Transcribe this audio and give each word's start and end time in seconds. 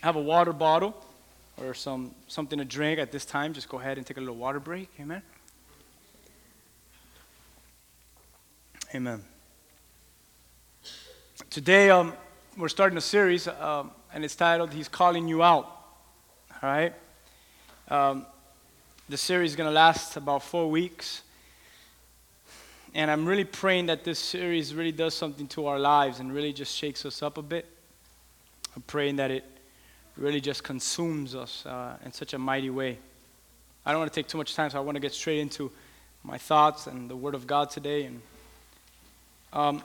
have 0.00 0.16
a 0.16 0.20
water 0.20 0.52
bottle 0.52 0.94
or 1.60 1.74
some 1.74 2.14
something 2.28 2.58
to 2.58 2.64
drink 2.64 2.98
at 2.98 3.10
this 3.10 3.24
time, 3.24 3.52
just 3.52 3.68
go 3.68 3.78
ahead 3.78 3.98
and 3.98 4.06
take 4.06 4.16
a 4.16 4.20
little 4.20 4.36
water 4.36 4.60
break. 4.60 4.88
Amen. 5.00 5.22
Amen. 8.94 9.22
Today, 11.50 11.90
um, 11.90 12.14
we're 12.56 12.68
starting 12.68 12.96
a 12.96 13.02
series, 13.02 13.46
um, 13.48 13.90
and 14.14 14.24
it's 14.24 14.36
titled 14.36 14.72
"He's 14.72 14.88
Calling 14.88 15.28
You 15.28 15.42
Out." 15.42 15.64
All 16.62 16.70
right. 16.70 16.94
Um, 17.88 18.26
the 19.08 19.16
series 19.16 19.52
is 19.52 19.56
going 19.56 19.68
to 19.68 19.74
last 19.74 20.16
about 20.16 20.42
four 20.42 20.70
weeks, 20.70 21.22
and 22.94 23.10
I'm 23.10 23.26
really 23.26 23.44
praying 23.44 23.86
that 23.86 24.04
this 24.04 24.18
series 24.18 24.74
really 24.74 24.92
does 24.92 25.14
something 25.14 25.46
to 25.48 25.66
our 25.66 25.78
lives 25.78 26.20
and 26.20 26.32
really 26.32 26.52
just 26.52 26.74
shakes 26.74 27.04
us 27.04 27.22
up 27.22 27.38
a 27.38 27.42
bit. 27.42 27.66
I'm 28.76 28.82
praying 28.82 29.16
that 29.16 29.30
it 29.30 29.44
really 30.18 30.40
just 30.40 30.64
consumes 30.64 31.34
us 31.34 31.64
uh, 31.64 31.96
in 32.04 32.12
such 32.12 32.34
a 32.34 32.38
mighty 32.38 32.70
way. 32.70 32.98
I 33.86 33.92
don't 33.92 34.00
want 34.00 34.12
to 34.12 34.20
take 34.20 34.28
too 34.28 34.38
much 34.38 34.54
time, 34.54 34.70
so 34.70 34.78
I 34.78 34.80
want 34.80 34.96
to 34.96 35.00
get 35.00 35.14
straight 35.14 35.38
into 35.38 35.70
my 36.24 36.36
thoughts 36.36 36.86
and 36.86 37.08
the 37.08 37.16
Word 37.16 37.34
of 37.34 37.46
God 37.46 37.70
today. 37.70 38.04
And 38.04 38.20
um, 39.52 39.82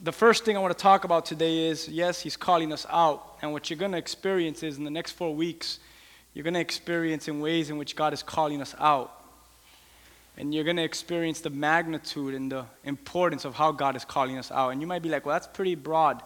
the 0.00 0.12
first 0.12 0.44
thing 0.44 0.56
I 0.56 0.60
want 0.60 0.76
to 0.76 0.82
talk 0.82 1.04
about 1.04 1.26
today 1.26 1.66
is 1.66 1.88
yes, 1.88 2.20
He's 2.20 2.36
calling 2.36 2.72
us 2.72 2.86
out, 2.88 3.36
and 3.42 3.52
what 3.52 3.68
you're 3.68 3.78
going 3.78 3.92
to 3.92 3.98
experience 3.98 4.62
is 4.62 4.78
in 4.78 4.84
the 4.84 4.90
next 4.90 5.12
four 5.12 5.34
weeks, 5.34 5.78
you're 6.34 6.44
going 6.44 6.54
to 6.54 6.60
experience 6.60 7.28
in 7.28 7.40
ways 7.40 7.68
in 7.68 7.76
which 7.76 7.96
God 7.96 8.12
is 8.12 8.22
calling 8.22 8.62
us 8.62 8.74
out. 8.78 9.18
And 10.38 10.54
you're 10.54 10.64
going 10.64 10.78
to 10.78 10.84
experience 10.84 11.40
the 11.40 11.50
magnitude 11.50 12.34
and 12.34 12.50
the 12.50 12.64
importance 12.84 13.44
of 13.44 13.54
how 13.54 13.70
God 13.72 13.96
is 13.96 14.04
calling 14.04 14.38
us 14.38 14.50
out. 14.50 14.70
And 14.70 14.80
you 14.80 14.86
might 14.86 15.02
be 15.02 15.10
like, 15.10 15.26
well, 15.26 15.34
that's 15.34 15.46
pretty 15.46 15.74
broad. 15.74 16.22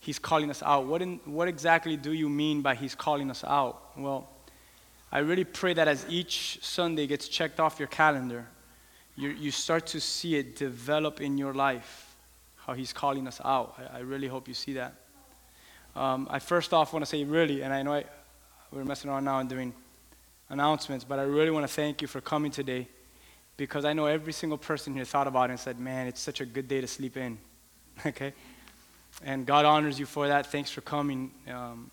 He's 0.00 0.18
calling 0.18 0.50
us 0.50 0.62
out. 0.62 0.86
What, 0.86 1.02
in, 1.02 1.20
what 1.26 1.46
exactly 1.46 1.96
do 1.96 2.12
you 2.12 2.28
mean 2.28 2.62
by 2.62 2.74
He's 2.74 2.94
calling 2.94 3.30
us 3.30 3.44
out? 3.44 3.96
Well, 3.98 4.28
I 5.12 5.18
really 5.18 5.44
pray 5.44 5.74
that 5.74 5.88
as 5.88 6.06
each 6.08 6.58
Sunday 6.62 7.06
gets 7.06 7.28
checked 7.28 7.60
off 7.60 7.78
your 7.78 7.88
calendar, 7.88 8.46
you, 9.14 9.28
you 9.28 9.50
start 9.50 9.86
to 9.88 10.00
see 10.00 10.36
it 10.36 10.56
develop 10.56 11.20
in 11.20 11.36
your 11.36 11.52
life, 11.52 12.16
how 12.56 12.72
He's 12.72 12.94
calling 12.94 13.28
us 13.28 13.40
out. 13.44 13.78
I, 13.78 13.98
I 13.98 14.00
really 14.00 14.26
hope 14.26 14.48
you 14.48 14.54
see 14.54 14.72
that. 14.74 14.94
Um, 15.94 16.28
I 16.30 16.38
first 16.38 16.72
off 16.72 16.94
want 16.94 17.04
to 17.04 17.10
say, 17.10 17.24
really, 17.24 17.62
and 17.62 17.72
I 17.72 17.82
know 17.82 17.92
I, 17.92 18.04
we're 18.72 18.84
messing 18.84 19.10
around 19.10 19.24
now 19.24 19.40
and 19.40 19.50
doing 19.50 19.74
announcements, 20.48 21.04
but 21.04 21.18
I 21.18 21.22
really 21.22 21.50
want 21.50 21.66
to 21.66 21.72
thank 21.72 22.00
you 22.00 22.08
for 22.08 22.22
coming 22.22 22.50
today 22.50 22.88
because 23.58 23.84
I 23.84 23.92
know 23.92 24.06
every 24.06 24.32
single 24.32 24.56
person 24.56 24.94
here 24.94 25.04
thought 25.04 25.26
about 25.26 25.50
it 25.50 25.52
and 25.52 25.60
said, 25.60 25.78
man, 25.78 26.06
it's 26.06 26.20
such 26.20 26.40
a 26.40 26.46
good 26.46 26.68
day 26.68 26.80
to 26.80 26.86
sleep 26.86 27.18
in. 27.18 27.36
okay? 28.06 28.32
And 29.22 29.44
God 29.44 29.66
honors 29.66 30.00
you 30.00 30.06
for 30.06 30.28
that. 30.28 30.46
Thanks 30.46 30.70
for 30.70 30.80
coming. 30.80 31.30
Um, 31.46 31.90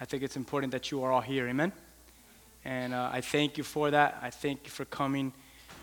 I 0.00 0.04
think 0.04 0.22
it's 0.22 0.36
important 0.36 0.70
that 0.70 0.90
you 0.92 1.02
are 1.02 1.10
all 1.10 1.20
here. 1.20 1.48
Amen? 1.48 1.72
And 2.64 2.94
uh, 2.94 3.10
I 3.12 3.20
thank 3.22 3.58
you 3.58 3.64
for 3.64 3.90
that. 3.90 4.18
I 4.22 4.30
thank 4.30 4.60
you 4.64 4.70
for 4.70 4.84
coming. 4.84 5.32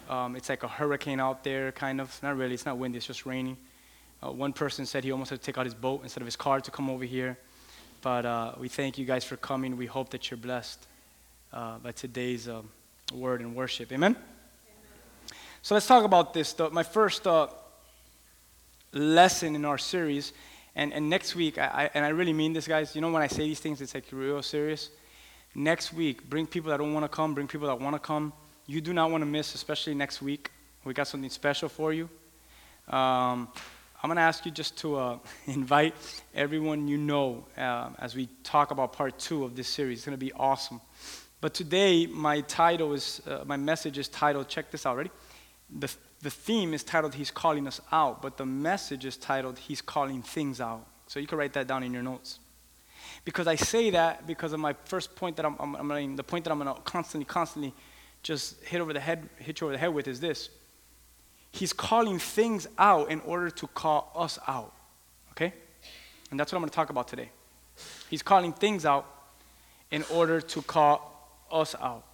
Um, 0.10 0.36
it's 0.38 0.48
like 0.48 0.64
a 0.64 0.70
hurricane 0.70 1.20
out 1.20 1.44
there, 1.44 1.74
kind 1.74 2.00
of. 2.00 2.18
Not 2.24 2.38
really, 2.38 2.54
it's 2.54 2.66
not 2.66 2.78
windy, 2.78 2.98
it's 2.98 3.08
just 3.08 3.26
raining. 3.26 3.58
Uh, 4.24 4.32
one 4.32 4.54
person 4.54 4.86
said 4.86 5.04
he 5.04 5.12
almost 5.12 5.30
had 5.30 5.40
to 5.40 5.46
take 5.46 5.58
out 5.58 5.66
his 5.66 5.74
boat 5.74 6.02
instead 6.04 6.22
of 6.22 6.28
his 6.28 6.38
car 6.38 6.62
to 6.62 6.72
come 6.72 6.90
over 6.90 7.04
here. 7.04 7.38
But 8.02 8.26
uh, 8.26 8.54
we 8.58 8.70
thank 8.70 8.98
you 8.98 9.06
guys 9.06 9.26
for 9.26 9.36
coming. 9.36 9.76
We 9.76 9.88
hope 9.88 10.10
that 10.12 10.32
you're 10.32 10.38
blessed 10.38 10.88
uh, 11.52 11.80
by 11.80 11.92
today's 11.92 12.48
um, 12.48 12.70
word 13.14 13.42
and 13.42 13.56
worship. 13.56 13.92
Amen? 13.92 14.16
Amen? 14.16 14.24
So 15.64 15.76
let's 15.76 15.86
talk 15.86 16.06
about 16.06 16.34
this. 16.34 16.54
The, 16.54 16.70
my 16.70 16.84
first 16.84 17.28
uh, 17.28 17.48
lesson 18.94 19.56
in 19.56 19.66
our 19.66 19.78
series 19.78 20.34
and, 20.76 20.94
and 20.94 21.10
next 21.10 21.36
week, 21.36 21.58
I, 21.58 21.66
I, 21.66 21.90
and 21.94 22.06
I 22.06 22.10
really 22.10 22.34
mean 22.34 22.54
this, 22.54 22.68
guys, 22.68 22.96
you 22.96 23.02
know, 23.02 23.12
when 23.12 23.22
I 23.22 23.28
say 23.28 23.44
these 23.44 23.60
things, 23.60 23.82
it's 23.82 23.94
like 23.94 24.06
real 24.12 24.42
serious. 24.42 24.90
Next 25.54 25.92
week, 25.92 26.30
bring 26.30 26.48
people 26.48 26.72
that 26.72 26.78
don't 26.78 26.94
want 26.94 27.04
to 27.04 27.10
come, 27.10 27.34
bring 27.34 27.48
people 27.48 27.68
that 27.68 27.80
want 27.80 27.96
to 27.96 28.00
come. 28.00 28.32
You 28.68 28.80
do 28.80 28.94
not 28.94 29.12
want 29.12 29.22
to 29.22 29.26
miss, 29.26 29.54
especially 29.54 29.94
next 29.94 30.22
week. 30.22 30.50
We 30.86 30.94
got 30.94 31.08
something 31.08 31.30
special 31.30 31.68
for 31.68 31.92
you. 31.92 32.06
Um, 32.88 33.50
I'm 34.04 34.08
going 34.08 34.16
to 34.16 34.22
ask 34.22 34.46
you 34.46 34.52
just 34.52 34.78
to 34.80 34.96
uh, 34.96 35.18
invite 35.46 35.94
everyone 36.34 36.88
you 36.88 36.98
know 36.98 37.46
uh, 37.58 37.90
as 38.00 38.16
we 38.16 38.30
talk 38.44 38.72
about 38.72 38.94
part 38.94 39.20
two 39.20 39.44
of 39.44 39.56
this 39.56 39.68
series. 39.68 40.00
It's 40.00 40.06
going 40.06 40.18
to 40.18 40.26
be 40.26 40.32
awesome. 40.34 40.80
But 41.42 41.54
today, 41.54 42.06
my 42.06 42.42
title 42.42 42.94
is, 42.94 43.22
uh, 43.28 43.44
my 43.46 43.58
message 43.58 43.98
is 43.98 44.08
titled, 44.08 44.48
check 44.48 44.72
this 44.72 44.86
out, 44.86 44.96
ready? 44.96 45.12
The 45.80 45.92
the 46.22 46.30
theme 46.30 46.74
is 46.74 46.84
titled 46.84 47.16
He's 47.16 47.32
Calling 47.32 47.68
Us 47.68 47.82
Out, 47.92 48.22
but 48.22 48.38
the 48.38 48.46
message 48.46 49.06
is 49.06 49.18
titled 49.18 49.58
He's 49.58 49.82
Calling 49.82 50.22
Things 50.22 50.62
Out. 50.62 50.86
So 51.08 51.20
you 51.20 51.28
can 51.28 51.38
write 51.38 51.54
that 51.54 51.68
down 51.68 51.84
in 51.84 51.94
your 51.94 52.04
notes. 52.04 52.40
Because 53.26 53.48
I 53.48 53.56
say 53.56 53.90
that 53.92 54.26
because 54.26 54.54
of 54.54 54.60
my 54.60 54.74
first 54.86 55.16
point 55.16 55.36
that 55.38 55.46
I'm, 55.46 55.56
I'm, 55.60 55.76
I'm 55.76 55.88
mean, 55.88 56.16
the 56.16 56.24
point 56.24 56.46
that 56.46 56.52
I'm 56.52 56.60
going 56.60 56.74
to 56.74 56.82
constantly, 56.82 57.26
constantly 57.26 57.74
just 58.24 58.64
hit 58.64 58.82
over 58.82 58.94
the 58.94 59.00
head, 59.00 59.28
hit 59.38 59.60
you 59.60 59.68
over 59.68 59.74
the 59.74 59.80
head 59.80 59.94
with 59.94 60.08
is 60.08 60.20
this. 60.20 60.50
He's 61.52 61.74
calling 61.74 62.18
things 62.18 62.68
out 62.78 63.12
in 63.12 63.20
order 63.22 63.50
to 63.50 63.68
call 63.68 64.12
us 64.16 64.40
out. 64.48 64.74
Okay? 65.32 65.54
And 66.30 66.40
that's 66.40 66.52
what 66.52 66.58
I'm 66.58 66.62
going 66.62 66.70
to 66.70 66.76
talk 66.76 66.90
about 66.90 67.08
today. 67.08 67.30
He's 68.10 68.22
calling 68.22 68.54
things 68.54 68.86
out 68.86 69.06
in 69.90 70.04
order 70.12 70.40
to 70.40 70.62
call 70.62 71.46
us 71.52 71.76
out. 71.76 72.06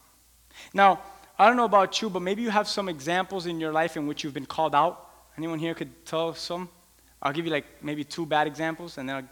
Now, 0.73 1.01
I 1.39 1.47
don't 1.47 1.57
know 1.57 1.65
about 1.65 2.01
you, 2.01 2.09
but 2.09 2.21
maybe 2.21 2.41
you 2.41 2.49
have 2.49 2.67
some 2.67 2.89
examples 2.89 3.45
in 3.45 3.59
your 3.59 3.71
life 3.71 3.95
in 3.95 4.07
which 4.07 4.23
you've 4.23 4.33
been 4.33 4.47
called 4.47 4.73
out. 4.73 5.07
Anyone 5.37 5.59
here 5.59 5.75
could 5.75 6.05
tell 6.05 6.33
some? 6.33 6.67
I'll 7.21 7.33
give 7.33 7.45
you 7.45 7.51
like 7.51 7.65
maybe 7.83 8.03
two 8.03 8.25
bad 8.25 8.47
examples, 8.47 8.97
and 8.97 9.07
then 9.07 9.17
I'll, 9.17 9.29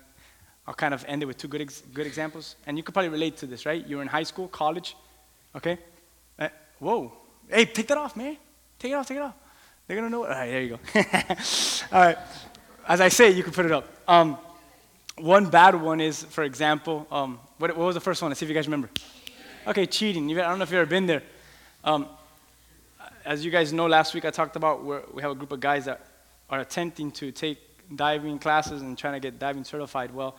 I'll 0.68 0.74
kind 0.76 0.94
of 0.94 1.04
end 1.08 1.24
it 1.24 1.26
with 1.26 1.38
two 1.38 1.48
good, 1.48 1.62
ex- 1.62 1.82
good 1.94 2.06
examples. 2.06 2.58
And 2.68 2.78
you 2.78 2.84
could 2.84 2.94
probably 2.94 3.10
relate 3.10 3.38
to 3.38 3.48
this, 3.48 3.66
right? 3.66 3.86
You're 3.88 4.04
in 4.04 4.08
high 4.08 4.24
school, 4.24 4.48
college, 4.48 4.96
okay? 5.56 5.80
Uh, 6.38 6.50
whoa. 6.80 7.12
Hey, 7.50 7.66
take 7.66 7.88
that 7.88 7.98
off, 7.98 8.16
man. 8.16 8.38
Take 8.78 8.92
it 8.92 8.96
off, 8.96 9.08
take 9.08 9.18
it 9.18 9.24
off. 9.24 9.34
They're 9.88 9.98
going 9.98 10.08
to 10.08 10.12
know. 10.12 10.26
All 10.26 10.30
right, 10.30 10.50
there 10.50 10.62
you 10.62 10.70
go. 10.70 10.80
All 11.92 12.02
right. 12.02 12.18
As 12.88 13.02
I 13.02 13.10
say, 13.10 13.32
you 13.32 13.42
can 13.42 13.52
put 13.52 13.66
it 13.66 13.72
up. 13.72 13.88
Um, 14.08 14.38
one 15.18 15.50
bad 15.50 15.74
one 15.76 16.02
is, 16.02 16.24
for 16.24 16.44
example, 16.44 17.08
um, 17.12 17.40
what, 17.58 17.76
what 17.76 17.86
was 17.86 17.96
the 17.96 18.02
first 18.02 18.22
one? 18.22 18.30
Let's 18.30 18.40
see 18.40 18.46
if 18.46 18.50
you 18.50 18.56
guys 18.56 18.68
remember. 18.68 18.90
Okay, 19.66 19.88
cheating. 19.88 20.30
I 20.32 20.42
don't 20.44 20.60
know 20.60 20.64
if 20.64 20.70
you've 20.70 20.80
ever 20.82 20.90
been 20.90 21.08
there. 21.08 21.24
Um, 21.86 22.08
as 23.24 23.46
you 23.46 23.52
guys 23.52 23.72
know, 23.72 23.86
last 23.86 24.16
week 24.16 24.26
I 24.26 24.32
talked 24.32 24.56
about 24.56 24.84
we 25.14 25.22
have 25.22 25.30
a 25.30 25.36
group 25.36 25.52
of 25.52 25.60
guys 25.60 25.86
that 25.86 26.04
are 26.50 26.60
attempting 26.60 27.12
to 27.12 27.32
take 27.32 27.60
diving 27.96 28.40
classes 28.40 28.82
and 28.82 28.98
trying 28.98 29.14
to 29.14 29.20
get 29.20 29.38
diving 29.38 29.64
certified. 29.64 30.12
Well, 30.12 30.36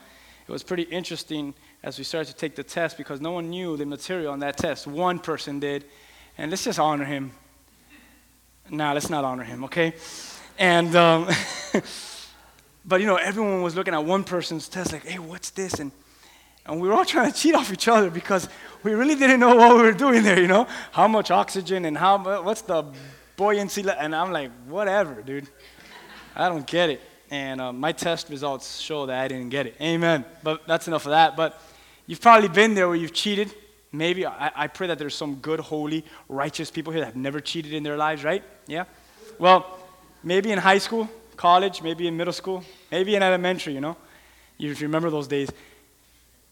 it 0.49 0.51
was 0.51 0.65
pretty 0.65 0.83
interesting 0.83 1.55
as 1.85 1.99
we 1.99 2.05
started 2.05 2.33
to 2.33 2.37
take 2.37 2.57
the 2.57 2.65
test 2.65 2.99
because 2.99 3.21
no 3.21 3.31
one 3.31 3.49
knew 3.49 3.77
the 3.77 3.87
material 3.87 4.33
on 4.33 4.41
that 4.41 4.57
test. 4.57 4.89
One 4.89 5.21
person 5.21 5.61
did, 5.61 5.85
and 6.37 6.51
let's 6.51 6.65
just 6.65 6.81
honor 6.81 7.05
him. 7.05 7.31
Nah, 8.69 8.93
let's 8.93 9.09
not 9.09 9.23
honor 9.23 9.45
him, 9.45 9.63
okay? 9.67 9.95
And, 10.59 10.97
um, 10.97 11.29
but 12.85 13.01
you 13.01 13.07
know, 13.07 13.17
everyone 13.17 13.63
was 13.63 13.77
looking 13.77 13.95
at 13.95 14.05
one 14.05 14.25
person's 14.25 14.69
test 14.69 14.93
like, 14.93 15.07
hey, 15.07 15.21
what's 15.21 15.51
this? 15.51 15.75
And 15.75 15.93
and 16.67 16.81
we 16.81 16.89
were 16.89 16.95
all 16.95 17.05
trying 17.15 17.31
to 17.31 17.37
cheat 17.37 17.55
off 17.55 17.73
each 17.73 17.89
other 17.89 18.11
because 18.11 18.49
we 18.83 18.95
really 18.95 19.15
didn't 19.15 19.41
know 19.41 19.55
what 19.57 19.77
we 19.77 19.83
were 19.83 19.93
doing 19.93 20.23
there, 20.23 20.41
you 20.41 20.47
know? 20.47 20.67
How 20.93 21.09
much 21.09 21.31
oxygen 21.31 21.85
and 21.85 21.97
how 21.97 22.43
what's 22.43 22.63
the 22.63 22.85
buoyancy? 23.37 23.85
And 23.89 24.15
I'm 24.15 24.33
like, 24.33 24.51
whatever, 24.67 25.23
dude. 25.23 25.49
I 26.35 26.49
don't 26.49 26.67
get 26.67 26.91
it. 26.91 27.01
And 27.31 27.61
uh, 27.61 27.73
my 27.73 27.93
test 27.93 28.29
results 28.29 28.79
show 28.79 29.07
that 29.07 29.19
I 29.19 29.29
didn't 29.29 29.49
get 29.49 29.67
it. 29.67 29.75
Amen. 29.81 30.25
But 30.43 30.67
that's 30.67 30.87
enough 30.87 31.07
of 31.07 31.11
that. 31.11 31.37
But 31.37 31.61
you've 32.07 32.21
probably 32.21 32.49
been 32.49 32.75
there 32.75 32.87
where 32.87 32.97
you've 32.97 33.15
cheated. 33.15 33.53
Maybe 33.91 34.27
I, 34.27 34.53
I 34.55 34.67
pray 34.69 34.87
that 34.89 34.99
there's 34.99 35.15
some 35.15 35.37
good, 35.37 35.59
holy, 35.59 36.05
righteous 36.29 36.71
people 36.71 36.93
here 36.93 37.01
that 37.01 37.07
have 37.07 37.17
never 37.17 37.41
cheated 37.41 37.73
in 37.73 37.83
their 37.83 37.97
lives, 37.97 38.23
right? 38.23 38.45
Yeah? 38.67 38.85
Well, 39.39 39.79
maybe 40.23 40.53
in 40.53 40.59
high 40.59 40.79
school, 40.79 41.09
college, 41.37 41.83
maybe 41.83 42.07
in 42.07 42.17
middle 42.17 42.33
school, 42.33 42.63
maybe 42.93 43.17
in 43.17 43.23
elementary, 43.23 43.73
you 43.73 43.81
know? 43.81 43.97
If 44.59 44.81
you 44.81 44.87
remember 44.87 45.11
those 45.11 45.27
days 45.27 45.51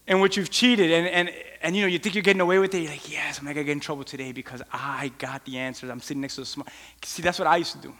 in 0.07 0.19
which 0.19 0.37
you've 0.37 0.49
cheated 0.49 0.91
and, 0.91 1.07
and, 1.07 1.35
and 1.61 1.75
you 1.75 1.81
know 1.81 1.87
you 1.87 1.97
think 1.97 2.15
you're 2.15 2.21
getting 2.21 2.41
away 2.41 2.59
with 2.59 2.73
it 2.73 2.79
you're 2.79 2.91
like 2.91 3.11
yes 3.11 3.39
i'm 3.39 3.45
not 3.45 3.55
going 3.55 3.65
to 3.65 3.67
get 3.67 3.73
in 3.73 3.79
trouble 3.79 4.03
today 4.03 4.31
because 4.31 4.61
i 4.71 5.11
got 5.17 5.43
the 5.45 5.57
answers. 5.57 5.89
I'm 5.89 5.99
sitting 5.99 6.21
next 6.21 6.35
to 6.35 6.41
the 6.41 6.45
smart 6.45 6.69
see 7.03 7.21
that's 7.21 7.39
what 7.39 7.47
i 7.47 7.57
used 7.57 7.73
to 7.73 7.79
do. 7.79 7.93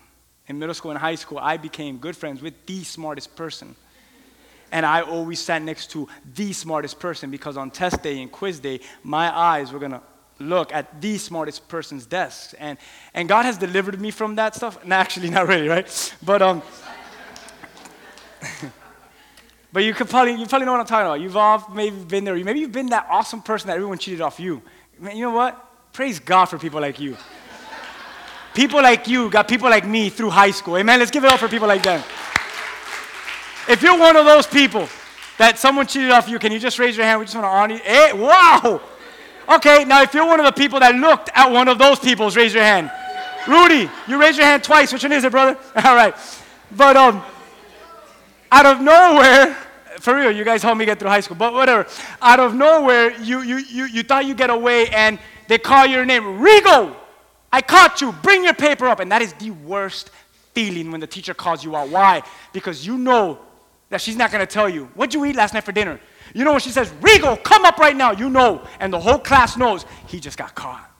In 0.48 0.60
middle 0.60 0.76
school 0.76 0.92
and 0.92 1.00
high 1.00 1.16
school 1.16 1.40
i 1.40 1.58
became 1.58 1.98
good 1.98 2.16
friends 2.16 2.42
with 2.42 2.66
the 2.66 2.84
smartest 2.84 3.36
person. 3.36 3.76
And 4.72 4.86
i 4.86 5.02
always 5.02 5.40
sat 5.40 5.62
next 5.62 5.92
to 5.92 6.08
the 6.36 6.54
smartest 6.54 7.00
person 7.00 7.32
because 7.32 7.58
on 7.58 7.72
test 7.72 8.04
day 8.04 8.22
and 8.22 8.32
quiz 8.32 8.60
day 8.60 8.80
my 9.04 9.36
eyes 9.36 9.72
were 9.72 9.80
going 9.80 9.92
to 9.92 10.02
look 10.38 10.74
at 10.74 11.02
the 11.02 11.18
smartest 11.18 11.66
person's 11.70 12.06
desk 12.06 12.54
and, 12.60 12.78
and 13.14 13.30
god 13.30 13.46
has 13.46 13.58
delivered 13.58 14.00
me 14.00 14.12
from 14.12 14.36
that 14.36 14.54
stuff. 14.54 14.84
No, 14.86 14.96
actually 14.96 15.30
not 15.30 15.48
really 15.48 15.68
right? 15.68 16.16
But 16.22 16.42
um 16.42 16.62
But 19.76 19.84
you 19.84 19.94
could 19.94 20.10
probably, 20.10 20.36
you 20.36 20.46
probably 20.46 20.66
know 20.66 20.72
what 20.72 20.80
I'm 20.80 20.88
talking 20.88 21.06
about. 21.06 21.20
You've 21.20 21.36
all 21.36 21.70
maybe 21.74 21.98
been 21.98 22.24
there. 22.24 22.34
Maybe 22.38 22.62
you've 22.62 22.72
been 22.72 22.88
that 22.92 23.08
awesome 23.10 23.42
person 23.42 23.68
that 23.68 23.74
everyone 23.74 23.98
cheated 23.98 24.22
off 24.22 24.40
you. 24.40 24.62
Man, 25.02 25.18
you 25.18 25.24
know 25.24 25.32
what? 25.32 25.92
Praise 25.92 26.18
God 26.18 26.46
for 26.46 26.58
people 26.58 26.80
like 26.80 26.98
you. 26.98 27.18
people 28.54 28.82
like 28.82 29.10
you 29.10 29.30
got 29.30 29.50
people 29.50 29.70
like 29.70 29.86
me 29.86 30.08
through 30.08 30.30
high 30.30 30.52
school. 30.52 30.78
Amen. 30.78 30.98
Let's 31.00 31.12
give 31.12 31.26
it 31.26 31.30
up 31.30 31.42
for 31.42 31.50
people 31.50 31.68
like 31.68 31.84
them. 31.84 32.02
If 33.68 33.82
you're 33.82 34.00
one 34.00 34.16
of 34.16 34.24
those 34.24 34.48
people, 34.48 34.88
that 35.40 35.60
someone 35.60 35.88
cheated 35.88 36.12
off 36.12 36.30
you, 36.30 36.40
can 36.40 36.54
you 36.54 36.60
just 36.60 36.80
raise 36.80 36.96
your 36.96 37.06
hand? 37.06 37.20
We 37.20 37.26
just 37.26 37.36
want 37.36 37.44
to 37.44 37.50
honor 37.50 37.74
you. 37.74 37.82
Hey, 37.82 38.14
wow! 38.14 38.80
Okay, 39.58 39.84
now 39.84 40.04
if 40.04 40.14
you're 40.14 40.26
one 40.26 40.40
of 40.40 40.46
the 40.46 40.54
people 40.54 40.80
that 40.80 40.96
looked 40.96 41.32
at 41.36 41.52
one 41.52 41.68
of 41.68 41.80
those 41.80 42.00
people's, 42.00 42.38
raise 42.38 42.54
your 42.54 42.64
hand. 42.64 42.90
Rudy, 43.46 43.90
you 44.08 44.22
raised 44.22 44.38
your 44.38 44.48
hand 44.48 44.64
twice. 44.64 44.94
Which 44.94 45.04
one 45.04 45.12
is 45.12 45.26
it, 45.26 45.32
brother? 45.32 45.60
All 45.76 45.96
right. 45.98 46.16
But 46.72 46.96
um, 46.96 47.22
out 48.50 48.66
of 48.66 48.80
nowhere, 48.80 49.58
for 50.00 50.16
real, 50.16 50.32
you 50.32 50.44
guys 50.44 50.62
helped 50.64 50.78
me 50.78 50.86
get 50.86 51.00
through 51.00 51.10
high 51.10 51.20
school, 51.20 51.38
but 51.38 51.54
whatever. 51.54 51.88
Out 52.22 52.40
of 52.40 52.54
nowhere, 52.54 53.12
you, 53.22 53.42
you, 53.42 53.58
you, 53.58 53.86
you 53.86 54.04
thought 54.04 54.26
you 54.26 54.36
get 54.36 54.50
away 54.50 54.90
and 54.90 55.20
they 55.48 55.58
call 55.58 55.86
your 55.86 56.06
name, 56.06 56.24
Rigo. 56.24 56.96
I 57.52 57.62
caught 57.62 58.02
you. 58.02 58.12
Bring 58.12 58.44
your 58.44 58.54
paper 58.54 58.88
up. 58.88 59.00
And 59.00 59.12
that 59.12 59.22
is 59.22 59.34
the 59.34 59.52
worst 59.52 60.12
feeling 60.54 60.92
when 60.92 61.00
the 61.00 61.08
teacher 61.08 61.34
calls 61.34 61.64
you 61.64 61.76
out. 61.76 61.90
Why? 61.90 62.22
Because 62.54 62.86
you 62.86 62.98
know 62.98 63.40
that 63.90 64.02
she's 64.02 64.16
not 64.16 64.32
going 64.32 64.46
to 64.46 64.52
tell 64.52 64.68
you, 64.68 64.86
What'd 64.96 65.14
you 65.14 65.24
eat 65.26 65.36
last 65.36 65.54
night 65.54 65.64
for 65.64 65.72
dinner? 65.72 66.00
You 66.34 66.44
know 66.44 66.52
when 66.52 66.60
she 66.60 66.72
says, 66.72 66.90
Rigo, 67.02 67.42
come 67.44 67.66
up 67.66 67.78
right 67.78 67.96
now, 67.96 68.12
you 68.12 68.30
know. 68.30 68.66
And 68.80 68.92
the 68.92 69.00
whole 69.00 69.20
class 69.20 69.58
knows 69.58 69.86
he 70.08 70.20
just 70.20 70.38
got 70.38 70.56
caught. 70.56 70.92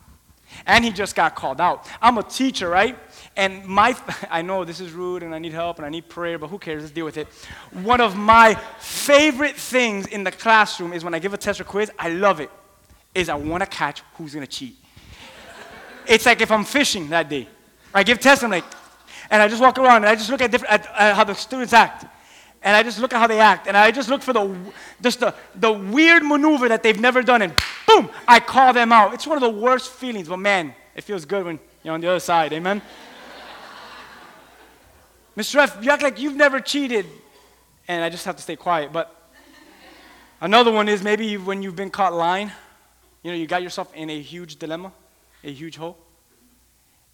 And 0.66 0.86
he 0.86 0.92
just 0.92 1.16
got 1.16 1.36
called 1.36 1.60
out. 1.60 1.88
I'm 2.02 2.18
a 2.18 2.24
teacher, 2.24 2.70
right? 2.70 2.98
And 3.38 3.66
my, 3.66 3.96
I 4.30 4.42
know 4.42 4.64
this 4.64 4.80
is 4.80 4.92
rude 4.92 5.24
and 5.24 5.34
I 5.34 5.40
need 5.40 5.54
help 5.54 5.78
and 5.78 5.86
I 5.86 5.90
need 5.90 6.10
prayer, 6.10 6.38
but 6.38 6.48
who 6.48 6.58
cares? 6.58 6.84
Let's 6.84 6.94
deal 6.94 7.06
with 7.06 7.18
it. 7.18 7.28
One 7.72 8.02
of 8.02 8.16
my 8.16 8.56
favorite 8.80 9.56
things 9.56 10.08
in 10.08 10.24
the 10.24 10.32
classroom 10.32 10.94
is 10.94 11.04
when 11.04 11.14
I 11.14 11.20
give 11.20 11.34
a 11.34 11.38
test 11.38 11.60
or 11.60 11.64
quiz, 11.66 11.92
I 12.00 12.10
love 12.10 12.40
it, 12.40 12.50
is 13.14 13.30
I 13.30 13.36
want 13.36 13.62
to 13.62 13.70
catch 13.70 14.02
who's 14.16 14.34
going 14.34 14.46
to 14.46 14.52
cheat. 14.52 14.76
it's 16.08 16.26
like 16.26 16.42
if 16.42 16.52
I'm 16.52 16.64
fishing 16.64 17.10
that 17.10 17.30
day. 17.30 17.48
I 17.94 18.04
give 18.04 18.20
tests, 18.20 18.44
I'm 18.44 18.52
like, 18.52 18.66
and 19.30 19.42
I 19.42 19.48
just 19.48 19.62
walk 19.62 19.78
around 19.80 19.98
and 19.98 20.08
I 20.08 20.16
just 20.16 20.30
look 20.30 20.42
at, 20.42 20.52
different, 20.52 20.74
at, 20.74 20.88
at 20.96 21.16
how 21.16 21.24
the 21.24 21.34
students 21.34 21.74
act. 21.74 22.06
And 22.62 22.76
I 22.76 22.82
just 22.82 23.00
look 23.00 23.14
at 23.14 23.20
how 23.20 23.28
they 23.28 23.40
act. 23.40 23.68
And 23.68 23.78
I 23.78 23.92
just 23.92 24.10
look 24.10 24.24
for 24.24 24.34
the, 24.34 24.56
just 25.02 25.20
the, 25.20 25.36
the 25.56 25.72
weird 25.72 26.24
maneuver 26.24 26.68
that 26.68 26.82
they've 26.82 27.00
never 27.00 27.22
done. 27.22 27.44
And 27.44 27.54
boom, 27.88 28.10
I 28.28 28.40
call 28.40 28.74
them 28.74 28.92
out. 28.92 29.14
It's 29.14 29.28
one 29.28 29.38
of 29.38 29.42
the 29.42 29.60
worst 29.60 29.92
feelings, 29.92 30.28
but 30.28 30.38
man, 30.38 30.74
it 30.96 31.04
feels 31.04 31.26
good 31.26 31.46
when 31.46 31.60
you're 31.84 31.94
on 31.94 32.02
the 32.02 32.08
other 32.08 32.20
side. 32.20 32.54
Amen? 32.54 32.82
Mr. 35.38 35.56
F, 35.56 35.84
you 35.84 35.92
act 35.92 36.02
like 36.02 36.20
you've 36.20 36.36
never 36.36 36.60
cheated. 36.60 37.06
And 37.88 38.04
I 38.04 38.10
just 38.10 38.26
have 38.26 38.36
to 38.38 38.42
stay 38.42 38.56
quiet. 38.56 38.92
But 38.92 39.14
another 40.42 40.72
one 40.72 40.90
is 40.90 41.04
maybe 41.04 41.38
when 41.38 41.62
you've 41.62 41.76
been 41.76 41.92
caught 41.92 42.14
lying, 42.14 42.52
you 43.22 43.32
know, 43.32 43.38
you 43.38 43.48
got 43.48 43.62
yourself 43.62 43.94
in 43.94 44.10
a 44.10 44.22
huge 44.22 44.58
dilemma, 44.58 44.92
a 45.44 45.52
huge 45.52 45.78
hole. 45.78 45.98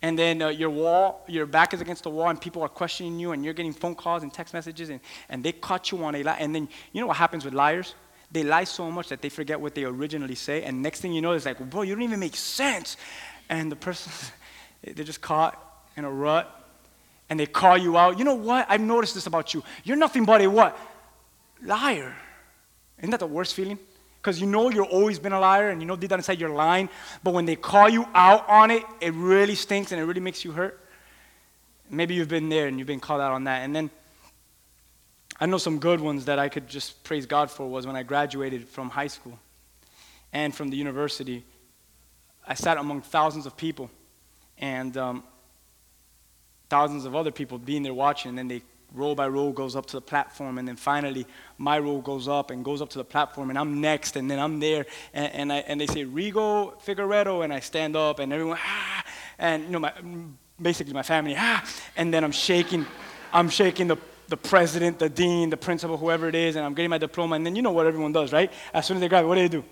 And 0.03 0.17
then 0.17 0.41
uh, 0.41 0.47
your 0.49 0.69
wall, 0.69 1.23
your 1.27 1.45
back 1.45 1.73
is 1.73 1.81
against 1.81 2.03
the 2.03 2.09
wall, 2.09 2.29
and 2.29 2.41
people 2.41 2.63
are 2.63 2.69
questioning 2.69 3.19
you, 3.19 3.33
and 3.33 3.45
you're 3.45 3.53
getting 3.53 3.73
phone 3.73 3.93
calls 3.93 4.23
and 4.23 4.33
text 4.33 4.53
messages, 4.53 4.89
and, 4.89 4.99
and 5.29 5.43
they 5.43 5.51
caught 5.51 5.91
you 5.91 6.03
on 6.03 6.15
a 6.15 6.23
lie. 6.23 6.37
And 6.39 6.55
then 6.55 6.67
you 6.91 7.01
know 7.01 7.07
what 7.07 7.17
happens 7.17 7.45
with 7.45 7.53
liars? 7.53 7.93
They 8.31 8.43
lie 8.43 8.63
so 8.63 8.89
much 8.89 9.09
that 9.09 9.21
they 9.21 9.29
forget 9.29 9.59
what 9.59 9.75
they 9.75 9.83
originally 9.83 10.35
say, 10.35 10.63
and 10.63 10.81
next 10.81 11.01
thing 11.01 11.13
you 11.13 11.21
know, 11.21 11.33
it's 11.33 11.45
like, 11.45 11.59
bro, 11.69 11.83
you 11.83 11.93
don't 11.93 12.03
even 12.03 12.19
make 12.19 12.35
sense. 12.35 12.97
And 13.49 13.71
the 13.71 13.75
person, 13.75 14.11
they're 14.83 15.05
just 15.05 15.21
caught 15.21 15.85
in 15.95 16.03
a 16.03 16.09
rut, 16.09 16.60
and 17.31 17.39
they 17.39 17.45
call 17.45 17.77
you 17.77 17.97
out. 17.97 18.19
You 18.19 18.25
know 18.25 18.35
what? 18.35 18.65
I've 18.67 18.81
noticed 18.81 19.15
this 19.15 19.25
about 19.25 19.53
you. 19.53 19.63
You're 19.85 19.95
nothing 19.95 20.25
but 20.25 20.41
a 20.41 20.47
what? 20.47 20.77
Liar. 21.63 22.13
Isn't 22.99 23.11
that 23.11 23.21
the 23.21 23.25
worst 23.25 23.55
feeling? 23.55 23.79
Because 24.17 24.41
you 24.41 24.45
know 24.45 24.69
you've 24.69 24.89
always 24.89 25.17
been 25.17 25.31
a 25.31 25.39
liar 25.39 25.69
and 25.69 25.81
you 25.81 25.87
know 25.87 25.95
deep 25.95 26.09
down 26.09 26.19
inside 26.19 26.41
you're 26.41 26.49
lying, 26.49 26.89
but 27.23 27.33
when 27.33 27.45
they 27.45 27.55
call 27.55 27.87
you 27.87 28.05
out 28.13 28.49
on 28.49 28.69
it, 28.69 28.83
it 28.99 29.13
really 29.13 29.55
stinks 29.55 29.93
and 29.93 30.01
it 30.01 30.03
really 30.03 30.19
makes 30.19 30.43
you 30.43 30.51
hurt. 30.51 30.77
Maybe 31.89 32.15
you've 32.15 32.27
been 32.27 32.49
there 32.49 32.67
and 32.67 32.77
you've 32.77 32.87
been 32.87 32.99
called 32.99 33.21
out 33.21 33.31
on 33.31 33.45
that. 33.45 33.61
And 33.61 33.73
then 33.73 33.89
I 35.39 35.45
know 35.45 35.57
some 35.57 35.79
good 35.79 36.01
ones 36.01 36.25
that 36.25 36.37
I 36.37 36.49
could 36.49 36.67
just 36.67 37.01
praise 37.05 37.25
God 37.25 37.49
for 37.49 37.65
was 37.65 37.87
when 37.87 37.95
I 37.95 38.03
graduated 38.03 38.67
from 38.67 38.89
high 38.89 39.07
school 39.07 39.39
and 40.33 40.53
from 40.53 40.69
the 40.69 40.75
university. 40.75 41.45
I 42.45 42.55
sat 42.55 42.77
among 42.77 43.03
thousands 43.03 43.45
of 43.45 43.55
people, 43.55 43.89
and 44.57 44.97
um, 44.97 45.23
thousands 46.71 47.03
of 47.03 47.17
other 47.17 47.31
people 47.31 47.57
being 47.57 47.83
there 47.83 47.93
watching, 47.93 48.29
and 48.29 48.37
then 48.37 48.47
they 48.47 48.61
row 48.93 49.13
by 49.13 49.27
row 49.27 49.51
goes 49.51 49.75
up 49.75 49.85
to 49.87 49.97
the 49.97 50.01
platform, 50.01 50.57
and 50.57 50.65
then 50.65 50.77
finally 50.77 51.27
my 51.57 51.77
row 51.77 51.99
goes 51.99 52.29
up 52.29 52.49
and 52.49 52.63
goes 52.63 52.81
up 52.81 52.89
to 52.89 52.97
the 52.97 53.03
platform, 53.03 53.49
and 53.49 53.59
I'm 53.59 53.81
next, 53.81 54.15
and 54.15 54.31
then 54.31 54.39
I'm 54.39 54.61
there, 54.61 54.85
and, 55.13 55.33
and, 55.33 55.53
I, 55.53 55.57
and 55.57 55.81
they 55.81 55.87
say 55.87 56.05
Rigo 56.05 56.81
Figueredo, 56.81 57.43
and 57.43 57.51
I 57.53 57.59
stand 57.59 57.97
up, 57.97 58.19
and 58.19 58.31
everyone, 58.31 58.57
ah, 58.57 59.03
and 59.37 59.65
you 59.65 59.69
know, 59.69 59.79
my, 59.79 59.93
basically 60.61 60.93
my 60.93 61.03
family, 61.03 61.35
ah, 61.37 61.61
and 61.97 62.13
then 62.13 62.23
I'm 62.23 62.31
shaking, 62.31 62.85
I'm 63.33 63.49
shaking 63.49 63.87
the, 63.89 63.97
the 64.29 64.37
president, 64.37 64.97
the 64.97 65.09
dean, 65.09 65.49
the 65.49 65.57
principal, 65.57 65.97
whoever 65.97 66.29
it 66.29 66.35
is, 66.35 66.55
and 66.55 66.65
I'm 66.65 66.73
getting 66.73 66.89
my 66.89 66.99
diploma, 66.99 67.35
and 67.35 67.45
then 67.45 67.53
you 67.57 67.61
know 67.61 67.73
what 67.73 67.85
everyone 67.85 68.13
does, 68.13 68.31
right? 68.31 68.49
As 68.73 68.85
soon 68.85 68.95
as 68.95 69.01
they 69.01 69.09
grab 69.09 69.25
it, 69.25 69.27
what 69.27 69.35
do 69.35 69.41
they 69.41 69.49
do? 69.59 69.65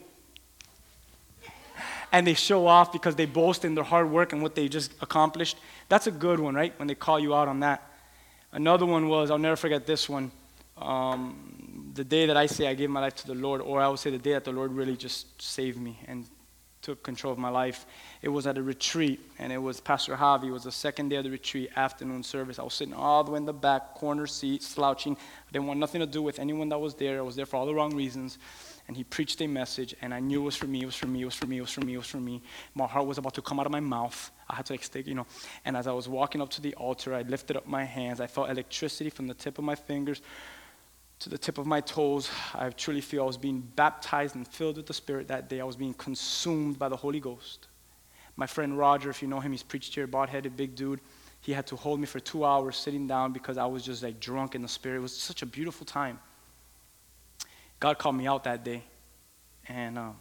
And 2.11 2.25
they 2.25 2.33
show 2.33 2.67
off 2.67 2.91
because 2.91 3.15
they 3.15 3.25
boast 3.25 3.65
in 3.65 3.75
their 3.75 3.83
hard 3.83 4.09
work 4.09 4.33
and 4.33 4.41
what 4.41 4.55
they 4.55 4.67
just 4.67 4.93
accomplished. 5.01 5.57
That's 5.89 6.07
a 6.07 6.11
good 6.11 6.39
one, 6.39 6.55
right? 6.55 6.77
When 6.77 6.87
they 6.87 6.95
call 6.95 7.19
you 7.19 7.35
out 7.35 7.47
on 7.47 7.59
that. 7.61 7.83
Another 8.51 8.85
one 8.85 9.07
was, 9.07 9.29
I'll 9.29 9.37
never 9.37 9.55
forget 9.55 9.85
this 9.85 10.09
one. 10.09 10.31
Um, 10.77 11.91
the 11.93 12.03
day 12.03 12.25
that 12.25 12.37
I 12.37 12.45
say 12.45 12.67
I 12.67 12.73
gave 12.73 12.89
my 12.89 13.01
life 13.01 13.15
to 13.17 13.27
the 13.27 13.35
Lord, 13.35 13.61
or 13.61 13.81
I 13.81 13.87
would 13.87 13.99
say 13.99 14.09
the 14.09 14.17
day 14.17 14.33
that 14.33 14.45
the 14.45 14.51
Lord 14.51 14.71
really 14.71 14.95
just 14.95 15.41
saved 15.41 15.79
me 15.79 15.99
and 16.07 16.25
took 16.81 17.03
control 17.03 17.33
of 17.33 17.37
my 17.37 17.49
life. 17.49 17.85
It 18.21 18.29
was 18.29 18.47
at 18.47 18.57
a 18.57 18.63
retreat, 18.63 19.19
and 19.37 19.51
it 19.51 19.57
was 19.57 19.79
Pastor 19.81 20.15
Javi. 20.15 20.45
It 20.45 20.51
was 20.51 20.63
the 20.63 20.71
second 20.71 21.09
day 21.09 21.17
of 21.17 21.25
the 21.25 21.29
retreat, 21.29 21.69
afternoon 21.75 22.23
service. 22.23 22.57
I 22.57 22.63
was 22.63 22.73
sitting 22.73 22.93
all 22.93 23.23
the 23.23 23.31
way 23.31 23.37
in 23.37 23.45
the 23.45 23.53
back, 23.53 23.95
corner 23.95 24.25
seat, 24.25 24.63
slouching. 24.63 25.15
I 25.15 25.51
didn't 25.51 25.67
want 25.67 25.79
nothing 25.79 25.99
to 25.99 26.07
do 26.07 26.21
with 26.21 26.39
anyone 26.39 26.69
that 26.69 26.79
was 26.79 26.95
there. 26.95 27.19
I 27.19 27.21
was 27.21 27.35
there 27.35 27.45
for 27.45 27.57
all 27.57 27.65
the 27.65 27.75
wrong 27.75 27.95
reasons 27.95 28.37
and 28.89 28.97
he 28.97 29.03
preached 29.03 29.39
a 29.39 29.45
message, 29.45 29.95
and 30.01 30.11
I 30.15 30.19
knew 30.19 30.41
it 30.41 30.45
was 30.45 30.55
for 30.55 30.65
me, 30.65 30.81
it 30.81 30.85
was 30.87 30.95
for 30.95 31.05
me, 31.05 31.21
it 31.21 31.25
was 31.25 31.35
for 31.35 31.45
me, 31.45 31.57
it 31.57 31.61
was 31.61 31.69
for 31.69 31.81
me, 31.81 31.93
it 31.93 31.97
was 31.97 32.07
for 32.07 32.17
me. 32.17 32.41
My 32.73 32.87
heart 32.87 33.05
was 33.05 33.19
about 33.19 33.35
to 33.35 33.41
come 33.43 33.59
out 33.59 33.67
of 33.67 33.71
my 33.71 33.79
mouth. 33.79 34.31
I 34.49 34.55
had 34.55 34.65
to 34.65 34.73
like 34.73 34.83
stick, 34.83 35.05
you 35.05 35.13
know. 35.13 35.27
And 35.63 35.77
as 35.77 35.85
I 35.85 35.91
was 35.91 36.09
walking 36.09 36.41
up 36.41 36.49
to 36.49 36.61
the 36.61 36.73
altar, 36.73 37.13
I 37.13 37.21
lifted 37.21 37.55
up 37.55 37.67
my 37.67 37.83
hands. 37.83 38.19
I 38.19 38.25
felt 38.25 38.49
electricity 38.49 39.11
from 39.11 39.27
the 39.27 39.35
tip 39.35 39.59
of 39.59 39.63
my 39.63 39.75
fingers 39.75 40.23
to 41.19 41.29
the 41.29 41.37
tip 41.37 41.59
of 41.59 41.67
my 41.67 41.81
toes. 41.81 42.31
I 42.55 42.71
truly 42.71 43.01
feel 43.01 43.21
I 43.21 43.27
was 43.27 43.37
being 43.37 43.61
baptized 43.75 44.35
and 44.35 44.47
filled 44.47 44.77
with 44.77 44.87
the 44.87 44.93
Spirit 44.95 45.27
that 45.27 45.49
day. 45.49 45.61
I 45.61 45.65
was 45.65 45.75
being 45.75 45.93
consumed 45.93 46.79
by 46.79 46.89
the 46.89 46.97
Holy 46.97 47.19
Ghost. 47.19 47.67
My 48.37 48.47
friend 48.47 48.75
Roger, 48.75 49.11
if 49.11 49.21
you 49.21 49.27
know 49.27 49.39
him, 49.39 49.51
he's 49.51 49.61
preached 49.61 49.93
here, 49.93 50.07
bald 50.07 50.29
headed, 50.29 50.57
big 50.57 50.73
dude. 50.73 50.99
He 51.41 51.51
had 51.51 51.67
to 51.67 51.75
hold 51.75 51.99
me 51.99 52.07
for 52.07 52.19
two 52.19 52.43
hours 52.43 52.75
sitting 52.75 53.05
down 53.05 53.33
because 53.33 53.59
I 53.59 53.67
was 53.67 53.83
just 53.83 54.01
like 54.01 54.19
drunk 54.19 54.55
in 54.55 54.63
the 54.63 54.67
Spirit. 54.67 54.97
It 54.97 55.01
was 55.01 55.15
such 55.15 55.43
a 55.43 55.45
beautiful 55.45 55.85
time. 55.85 56.19
God 57.79 57.97
called 57.97 58.15
me 58.15 58.27
out 58.27 58.43
that 58.43 58.63
day. 58.63 58.83
And 59.67 59.97
um, 59.97 60.15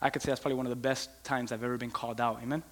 I 0.00 0.10
could 0.10 0.22
say 0.22 0.30
that's 0.30 0.40
probably 0.40 0.56
one 0.56 0.66
of 0.66 0.70
the 0.70 0.76
best 0.76 1.10
times 1.24 1.52
I've 1.52 1.62
ever 1.62 1.76
been 1.76 1.90
called 1.90 2.20
out. 2.20 2.40
Amen? 2.42 2.62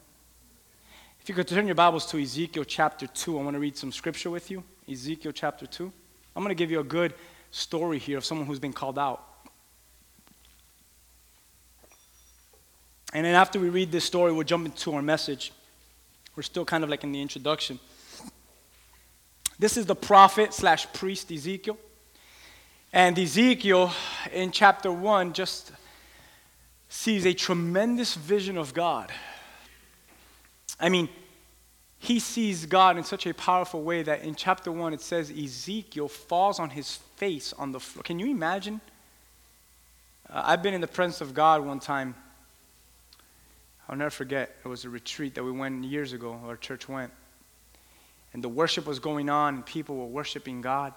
If 1.21 1.29
you 1.29 1.35
could 1.35 1.49
turn 1.49 1.67
your 1.67 1.75
Bibles 1.75 2.07
to 2.07 2.21
Ezekiel 2.21 2.65
chapter 2.65 3.07
2, 3.07 3.39
I 3.39 3.43
want 3.43 3.55
to 3.55 3.61
read 3.61 3.77
some 3.77 3.93
scripture 3.93 4.31
with 4.31 4.51
you. 4.51 4.63
Ezekiel 4.91 5.33
chapter 5.33 5.67
2. 5.67 5.93
I'm 6.37 6.43
going 6.43 6.55
to 6.55 6.59
give 6.59 6.71
you 6.71 6.81
a 6.81 6.85
good 6.85 7.15
story 7.51 7.99
here 7.99 8.19
of 8.19 8.25
someone 8.25 8.47
who's 8.47 8.59
been 8.59 8.73
called 8.73 8.99
out. 8.99 9.23
And 13.13 13.25
then 13.25 13.35
after 13.35 13.61
we 13.61 13.69
read 13.69 13.93
this 13.93 14.05
story, 14.05 14.33
we'll 14.33 14.45
jump 14.45 14.67
into 14.67 14.93
our 14.95 15.03
message. 15.03 15.53
We're 16.35 16.43
still 16.43 16.65
kind 16.65 16.83
of 16.83 16.91
like 16.91 17.05
in 17.05 17.13
the 17.13 17.23
introduction. 17.23 17.79
This 19.59 19.77
is 19.77 19.87
the 19.87 19.95
prophet 19.95 20.53
slash 20.53 20.93
priest 20.93 21.31
Ezekiel. 21.31 21.79
And 22.95 23.19
Ezekiel 23.19 23.93
in 24.33 24.53
chapter 24.53 24.93
1 24.93 25.33
just 25.33 25.73
sees 26.89 27.27
a 27.27 27.35
tremendous 27.35 28.15
vision 28.15 28.57
of 28.57 28.73
God. 28.73 29.11
I 30.79 30.89
mean, 30.91 31.09
he 31.99 32.21
sees 32.21 32.67
God 32.67 32.97
in 32.97 33.03
such 33.03 33.27
a 33.27 33.35
powerful 33.35 33.83
way 33.83 34.05
that 34.05 34.23
in 34.23 34.37
chapter 34.37 34.71
1 34.71 34.95
it 34.95 35.01
says 35.01 35.29
Ezekiel 35.29 36.07
falls 36.07 36.61
on 36.61 36.71
his 36.71 36.99
face 37.17 37.53
on 37.55 37.73
the 37.73 37.81
floor. 37.81 38.05
Can 38.05 38.21
you 38.21 38.31
imagine? 38.31 38.81
Uh, 40.31 40.43
I've 40.47 40.63
been 40.63 40.73
in 40.73 40.81
the 40.81 40.87
presence 40.87 41.21
of 41.21 41.35
God 41.35 41.67
one 41.67 41.81
time. 41.81 42.15
I'll 43.89 43.97
never 43.97 44.11
forget. 44.11 44.55
It 44.65 44.69
was 44.69 44.85
a 44.85 44.89
retreat 44.89 45.35
that 45.35 45.43
we 45.43 45.51
went 45.51 45.83
years 45.83 46.13
ago, 46.13 46.41
our 46.47 46.57
church 46.57 46.89
went. 46.89 47.11
And 48.33 48.45
the 48.45 48.49
worship 48.49 48.87
was 48.87 49.01
going 49.01 49.29
on, 49.31 49.57
and 49.57 49.67
people 49.67 49.97
were 49.97 50.07
worshiping 50.07 50.61
God. 50.61 50.95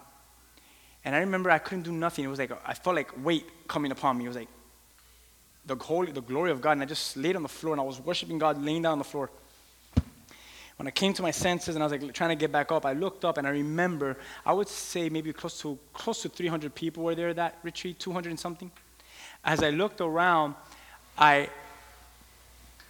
And 1.08 1.16
I 1.16 1.20
remember 1.20 1.50
I 1.50 1.58
couldn't 1.58 1.84
do 1.84 1.94
nothing. 1.94 2.26
It 2.26 2.28
was 2.28 2.38
like, 2.38 2.52
I 2.66 2.74
felt 2.74 2.98
like 2.98 3.24
weight 3.24 3.46
coming 3.70 3.94
upon 3.94 4.18
me. 4.18 4.26
It 4.26 4.28
was 4.28 4.36
like 4.36 4.50
the, 5.66 5.76
holy, 5.78 6.12
the 6.12 6.20
glory 6.20 6.52
of 6.52 6.60
God. 6.60 6.74
And 6.74 6.82
I 6.82 6.86
just 6.86 7.16
laid 7.16 7.38
on 7.38 7.44
the 7.44 7.48
floor 7.48 7.74
and 7.74 7.80
I 7.80 7.84
was 7.86 8.02
worshiping 8.02 8.38
God 8.38 8.62
laying 8.62 8.82
down 8.82 8.92
on 8.92 8.98
the 8.98 9.06
floor. 9.06 9.30
When 10.76 10.86
I 10.86 10.92
came 10.92 11.14
to 11.14 11.22
my 11.22 11.32
senses 11.32 11.76
and 11.76 11.82
I 11.82 11.88
was 11.88 11.94
like 11.94 12.14
trying 12.14 12.32
to 12.32 12.36
get 12.36 12.52
back 12.52 12.74
up, 12.74 12.86
I 12.86 12.92
looked 12.92 13.24
up 13.24 13.38
and 13.38 13.48
I 13.48 13.52
remember, 13.52 14.18
I 14.46 14.52
would 14.52 14.68
say 14.68 15.08
maybe 15.08 15.32
close 15.32 15.62
to, 15.62 15.80
close 15.94 16.24
to 16.24 16.30
300 16.30 16.76
people 16.76 17.06
were 17.06 17.16
there 17.16 17.34
that 17.34 17.58
retreat, 17.64 18.02
200 18.02 18.28
and 18.28 18.38
something. 18.38 18.70
As 19.46 19.64
I 19.64 19.70
looked 19.70 20.02
around, 20.02 20.56
I 21.18 21.48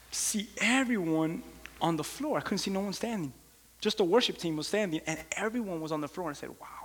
see 0.10 0.50
everyone 0.58 1.44
on 1.80 1.98
the 1.98 2.04
floor. 2.04 2.40
I 2.40 2.42
couldn't 2.42 2.58
see 2.58 2.72
no 2.72 2.80
one 2.80 2.94
standing. 2.94 3.32
Just 3.80 4.00
the 4.00 4.04
worship 4.04 4.40
team 4.40 4.58
was 4.58 4.68
standing, 4.70 5.02
and 5.06 5.20
everyone 5.34 5.82
was 5.82 5.92
on 5.92 6.02
the 6.02 6.08
floor. 6.08 6.30
And 6.30 6.36
I 6.36 6.40
said, 6.40 6.50
wow. 6.60 6.77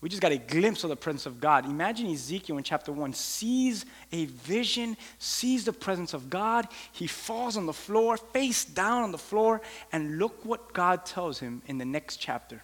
We 0.00 0.08
just 0.08 0.22
got 0.22 0.32
a 0.32 0.38
glimpse 0.38 0.82
of 0.82 0.90
the 0.90 0.96
presence 0.96 1.26
of 1.26 1.40
God. 1.40 1.66
Imagine 1.66 2.10
Ezekiel 2.10 2.56
in 2.56 2.64
chapter 2.64 2.90
1 2.90 3.12
sees 3.12 3.84
a 4.12 4.24
vision, 4.24 4.96
sees 5.18 5.64
the 5.66 5.74
presence 5.74 6.14
of 6.14 6.30
God. 6.30 6.66
He 6.92 7.06
falls 7.06 7.56
on 7.56 7.66
the 7.66 7.74
floor, 7.74 8.16
face 8.16 8.64
down 8.64 9.02
on 9.02 9.12
the 9.12 9.18
floor, 9.18 9.60
and 9.92 10.18
look 10.18 10.42
what 10.44 10.72
God 10.72 11.04
tells 11.04 11.40
him 11.40 11.60
in 11.66 11.76
the 11.76 11.84
next 11.84 12.16
chapter. 12.16 12.62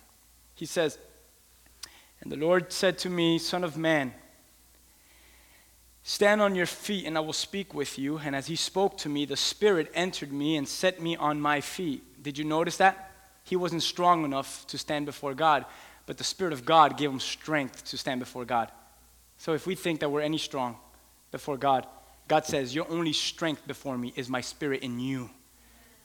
He 0.55 0.64
says, 0.64 0.99
And 2.23 2.33
the 2.33 2.37
Lord 2.37 2.73
said 2.73 2.97
to 3.00 3.11
me, 3.11 3.38
Son 3.38 3.64
of 3.64 3.76
man, 3.76 4.14
Stand 6.09 6.40
on 6.40 6.55
your 6.55 6.66
feet, 6.66 7.05
and 7.05 7.19
I 7.19 7.21
will 7.21 7.33
speak 7.33 7.75
with 7.75 7.99
you. 7.99 8.19
And 8.19 8.37
as 8.37 8.47
he 8.47 8.55
spoke 8.55 8.97
to 8.99 9.09
me, 9.09 9.25
the 9.25 9.37
Spirit 9.37 9.90
entered 9.93 10.33
me 10.33 10.57
and 10.57 10.69
set 10.69 11.02
me 11.02 11.16
on 11.16 11.40
my 11.40 11.61
feet. 11.61 12.23
Did 12.23 12.38
you 12.38 12.45
notice 12.45 12.76
that? 12.76 13.11
He 13.43 13.57
wasn't 13.57 13.83
strong 13.83 14.25
enough 14.25 14.64
to 14.69 14.78
stand 14.78 15.05
before 15.07 15.35
God, 15.35 15.64
but 16.07 16.19
the 16.19 16.25
Spirit 16.25 16.53
of 16.53 16.65
God 16.65 16.97
gave 16.97 17.11
him 17.11 17.21
strength 17.21 17.85
to 17.87 17.99
stand 17.99 18.21
before 18.21 18.45
God. 18.45 18.71
So 19.39 19.53
if 19.53 19.67
we 19.67 19.75
think 19.75 20.01
that 20.01 20.09
we're 20.09 20.23
any 20.23 20.39
strong 20.39 20.77
before 21.31 21.57
God, 21.57 21.87
God 22.29 22.47
says, 22.47 22.75
Your 22.75 22.91
only 22.91 23.13
strength 23.13 23.67
before 23.67 23.99
me 23.99 24.13
is 24.17 24.29
my 24.29 24.41
Spirit 24.41 24.83
in 24.83 24.99
you. 24.99 25.31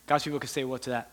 God's 0.07 0.23
people 0.23 0.39
can 0.39 0.49
say 0.49 0.63
what 0.63 0.81
to 0.83 0.89
that? 0.91 1.11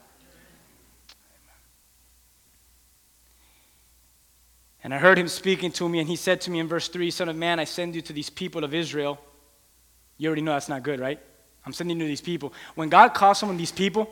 And 4.83 4.95
I 4.95 4.99
heard 4.99 5.19
him 5.19 5.29
speaking 5.29 5.71
to 5.73 5.89
me, 5.89 5.99
and 5.99 6.09
he 6.09 6.17
said 6.17 6.41
to 6.43 6.51
me 6.51 6.61
in 6.61 6.69
verse 6.69 6.89
3 6.89 7.11
Son 7.11 7.29
of 7.29 7.37
man, 7.37 7.61
I 7.61 7.65
send 7.65 7.95
you 7.95 8.03
to 8.03 8.13
these 8.13 8.31
people 8.31 8.65
of 8.65 8.75
Israel. 8.75 9.19
You 10.17 10.29
already 10.29 10.43
know 10.43 10.53
that's 10.53 10.69
not 10.69 10.83
good, 10.83 11.01
right? 11.01 11.21
I'm 11.67 11.73
sending 11.73 11.99
you 11.99 12.05
to 12.05 12.09
these 12.09 12.21
people. 12.21 12.53
When 12.75 12.89
God 12.89 13.13
calls 13.13 13.39
someone 13.39 13.59
these 13.59 13.73
people, 13.73 14.09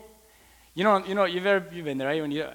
you 0.73 0.83
know, 0.83 1.03
you 1.03 1.15
know, 1.15 1.25
you've 1.25 1.45
ever 1.45 1.67
you've 1.73 1.85
been 1.85 1.97
there, 1.97 2.07
right? 2.07 2.21
When 2.21 2.31
you, 2.31 2.45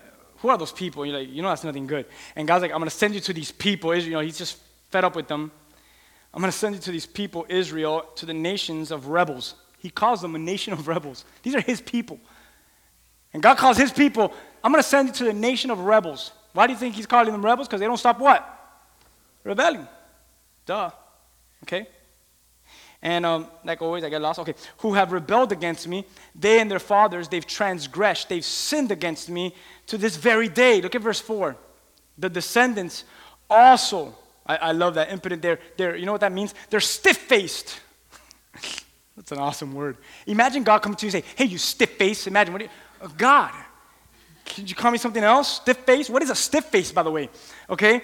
who 0.42 0.48
are 0.48 0.58
those 0.58 0.72
people? 0.72 1.06
You're 1.06 1.20
like, 1.20 1.30
you 1.30 1.40
know, 1.40 1.48
that's 1.48 1.64
nothing 1.64 1.86
good. 1.86 2.04
And 2.36 2.46
God's 2.46 2.62
like, 2.62 2.72
I'm 2.72 2.78
going 2.78 2.90
to 2.90 2.96
send 2.96 3.14
you 3.14 3.20
to 3.20 3.32
these 3.32 3.52
people. 3.52 3.96
You 3.96 4.10
know, 4.10 4.20
He's 4.20 4.36
just 4.36 4.58
fed 4.90 5.04
up 5.04 5.16
with 5.16 5.28
them. 5.28 5.52
I'm 6.34 6.40
going 6.40 6.50
to 6.50 6.58
send 6.58 6.74
you 6.74 6.80
to 6.80 6.90
these 6.90 7.06
people, 7.06 7.46
Israel, 7.48 8.06
to 8.16 8.26
the 8.26 8.34
nations 8.34 8.90
of 8.90 9.06
rebels. 9.06 9.54
He 9.78 9.88
calls 9.88 10.20
them 10.20 10.34
a 10.34 10.38
nation 10.38 10.72
of 10.72 10.88
rebels. 10.88 11.24
These 11.42 11.54
are 11.54 11.60
His 11.60 11.80
people. 11.80 12.18
And 13.32 13.42
God 13.42 13.56
calls 13.56 13.78
His 13.78 13.92
people, 13.92 14.34
I'm 14.64 14.72
going 14.72 14.82
to 14.82 14.88
send 14.88 15.08
you 15.08 15.14
to 15.14 15.24
the 15.24 15.32
nation 15.32 15.70
of 15.70 15.78
rebels. 15.78 16.32
Why 16.52 16.66
do 16.66 16.72
you 16.72 16.78
think 16.78 16.94
he's 16.94 17.06
calling 17.06 17.32
them 17.32 17.44
rebels? 17.44 17.66
Because 17.66 17.80
they 17.80 17.86
don't 17.86 17.96
stop 17.96 18.18
what? 18.18 18.46
Rebelling. 19.44 19.86
Duh. 20.66 20.90
Okay? 21.64 21.86
And 23.00 23.26
um, 23.26 23.48
like 23.64 23.82
always, 23.82 24.04
I 24.04 24.10
get 24.10 24.22
lost. 24.22 24.38
Okay. 24.38 24.54
Who 24.78 24.94
have 24.94 25.10
rebelled 25.12 25.50
against 25.50 25.88
me, 25.88 26.06
they 26.34 26.60
and 26.60 26.70
their 26.70 26.78
fathers, 26.78 27.28
they've 27.28 27.46
transgressed, 27.46 28.28
they've 28.28 28.44
sinned 28.44 28.92
against 28.92 29.28
me 29.28 29.54
to 29.92 29.98
this 29.98 30.16
very 30.16 30.48
day. 30.48 30.80
Look 30.80 30.94
at 30.94 31.02
verse 31.02 31.20
4. 31.20 31.54
The 32.16 32.30
descendants 32.30 33.04
also, 33.50 34.14
I, 34.46 34.56
I 34.56 34.72
love 34.72 34.94
that 34.94 35.12
impotent, 35.12 35.42
they're, 35.42 35.58
they're, 35.76 35.96
you 35.96 36.06
know 36.06 36.12
what 36.12 36.22
that 36.22 36.32
means? 36.32 36.54
They're 36.70 36.80
stiff 36.80 37.18
faced. 37.18 37.78
That's 39.16 39.32
an 39.32 39.38
awesome 39.38 39.74
word. 39.74 39.98
Imagine 40.26 40.62
God 40.62 40.78
coming 40.78 40.96
to 40.96 41.04
you 41.06 41.12
and 41.12 41.22
say, 41.22 41.30
hey, 41.36 41.44
you 41.44 41.58
stiff 41.58 41.90
face. 41.98 42.26
Imagine, 42.26 42.54
what 42.54 42.62
you, 42.62 42.70
uh, 43.02 43.08
God, 43.18 43.52
could 44.46 44.70
you 44.70 44.74
call 44.74 44.90
me 44.90 44.96
something 44.96 45.22
else? 45.22 45.56
Stiff 45.56 45.76
face? 45.80 46.08
What 46.08 46.22
is 46.22 46.30
a 46.30 46.34
stiff 46.34 46.64
face, 46.64 46.90
by 46.90 47.02
the 47.02 47.10
way? 47.10 47.28
Okay? 47.68 48.00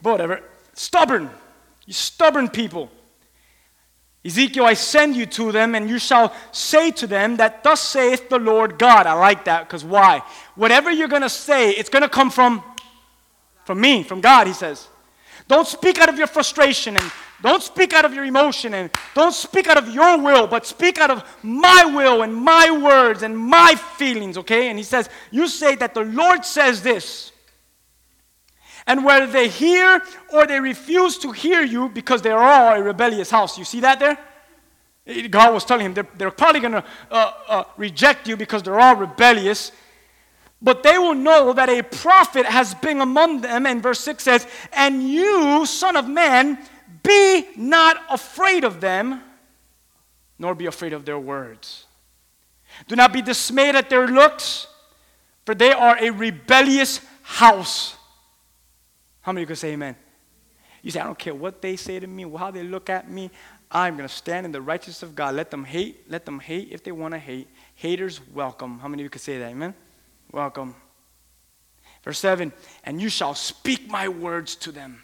But 0.00 0.12
whatever. 0.12 0.44
Stubborn. 0.74 1.28
You 1.86 1.92
stubborn 1.92 2.50
people. 2.50 2.88
Ezekiel, 4.24 4.66
I 4.66 4.74
send 4.74 5.16
you 5.16 5.26
to 5.26 5.50
them, 5.50 5.74
and 5.74 5.90
you 5.90 5.98
shall 5.98 6.32
say 6.52 6.92
to 6.92 7.06
them 7.08 7.36
that 7.36 7.64
thus 7.64 7.80
saith 7.80 8.28
the 8.28 8.38
Lord 8.38 8.78
God. 8.78 9.06
I 9.06 9.14
like 9.14 9.44
that, 9.46 9.66
because 9.66 9.84
why? 9.84 10.22
Whatever 10.54 10.92
you're 10.92 11.08
going 11.08 11.22
to 11.22 11.28
say, 11.28 11.70
it's 11.70 11.88
going 11.88 12.02
to 12.02 12.08
come 12.08 12.30
from, 12.30 12.62
from 13.64 13.80
me, 13.80 14.04
from 14.04 14.20
God, 14.20 14.46
he 14.46 14.52
says. 14.52 14.88
Don't 15.48 15.66
speak 15.66 15.98
out 15.98 16.08
of 16.08 16.16
your 16.16 16.28
frustration 16.28 16.96
and 16.96 17.12
don't 17.42 17.62
speak 17.62 17.92
out 17.92 18.04
of 18.04 18.14
your 18.14 18.24
emotion 18.24 18.74
and 18.74 18.90
don't 19.14 19.34
speak 19.34 19.66
out 19.66 19.76
of 19.76 19.92
your 19.92 20.16
will, 20.18 20.46
but 20.46 20.64
speak 20.64 20.98
out 20.98 21.10
of 21.10 21.24
my 21.42 21.84
will 21.84 22.22
and 22.22 22.32
my 22.32 22.70
words 22.70 23.24
and 23.24 23.36
my 23.36 23.74
feelings, 23.74 24.38
okay? 24.38 24.68
And 24.68 24.78
he 24.78 24.84
says, 24.84 25.10
You 25.32 25.48
say 25.48 25.74
that 25.74 25.94
the 25.94 26.04
Lord 26.04 26.44
says 26.44 26.82
this. 26.82 27.31
And 28.86 29.04
whether 29.04 29.26
they 29.26 29.48
hear 29.48 30.02
or 30.32 30.46
they 30.46 30.60
refuse 30.60 31.18
to 31.18 31.32
hear 31.32 31.62
you 31.62 31.88
because 31.88 32.22
they're 32.22 32.38
all 32.38 32.74
a 32.74 32.82
rebellious 32.82 33.30
house. 33.30 33.56
You 33.56 33.64
see 33.64 33.80
that 33.80 34.00
there? 34.00 34.18
God 35.30 35.52
was 35.52 35.64
telling 35.64 35.86
him 35.86 35.94
they're, 35.94 36.08
they're 36.16 36.30
probably 36.30 36.60
going 36.60 36.74
to 36.74 36.84
uh, 37.10 37.32
uh, 37.48 37.64
reject 37.76 38.28
you 38.28 38.36
because 38.36 38.62
they're 38.62 38.78
all 38.78 38.96
rebellious. 38.96 39.72
But 40.60 40.84
they 40.84 40.96
will 40.96 41.14
know 41.14 41.52
that 41.52 41.68
a 41.68 41.82
prophet 41.82 42.46
has 42.46 42.74
been 42.74 43.00
among 43.00 43.40
them. 43.40 43.66
And 43.66 43.82
verse 43.82 43.98
6 44.00 44.22
says, 44.22 44.46
And 44.72 45.02
you, 45.02 45.66
son 45.66 45.96
of 45.96 46.08
man, 46.08 46.58
be 47.02 47.46
not 47.56 48.00
afraid 48.08 48.62
of 48.62 48.80
them, 48.80 49.20
nor 50.38 50.54
be 50.54 50.66
afraid 50.66 50.92
of 50.92 51.04
their 51.04 51.18
words. 51.18 51.86
Do 52.86 52.94
not 52.94 53.12
be 53.12 53.22
dismayed 53.22 53.74
at 53.74 53.90
their 53.90 54.06
looks, 54.06 54.68
for 55.44 55.54
they 55.54 55.72
are 55.72 55.96
a 56.00 56.10
rebellious 56.10 57.00
house. 57.22 57.96
How 59.22 59.32
many 59.32 59.42
of 59.42 59.48
you 59.48 59.54
could 59.54 59.58
say 59.58 59.72
amen? 59.72 59.96
You 60.82 60.90
say, 60.90 61.00
I 61.00 61.04
don't 61.04 61.18
care 61.18 61.34
what 61.34 61.62
they 61.62 61.76
say 61.76 62.00
to 62.00 62.06
me, 62.06 62.28
how 62.36 62.50
they 62.50 62.64
look 62.64 62.90
at 62.90 63.08
me. 63.08 63.30
I'm 63.70 63.96
going 63.96 64.08
to 64.08 64.14
stand 64.14 64.44
in 64.44 64.52
the 64.52 64.60
righteousness 64.60 65.02
of 65.02 65.14
God. 65.14 65.34
Let 65.34 65.50
them 65.50 65.64
hate. 65.64 66.10
Let 66.10 66.26
them 66.26 66.40
hate 66.40 66.68
if 66.72 66.82
they 66.84 66.92
want 66.92 67.14
to 67.14 67.18
hate. 67.18 67.48
Haters, 67.76 68.20
welcome. 68.34 68.80
How 68.80 68.88
many 68.88 69.02
of 69.02 69.04
you 69.04 69.10
could 69.10 69.22
say 69.22 69.38
that? 69.38 69.50
Amen? 69.50 69.74
Welcome. 70.30 70.74
Verse 72.02 72.18
7 72.18 72.52
And 72.84 73.00
you 73.00 73.08
shall 73.08 73.34
speak 73.34 73.88
my 73.88 74.08
words 74.08 74.56
to 74.56 74.72
them. 74.72 75.00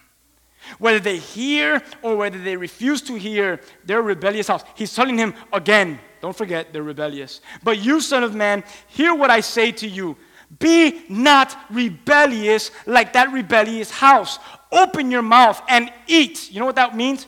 Whether 0.79 0.99
they 0.99 1.19
hear 1.19 1.83
or 2.03 2.17
whether 2.17 2.39
they 2.39 2.57
refuse 2.57 3.01
to 3.03 3.15
hear, 3.15 3.61
they're 3.85 4.03
rebellious 4.03 4.49
house. 4.49 4.65
He's 4.75 4.93
telling 4.93 5.17
him 5.17 5.33
again, 5.53 6.01
don't 6.21 6.37
forget, 6.37 6.73
they're 6.73 6.83
rebellious. 6.83 7.41
But 7.63 7.79
you, 7.79 8.01
son 8.01 8.25
of 8.25 8.35
man, 8.35 8.65
hear 8.89 9.15
what 9.15 9.31
I 9.31 9.41
say 9.41 9.71
to 9.73 9.89
you. 9.89 10.17
Be 10.59 11.03
not 11.09 11.57
rebellious 11.71 12.71
like 12.87 13.13
that 13.13 13.33
rebellious 13.33 13.91
house. 13.91 14.39
Open 14.73 15.11
your 15.11 15.23
mouth 15.23 15.63
and 15.69 15.93
eat. 16.07 16.51
You 16.51 16.61
know 16.61 16.67
what 16.67 16.77
that 16.77 16.97
means? 16.97 17.27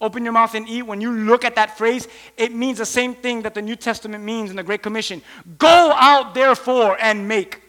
Open 0.00 0.24
your 0.24 0.32
mouth 0.32 0.54
and 0.54 0.68
eat. 0.68 0.82
When 0.82 1.00
you 1.00 1.10
look 1.12 1.44
at 1.44 1.54
that 1.54 1.78
phrase, 1.78 2.06
it 2.36 2.52
means 2.52 2.78
the 2.78 2.86
same 2.86 3.14
thing 3.14 3.42
that 3.42 3.54
the 3.54 3.62
New 3.62 3.76
Testament 3.76 4.22
means 4.22 4.50
in 4.50 4.56
the 4.56 4.62
Great 4.62 4.82
Commission. 4.82 5.22
Go 5.56 5.92
out, 5.94 6.34
therefore, 6.34 6.98
and 7.00 7.26
make. 7.26 7.62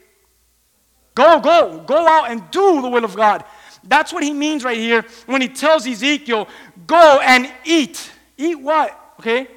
Go, 1.16 1.40
go, 1.40 1.84
go 1.88 2.08
out 2.08 2.30
and 2.30 2.44
do 2.52 2.82
the 2.82 2.90
will 2.90 3.06
of 3.06 3.16
God. 3.16 3.46
That's 3.84 4.12
what 4.12 4.24
he 4.24 4.34
means 4.34 4.66
right 4.66 4.78
here 4.78 5.06
when 5.26 5.42
he 5.42 5.48
tells 5.48 5.88
Ezekiel, 5.88 6.48
Go 6.86 7.20
and 7.24 7.52
eat. 7.64 8.12
Eat 8.38 8.60
what? 8.60 9.16
Okay? 9.20 9.48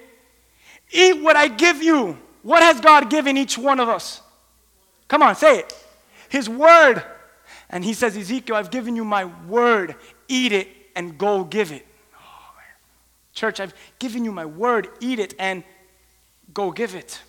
Eat 0.92 1.20
what 1.20 1.36
I 1.36 1.48
give 1.48 1.82
you. 1.82 2.16
What 2.42 2.62
has 2.62 2.80
God 2.80 3.10
given 3.10 3.36
each 3.36 3.58
one 3.58 3.80
of 3.80 3.88
us? 3.88 4.22
Come 5.10 5.24
on, 5.24 5.34
say 5.34 5.58
it. 5.58 5.86
His 6.28 6.48
word. 6.48 7.02
And 7.68 7.84
he 7.84 7.94
says, 7.94 8.16
Ezekiel, 8.16 8.54
I've 8.54 8.70
given 8.70 8.94
you 8.94 9.04
my 9.04 9.24
word. 9.24 9.96
Eat 10.28 10.52
it 10.52 10.68
and 10.94 11.18
go 11.18 11.42
give 11.42 11.72
it. 11.72 11.84
Oh, 12.14 12.52
Church, 13.34 13.58
I've 13.58 13.74
given 13.98 14.24
you 14.24 14.30
my 14.30 14.46
word. 14.46 14.86
Eat 15.00 15.18
it 15.18 15.34
and 15.36 15.64
go 16.54 16.70
give 16.70 16.94
it. 16.94 17.20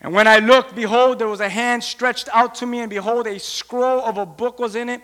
And 0.00 0.12
when 0.12 0.26
I 0.26 0.40
looked, 0.40 0.74
behold, 0.74 1.20
there 1.20 1.28
was 1.28 1.40
a 1.40 1.48
hand 1.48 1.84
stretched 1.84 2.28
out 2.32 2.56
to 2.56 2.66
me, 2.66 2.80
and 2.80 2.90
behold, 2.90 3.28
a 3.28 3.38
scroll 3.38 4.00
of 4.00 4.18
a 4.18 4.26
book 4.26 4.58
was 4.58 4.74
in 4.74 4.88
it. 4.88 5.00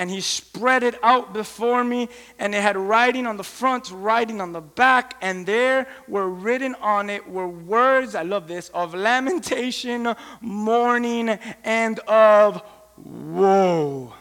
And 0.00 0.08
he 0.08 0.22
spread 0.22 0.82
it 0.82 0.94
out 1.02 1.34
before 1.34 1.84
me, 1.84 2.08
and 2.38 2.54
it 2.54 2.62
had 2.62 2.78
writing 2.78 3.26
on 3.26 3.36
the 3.36 3.44
front, 3.44 3.90
writing 3.90 4.40
on 4.40 4.50
the 4.50 4.62
back, 4.62 5.14
and 5.20 5.44
there 5.44 5.86
were 6.08 6.30
written 6.30 6.74
on 6.76 7.10
it 7.10 7.28
were 7.28 7.46
words, 7.46 8.14
I 8.14 8.22
love 8.22 8.48
this, 8.48 8.70
of 8.70 8.94
lamentation, 8.94 10.14
mourning, 10.40 11.28
and 11.64 11.98
of 12.08 12.62
woe. 12.96 14.14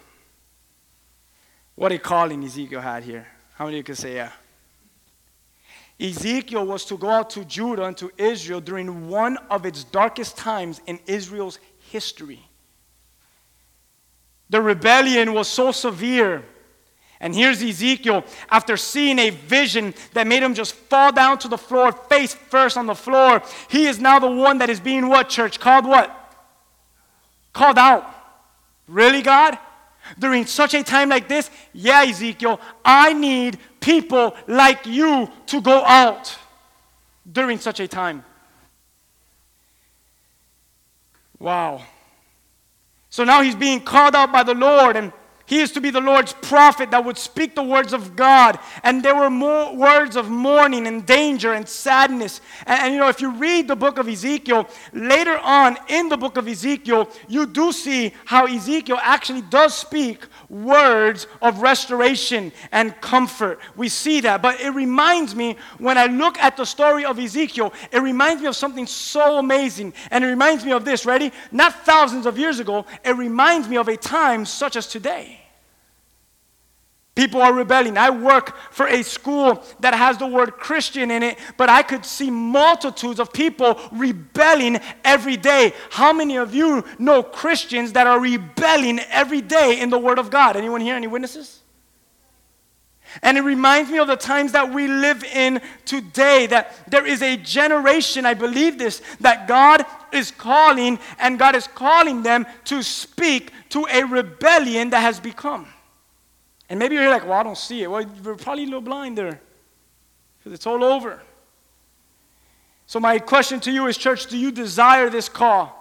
What 1.75 1.93
a 1.93 1.97
calling 1.97 2.43
Ezekiel 2.43 2.81
had 2.81 3.03
here. 3.03 3.25
How 3.55 3.63
many 3.63 3.77
of 3.77 3.79
you 3.79 3.83
can 3.85 3.95
say 3.95 4.15
yeah? 4.15 4.31
Ezekiel 5.97 6.65
was 6.65 6.83
to 6.83 6.97
go 6.97 7.09
out 7.09 7.29
to 7.29 7.45
Judah 7.45 7.85
and 7.85 7.95
to 7.95 8.11
Israel 8.17 8.59
during 8.59 9.07
one 9.07 9.37
of 9.49 9.65
its 9.65 9.85
darkest 9.85 10.35
times 10.35 10.81
in 10.87 10.99
Israel's 11.07 11.57
history. 11.89 12.48
The 14.49 14.61
rebellion 14.61 15.33
was 15.33 15.47
so 15.47 15.71
severe. 15.71 16.43
And 17.21 17.35
here's 17.35 17.61
Ezekiel 17.61 18.23
after 18.49 18.77
seeing 18.77 19.19
a 19.19 19.29
vision 19.29 19.93
that 20.13 20.25
made 20.25 20.41
him 20.41 20.53
just 20.53 20.73
fall 20.73 21.11
down 21.11 21.37
to 21.39 21.47
the 21.47 21.57
floor, 21.57 21.91
face 21.91 22.33
first 22.33 22.77
on 22.77 22.85
the 22.85 22.95
floor. 22.95 23.41
He 23.69 23.87
is 23.87 23.99
now 23.99 24.19
the 24.19 24.31
one 24.31 24.59
that 24.59 24.69
is 24.69 24.79
being 24.79 25.09
what, 25.09 25.29
church? 25.29 25.59
Called 25.59 25.85
what? 25.85 26.15
Called 27.51 27.77
out. 27.77 28.09
Really, 28.87 29.21
God? 29.21 29.57
During 30.17 30.45
such 30.45 30.73
a 30.73 30.81
time 30.81 31.09
like 31.09 31.27
this, 31.27 31.51
yeah, 31.73 32.03
Ezekiel, 32.03 32.59
I 32.83 33.13
need 33.13 33.59
people 33.79 34.35
like 34.47 34.85
you 34.85 35.29
to 35.47 35.61
go 35.61 35.83
out 35.83 36.35
during 37.29 37.59
such 37.59 37.79
a 37.79 37.87
time. 37.87 38.23
Wow. 41.37 41.83
So 43.09 43.23
now 43.23 43.41
he's 43.41 43.55
being 43.55 43.81
called 43.81 44.15
out 44.15 44.31
by 44.31 44.43
the 44.43 44.53
Lord, 44.53 44.95
and 44.95 45.11
he 45.49 45.61
is 45.61 45.71
to 45.71 45.81
be 45.81 45.89
the 45.89 45.99
Lord's 45.99 46.31
prophet 46.31 46.91
that 46.91 47.03
would 47.03 47.17
speak 47.17 47.55
the 47.55 47.63
words 47.63 47.91
of 47.91 48.15
God. 48.15 48.59
And 48.83 49.01
there 49.01 49.15
were 49.15 49.31
more 49.31 49.75
words 49.75 50.15
of 50.15 50.29
mourning 50.29 50.85
and 50.85 51.03
danger 51.03 51.53
and 51.53 51.67
sadness. 51.67 52.39
And, 52.67 52.79
and, 52.83 52.93
you 52.93 52.99
know, 52.99 53.09
if 53.09 53.19
you 53.19 53.31
read 53.31 53.67
the 53.67 53.75
book 53.75 53.97
of 53.97 54.07
Ezekiel, 54.07 54.69
later 54.93 55.39
on 55.39 55.75
in 55.87 56.07
the 56.07 56.17
book 56.17 56.37
of 56.37 56.47
Ezekiel, 56.47 57.09
you 57.27 57.47
do 57.47 57.71
see 57.71 58.13
how 58.25 58.45
Ezekiel 58.45 58.99
actually 59.01 59.41
does 59.41 59.73
speak 59.73 60.27
words 60.49 61.25
of 61.41 61.63
restoration 61.63 62.51
and 62.71 62.95
comfort. 63.01 63.59
We 63.75 63.89
see 63.89 64.21
that. 64.21 64.43
But 64.43 64.61
it 64.61 64.69
reminds 64.69 65.35
me, 65.35 65.57
when 65.79 65.97
I 65.97 66.05
look 66.05 66.37
at 66.37 66.57
the 66.57 66.65
story 66.65 67.05
of 67.05 67.17
Ezekiel, 67.17 67.73
it 67.91 68.03
reminds 68.03 68.43
me 68.43 68.49
of 68.49 68.55
something 68.55 68.85
so 68.85 69.39
amazing. 69.39 69.95
And 70.11 70.23
it 70.23 70.27
reminds 70.27 70.63
me 70.63 70.73
of 70.73 70.85
this, 70.85 71.07
ready? 71.07 71.31
Not 71.51 71.87
thousands 71.87 72.27
of 72.27 72.37
years 72.37 72.59
ago, 72.59 72.85
it 73.03 73.15
reminds 73.15 73.67
me 73.67 73.77
of 73.77 73.87
a 73.87 73.97
time 73.97 74.45
such 74.45 74.75
as 74.75 74.85
today. 74.85 75.38
People 77.15 77.41
are 77.41 77.53
rebelling. 77.53 77.97
I 77.97 78.11
work 78.11 78.55
for 78.71 78.87
a 78.87 79.03
school 79.03 79.61
that 79.81 79.93
has 79.93 80.17
the 80.17 80.27
word 80.27 80.51
Christian 80.51 81.11
in 81.11 81.21
it, 81.21 81.37
but 81.57 81.67
I 81.67 81.83
could 81.83 82.05
see 82.05 82.31
multitudes 82.31 83.19
of 83.19 83.33
people 83.33 83.77
rebelling 83.91 84.79
every 85.03 85.35
day. 85.35 85.73
How 85.89 86.13
many 86.13 86.37
of 86.37 86.55
you 86.55 86.85
know 86.97 87.21
Christians 87.21 87.91
that 87.93 88.07
are 88.07 88.19
rebelling 88.19 88.99
every 89.09 89.41
day 89.41 89.81
in 89.81 89.89
the 89.89 89.97
Word 89.97 90.17
of 90.17 90.29
God? 90.29 90.55
Anyone 90.55 90.79
here? 90.79 90.95
Any 90.95 91.07
witnesses? 91.07 91.59
And 93.21 93.37
it 93.37 93.41
reminds 93.41 93.89
me 93.89 93.97
of 93.97 94.07
the 94.07 94.15
times 94.15 94.51
that 94.51 94.71
we 94.71 94.87
live 94.87 95.23
in 95.23 95.61
today, 95.83 96.45
that 96.47 96.73
there 96.87 97.05
is 97.05 97.21
a 97.21 97.37
generation, 97.37 98.25
I 98.25 98.35
believe 98.35 98.77
this, 98.77 99.01
that 99.19 99.47
God 99.47 99.83
is 100.13 100.31
calling, 100.31 100.99
and 101.17 101.39
God 101.39 101.55
is 101.55 101.67
calling 101.67 102.23
them 102.23 102.45
to 102.65 102.83
speak 102.83 103.51
to 103.69 103.87
a 103.91 104.03
rebellion 104.03 104.91
that 104.91 105.01
has 105.01 105.19
become. 105.19 105.67
And 106.69 106.77
maybe 106.77 106.95
you're 106.95 107.09
like, 107.09 107.23
well, 107.23 107.39
I 107.39 107.43
don't 107.43 107.57
see 107.57 107.81
it. 107.81 107.89
Well, 107.89 108.05
you're 108.23 108.35
probably 108.35 108.63
a 108.63 108.67
little 108.67 108.81
blind 108.81 109.17
there 109.17 109.41
because 110.37 110.53
it's 110.53 110.67
all 110.67 110.83
over. 110.83 111.21
So, 112.85 112.99
my 112.99 113.19
question 113.19 113.59
to 113.61 113.71
you 113.71 113.87
is, 113.87 113.97
church, 113.97 114.27
do 114.27 114.37
you 114.37 114.51
desire 114.51 115.09
this 115.09 115.29
call 115.29 115.75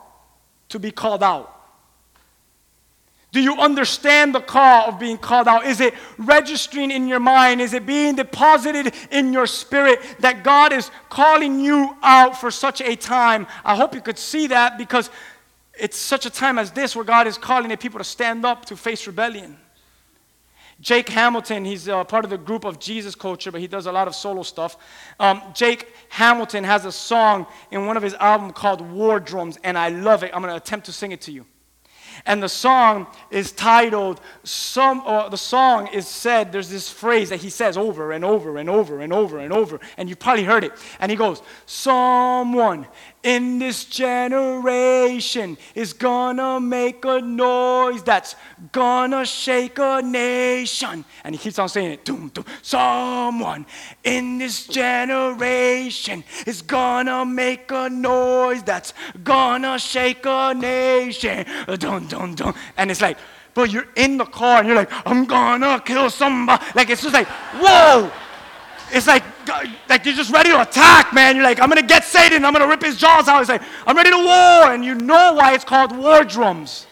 to 0.71 0.79
be 0.79 0.91
called 0.91 1.23
out? 1.23 1.55
Do 3.31 3.43
you 3.43 3.61
understand 3.61 4.35
the 4.35 4.41
call 4.41 4.89
of 4.89 4.99
being 4.99 5.19
called 5.19 5.49
out? 5.49 5.67
Is 5.67 5.81
it 5.81 5.93
registering 6.17 6.91
in 6.91 7.07
your 7.07 7.21
mind? 7.21 7.61
Is 7.61 7.75
it 7.75 7.85
being 7.85 8.17
deposited 8.17 8.95
in 9.11 9.35
your 9.35 9.47
spirit 9.47 10.01
that 10.21 10.43
God 10.43 10.73
is 10.73 10.91
calling 11.11 11.61
you 11.61 11.95
out 12.03 12.41
for 12.41 12.51
such 12.51 12.81
a 12.81 12.97
time? 12.97 13.47
I 13.65 13.77
hope 13.77 13.95
you 13.95 14.01
could 14.01 14.19
see 14.19 14.47
that 14.47 14.79
because 14.79 15.11
it's 15.79 15.99
such 15.99 16.25
a 16.25 16.31
time 16.31 16.59
as 16.59 16.71
this 16.71 16.97
where 16.97 17.05
God 17.05 17.27
is 17.27 17.37
calling 17.37 17.69
the 17.69 17.77
people 17.77 17.99
to 17.99 18.05
stand 18.05 18.47
up 18.47 18.65
to 18.67 18.77
face 18.77 19.07
rebellion. 19.07 19.59
Jake 20.81 21.09
Hamilton, 21.09 21.65
he's 21.65 21.89
uh, 21.89 22.05
part 22.05 22.25
of 22.25 22.31
the 22.31 22.39
group 22.39 22.65
of 22.65 22.79
Jesus 22.79 23.15
Culture, 23.17 23.51
but 23.51 23.61
he 23.61 23.67
does 23.67 23.87
a 23.87 23.93
lot 23.93 24.07
of 24.07 24.15
solo 24.15 24.43
stuff. 24.43 24.77
Um, 25.19 25.43
Jake 25.53 25.93
Hamilton 26.09 26.63
has 26.63 26.85
a 26.85 26.93
song 26.93 27.47
in 27.73 27.87
one 27.87 27.97
of 27.97 28.03
his 28.03 28.15
albums 28.15 28.53
called 28.55 28.81
War 28.81 29.19
Drums, 29.19 29.59
and 29.65 29.77
I 29.77 29.89
love 29.89 30.23
it. 30.23 30.31
I'm 30.33 30.41
going 30.41 30.53
to 30.53 30.57
attempt 30.57 30.87
to 30.87 30.93
sing 30.93 31.11
it 31.11 31.21
to 31.23 31.33
you. 31.33 31.47
And 32.29 32.43
the 32.43 32.49
song 32.49 33.07
is 33.31 33.53
titled, 33.53 34.21
some, 34.45 35.03
or 35.07 35.31
the 35.31 35.39
song 35.39 35.89
is 35.89 36.07
said, 36.07 36.53
there's 36.53 36.69
this 36.69 36.91
phrase 36.91 37.31
that 37.31 37.41
he 37.41 37.49
says 37.49 37.79
over 37.79 38.13
and 38.13 38.23
over 38.23 38.59
and 38.59 38.69
over 38.69 39.01
and 39.01 39.15
over 39.15 39.39
and 39.39 39.51
over, 39.51 39.81
and 39.97 40.11
you've 40.11 40.19
probably 40.19 40.45
heard 40.45 40.63
it. 40.63 40.73
And 41.01 41.11
he 41.11 41.17
goes, 41.17 41.41
Someone 41.65 42.87
in 43.23 43.59
this 43.59 43.85
generation 43.85 45.59
is 45.75 45.93
gonna 45.93 46.61
make 46.61 47.05
a 47.05 47.21
noise 47.21 48.03
that's 48.03 48.37
gonna 48.73 49.25
shake 49.27 49.79
a 49.79 50.01
nation. 50.03 51.05
And 51.25 51.35
he 51.35 51.39
keeps 51.39 51.59
on 51.59 51.69
saying 51.69 51.93
it. 51.93 52.05
Doom, 52.05 52.31
doom. 52.33 52.45
Someone 52.63 53.67
in 54.05 54.39
this 54.39 54.67
generation 54.67 56.25
is 56.47 56.63
gonna 56.63 57.25
make 57.25 57.71
a 57.71 57.91
noise 57.91 58.63
that's 58.63 58.95
gonna 59.25 59.79
shake 59.79 60.25
a 60.25 60.55
nation. 60.55 61.45
Dun, 61.67 62.07
dun, 62.07 62.18
dun. 62.27 62.55
And 62.77 62.91
it's 62.91 63.01
like, 63.01 63.19
but 63.55 63.71
you're 63.71 63.89
in 63.97 64.19
the 64.19 64.25
car 64.25 64.59
and 64.59 64.67
you're 64.67 64.77
like, 64.77 64.91
I'm 65.07 65.25
gonna 65.25 65.81
kill 65.85 66.11
somebody. 66.11 66.65
Like, 66.75 66.91
it's 66.91 67.03
just 67.03 67.15
like, 67.15 67.27
whoa. 67.27 68.11
It's 68.91 69.07
like, 69.07 69.23
like 69.89 70.05
you're 70.05 70.15
just 70.15 70.33
ready 70.33 70.51
to 70.51 70.63
attack, 70.63 71.13
man. 71.13 71.37
You're 71.37 71.45
like, 71.45 71.61
I'm 71.61 71.69
gonna 71.69 71.83
get 71.83 72.05
Satan, 72.05 72.45
I'm 72.45 72.53
gonna 72.53 72.69
rip 72.69 72.83
his 72.83 72.97
jaws 72.97 73.29
out. 73.29 73.41
It's 73.41 73.51
like, 73.51 73.63
I'm 73.87 73.97
ready 73.97 74.11
to 74.11 74.17
war. 74.17 74.73
And 74.73 74.85
you 74.85 74.95
know 74.95 75.35
why 75.35 75.55
it's 75.55 75.65
called 75.65 75.97
war 75.97 76.25
drums. 76.25 76.87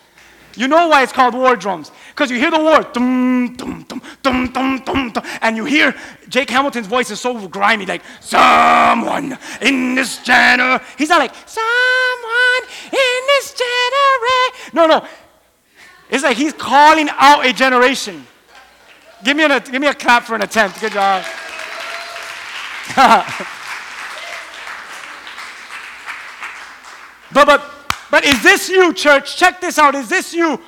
You 0.57 0.69
know 0.69 0.89
why 0.89 1.03
it's 1.03 1.13
called 1.13 1.35
war 1.35 1.55
drums. 1.55 1.93
Because 2.17 2.31
you 2.31 2.39
hear 2.39 2.51
the 2.51 2.59
war, 2.59 2.81
dum, 2.95 3.55
dum, 3.57 3.85
dum, 3.87 4.01
dum, 4.23 4.47
dum, 4.51 4.79
dum, 4.87 5.11
dum, 5.13 5.23
and 5.43 5.55
you 5.55 5.67
hear 5.67 5.95
Jake 6.31 6.49
Hamilton's 6.49 6.87
voice 6.87 7.11
is 7.11 7.21
so 7.21 7.47
grimy, 7.47 7.85
like, 7.85 8.01
someone 8.21 9.37
in 9.61 9.95
this 9.95 10.23
generation. 10.23 10.87
He's 10.97 11.11
not 11.11 11.19
like, 11.19 11.35
someone 11.45 12.63
in 12.87 13.21
this 13.27 13.53
generation. 13.53 14.73
No, 14.73 14.87
no. 14.87 15.07
It's 16.09 16.25
like 16.25 16.39
he's 16.39 16.55
calling 16.55 17.11
out 17.11 17.45
a 17.45 17.53
generation. 17.53 18.27
Give 19.23 19.37
me, 19.37 19.45
a 19.45 19.61
give 19.61 19.83
me 19.83 19.89
a 19.89 19.95
clap 19.95 20.23
for 20.23 20.37
an 20.37 20.43
attempt. 20.43 20.81
Good 20.81 20.93
job. 20.93 21.23
but, 27.35 27.45
but, 27.45 27.71
but 28.11 28.25
is 28.25 28.43
this 28.43 28.71
you, 28.71 28.95
church? 28.95 29.37
Check 29.37 29.61
this 29.61 29.79
out. 29.79 29.95
Is 29.95 30.09
this 30.09 30.33
you? 30.33 30.59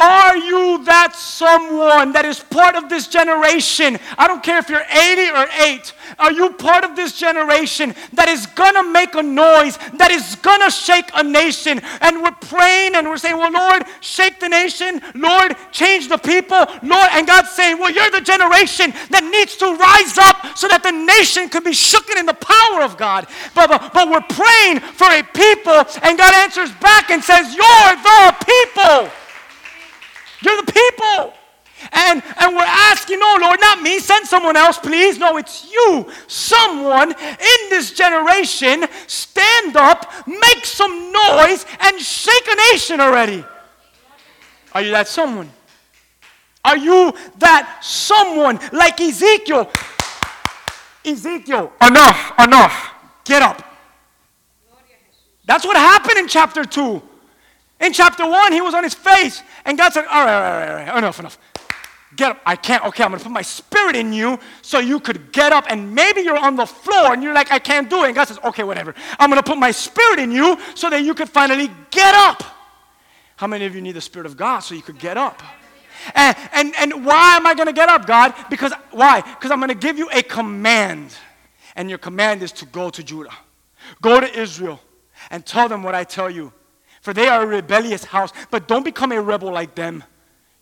Are 0.00 0.34
you 0.34 0.82
that 0.84 1.14
someone 1.14 2.12
that 2.12 2.24
is 2.24 2.40
part 2.40 2.74
of 2.74 2.88
this 2.88 3.06
generation? 3.06 3.98
I 4.16 4.26
don't 4.26 4.42
care 4.42 4.56
if 4.56 4.70
you're 4.70 4.80
80 4.80 5.30
or 5.30 5.46
8. 5.60 5.92
Are 6.18 6.32
you 6.32 6.52
part 6.52 6.84
of 6.84 6.96
this 6.96 7.18
generation 7.18 7.94
that 8.14 8.26
is 8.26 8.46
gonna 8.46 8.82
make 8.82 9.14
a 9.14 9.22
noise, 9.22 9.76
that 10.00 10.10
is 10.10 10.36
gonna 10.36 10.70
shake 10.70 11.10
a 11.12 11.22
nation? 11.22 11.82
And 12.00 12.22
we're 12.22 12.32
praying 12.32 12.94
and 12.94 13.08
we're 13.08 13.18
saying, 13.18 13.36
Well, 13.36 13.52
Lord, 13.52 13.84
shake 14.00 14.40
the 14.40 14.48
nation. 14.48 15.02
Lord, 15.14 15.54
change 15.70 16.08
the 16.08 16.16
people. 16.16 16.64
Lord, 16.82 17.08
and 17.12 17.26
God's 17.26 17.50
saying, 17.50 17.78
Well, 17.78 17.90
you're 17.90 18.10
the 18.10 18.22
generation 18.22 18.94
that 19.10 19.28
needs 19.30 19.56
to 19.56 19.66
rise 19.76 20.16
up 20.16 20.56
so 20.56 20.66
that 20.68 20.82
the 20.82 20.92
nation 20.92 21.50
could 21.50 21.64
be 21.64 21.76
shooken 21.76 22.18
in 22.18 22.24
the 22.24 22.40
power 22.40 22.80
of 22.80 22.96
God. 22.96 23.26
But, 23.54 23.68
but, 23.68 23.92
but 23.92 24.08
we're 24.08 24.24
praying 24.32 24.80
for 24.80 25.12
a 25.12 25.22
people, 25.36 25.84
and 26.00 26.16
God 26.16 26.32
answers 26.40 26.72
back 26.80 27.10
and 27.10 27.22
says, 27.22 27.52
You're 27.54 27.94
the 28.00 28.34
people. 28.48 29.12
You're 30.42 30.62
the 30.62 30.72
people. 30.72 31.34
And, 31.92 32.22
and 32.38 32.54
we're 32.54 32.62
asking, 32.62 33.18
no, 33.18 33.38
Lord, 33.40 33.58
not 33.60 33.80
me, 33.80 33.98
send 34.00 34.26
someone 34.26 34.56
else, 34.56 34.78
please. 34.78 35.18
No, 35.18 35.38
it's 35.38 35.70
you, 35.70 36.10
someone 36.26 37.12
in 37.12 37.60
this 37.70 37.92
generation. 37.92 38.84
Stand 39.06 39.76
up, 39.76 40.12
make 40.26 40.64
some 40.64 41.12
noise, 41.12 41.64
and 41.80 41.98
shake 41.98 42.48
a 42.48 42.72
nation 42.72 43.00
already. 43.00 43.44
Are 44.72 44.82
you 44.82 44.90
that 44.90 45.08
someone? 45.08 45.50
Are 46.64 46.76
you 46.76 47.14
that 47.38 47.78
someone 47.82 48.60
like 48.72 49.00
Ezekiel? 49.00 49.70
Ezekiel, 51.04 51.72
enough, 51.80 52.32
enough. 52.38 52.90
Get 53.24 53.40
up. 53.42 53.64
That's 55.46 55.64
what 55.64 55.76
happened 55.76 56.18
in 56.18 56.28
chapter 56.28 56.64
2. 56.64 57.02
In 57.80 57.92
chapter 57.92 58.28
1, 58.28 58.52
he 58.52 58.60
was 58.60 58.74
on 58.74 58.84
his 58.84 58.94
face, 58.94 59.42
and 59.64 59.78
God 59.78 59.92
said, 59.92 60.04
All 60.06 60.24
right, 60.24 60.34
all 60.34 60.60
right, 60.60 60.68
all 60.68 60.76
right, 60.76 60.98
enough, 60.98 61.18
enough. 61.18 61.38
Get 62.16 62.32
up. 62.32 62.40
I 62.44 62.56
can't. 62.56 62.84
Okay, 62.86 63.04
I'm 63.04 63.10
going 63.10 63.20
to 63.20 63.24
put 63.24 63.32
my 63.32 63.42
spirit 63.42 63.96
in 63.96 64.12
you 64.12 64.38
so 64.62 64.80
you 64.80 65.00
could 65.00 65.32
get 65.32 65.52
up, 65.52 65.64
and 65.68 65.94
maybe 65.94 66.20
you're 66.20 66.36
on 66.36 66.56
the 66.56 66.66
floor 66.66 67.12
and 67.12 67.22
you're 67.22 67.32
like, 67.32 67.52
I 67.52 67.58
can't 67.58 67.88
do 67.88 68.02
it. 68.02 68.06
And 68.06 68.14
God 68.14 68.26
says, 68.26 68.38
Okay, 68.44 68.64
whatever. 68.64 68.94
I'm 69.18 69.30
going 69.30 69.40
to 69.42 69.48
put 69.48 69.58
my 69.58 69.70
spirit 69.70 70.18
in 70.18 70.32
you 70.32 70.58
so 70.74 70.90
that 70.90 71.02
you 71.02 71.14
could 71.14 71.28
finally 71.28 71.70
get 71.90 72.14
up. 72.14 72.42
How 73.36 73.46
many 73.46 73.64
of 73.64 73.74
you 73.74 73.80
need 73.80 73.92
the 73.92 74.02
Spirit 74.02 74.26
of 74.26 74.36
God 74.36 74.60
so 74.60 74.74
you 74.74 74.82
could 74.82 74.98
get 74.98 75.16
up? 75.16 75.42
And, 76.14 76.36
and, 76.52 76.74
and 76.76 77.06
why 77.06 77.36
am 77.36 77.46
I 77.46 77.54
going 77.54 77.68
to 77.68 77.72
get 77.72 77.88
up, 77.88 78.06
God? 78.06 78.34
Because, 78.50 78.74
why? 78.90 79.22
Because 79.22 79.50
I'm 79.50 79.58
going 79.58 79.70
to 79.70 79.74
give 79.74 79.96
you 79.96 80.10
a 80.12 80.22
command. 80.22 81.16
And 81.74 81.88
your 81.88 81.98
command 81.98 82.42
is 82.42 82.52
to 82.52 82.66
go 82.66 82.90
to 82.90 83.02
Judah, 83.02 83.32
go 84.02 84.20
to 84.20 84.38
Israel, 84.38 84.80
and 85.30 85.46
tell 85.46 85.68
them 85.68 85.82
what 85.82 85.94
I 85.94 86.04
tell 86.04 86.28
you 86.28 86.52
for 87.00 87.14
they 87.14 87.28
are 87.28 87.42
a 87.42 87.46
rebellious 87.46 88.04
house. 88.04 88.32
But 88.50 88.68
don't 88.68 88.84
become 88.84 89.12
a 89.12 89.20
rebel 89.20 89.52
like 89.52 89.74
them. 89.74 90.04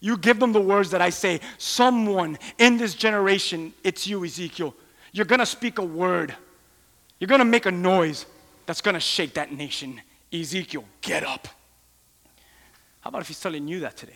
You 0.00 0.16
give 0.16 0.38
them 0.38 0.52
the 0.52 0.60
words 0.60 0.90
that 0.90 1.02
I 1.02 1.10
say. 1.10 1.40
Someone 1.58 2.38
in 2.58 2.76
this 2.76 2.94
generation, 2.94 3.72
it's 3.82 4.06
you, 4.06 4.24
Ezekiel. 4.24 4.74
You're 5.12 5.26
going 5.26 5.40
to 5.40 5.46
speak 5.46 5.78
a 5.78 5.84
word. 5.84 6.34
You're 7.18 7.28
going 7.28 7.40
to 7.40 7.44
make 7.44 7.66
a 7.66 7.72
noise 7.72 8.26
that's 8.66 8.80
going 8.80 8.94
to 8.94 9.00
shake 9.00 9.34
that 9.34 9.52
nation. 9.52 10.00
Ezekiel, 10.32 10.84
get 11.00 11.24
up. 11.24 11.48
How 13.00 13.08
about 13.08 13.22
if 13.22 13.28
he's 13.28 13.40
telling 13.40 13.66
you 13.66 13.80
that 13.80 13.96
today? 13.96 14.12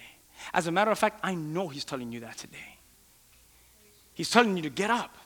As 0.53 0.67
a 0.67 0.73
matter 0.73 0.91
of 0.91 0.99
fact, 0.99 1.21
I 1.23 1.35
know 1.35 1.69
he's 1.69 1.85
telling 1.85 2.13
you 2.13 2.21
that 2.21 2.37
today. 2.37 2.79
He's 4.15 4.31
telling 4.31 4.57
you 4.57 4.63
to 4.63 4.71
get 4.71 4.91
up. 4.91 5.17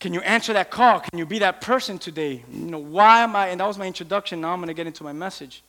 Can 0.00 0.14
you 0.14 0.22
answer 0.22 0.54
that 0.54 0.70
call? 0.70 1.00
Can 1.00 1.18
you 1.18 1.26
be 1.26 1.40
that 1.40 1.60
person 1.60 1.98
today? 1.98 2.42
You 2.50 2.70
know, 2.70 2.78
why 2.78 3.20
am 3.20 3.36
I? 3.36 3.48
And 3.48 3.60
that 3.60 3.66
was 3.66 3.76
my 3.76 3.86
introduction. 3.86 4.40
Now 4.40 4.52
I'm 4.52 4.58
going 4.58 4.68
to 4.68 4.74
get 4.74 4.86
into 4.86 5.04
my 5.04 5.12
message. 5.12 5.62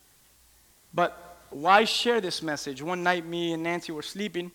But 0.94 1.36
why 1.50 1.84
share 1.84 2.18
this 2.18 2.42
message? 2.42 2.80
One 2.80 3.02
night, 3.02 3.26
me 3.26 3.52
and 3.52 3.62
Nancy 3.62 3.92
were 3.92 4.02
sleeping, 4.02 4.50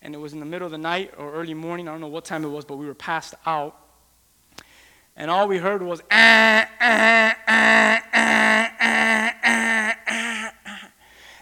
and 0.00 0.14
it 0.14 0.18
was 0.18 0.32
in 0.32 0.40
the 0.40 0.46
middle 0.46 0.64
of 0.64 0.72
the 0.72 0.78
night 0.78 1.12
or 1.18 1.34
early 1.34 1.52
morning. 1.52 1.86
I 1.86 1.92
don't 1.92 2.00
know 2.00 2.08
what 2.08 2.24
time 2.24 2.44
it 2.44 2.48
was, 2.48 2.64
but 2.64 2.76
we 2.76 2.86
were 2.86 2.94
passed 2.94 3.34
out. 3.44 3.76
And 5.16 5.30
all 5.30 5.46
we 5.46 5.58
heard 5.58 5.82
was, 5.82 6.00
ah, 6.10 6.66
ah, 6.80 7.36
ah, 7.46 8.02
ah, 8.14 8.72
ah, 8.80 9.36
ah, 9.44 10.52
ah. 10.66 10.88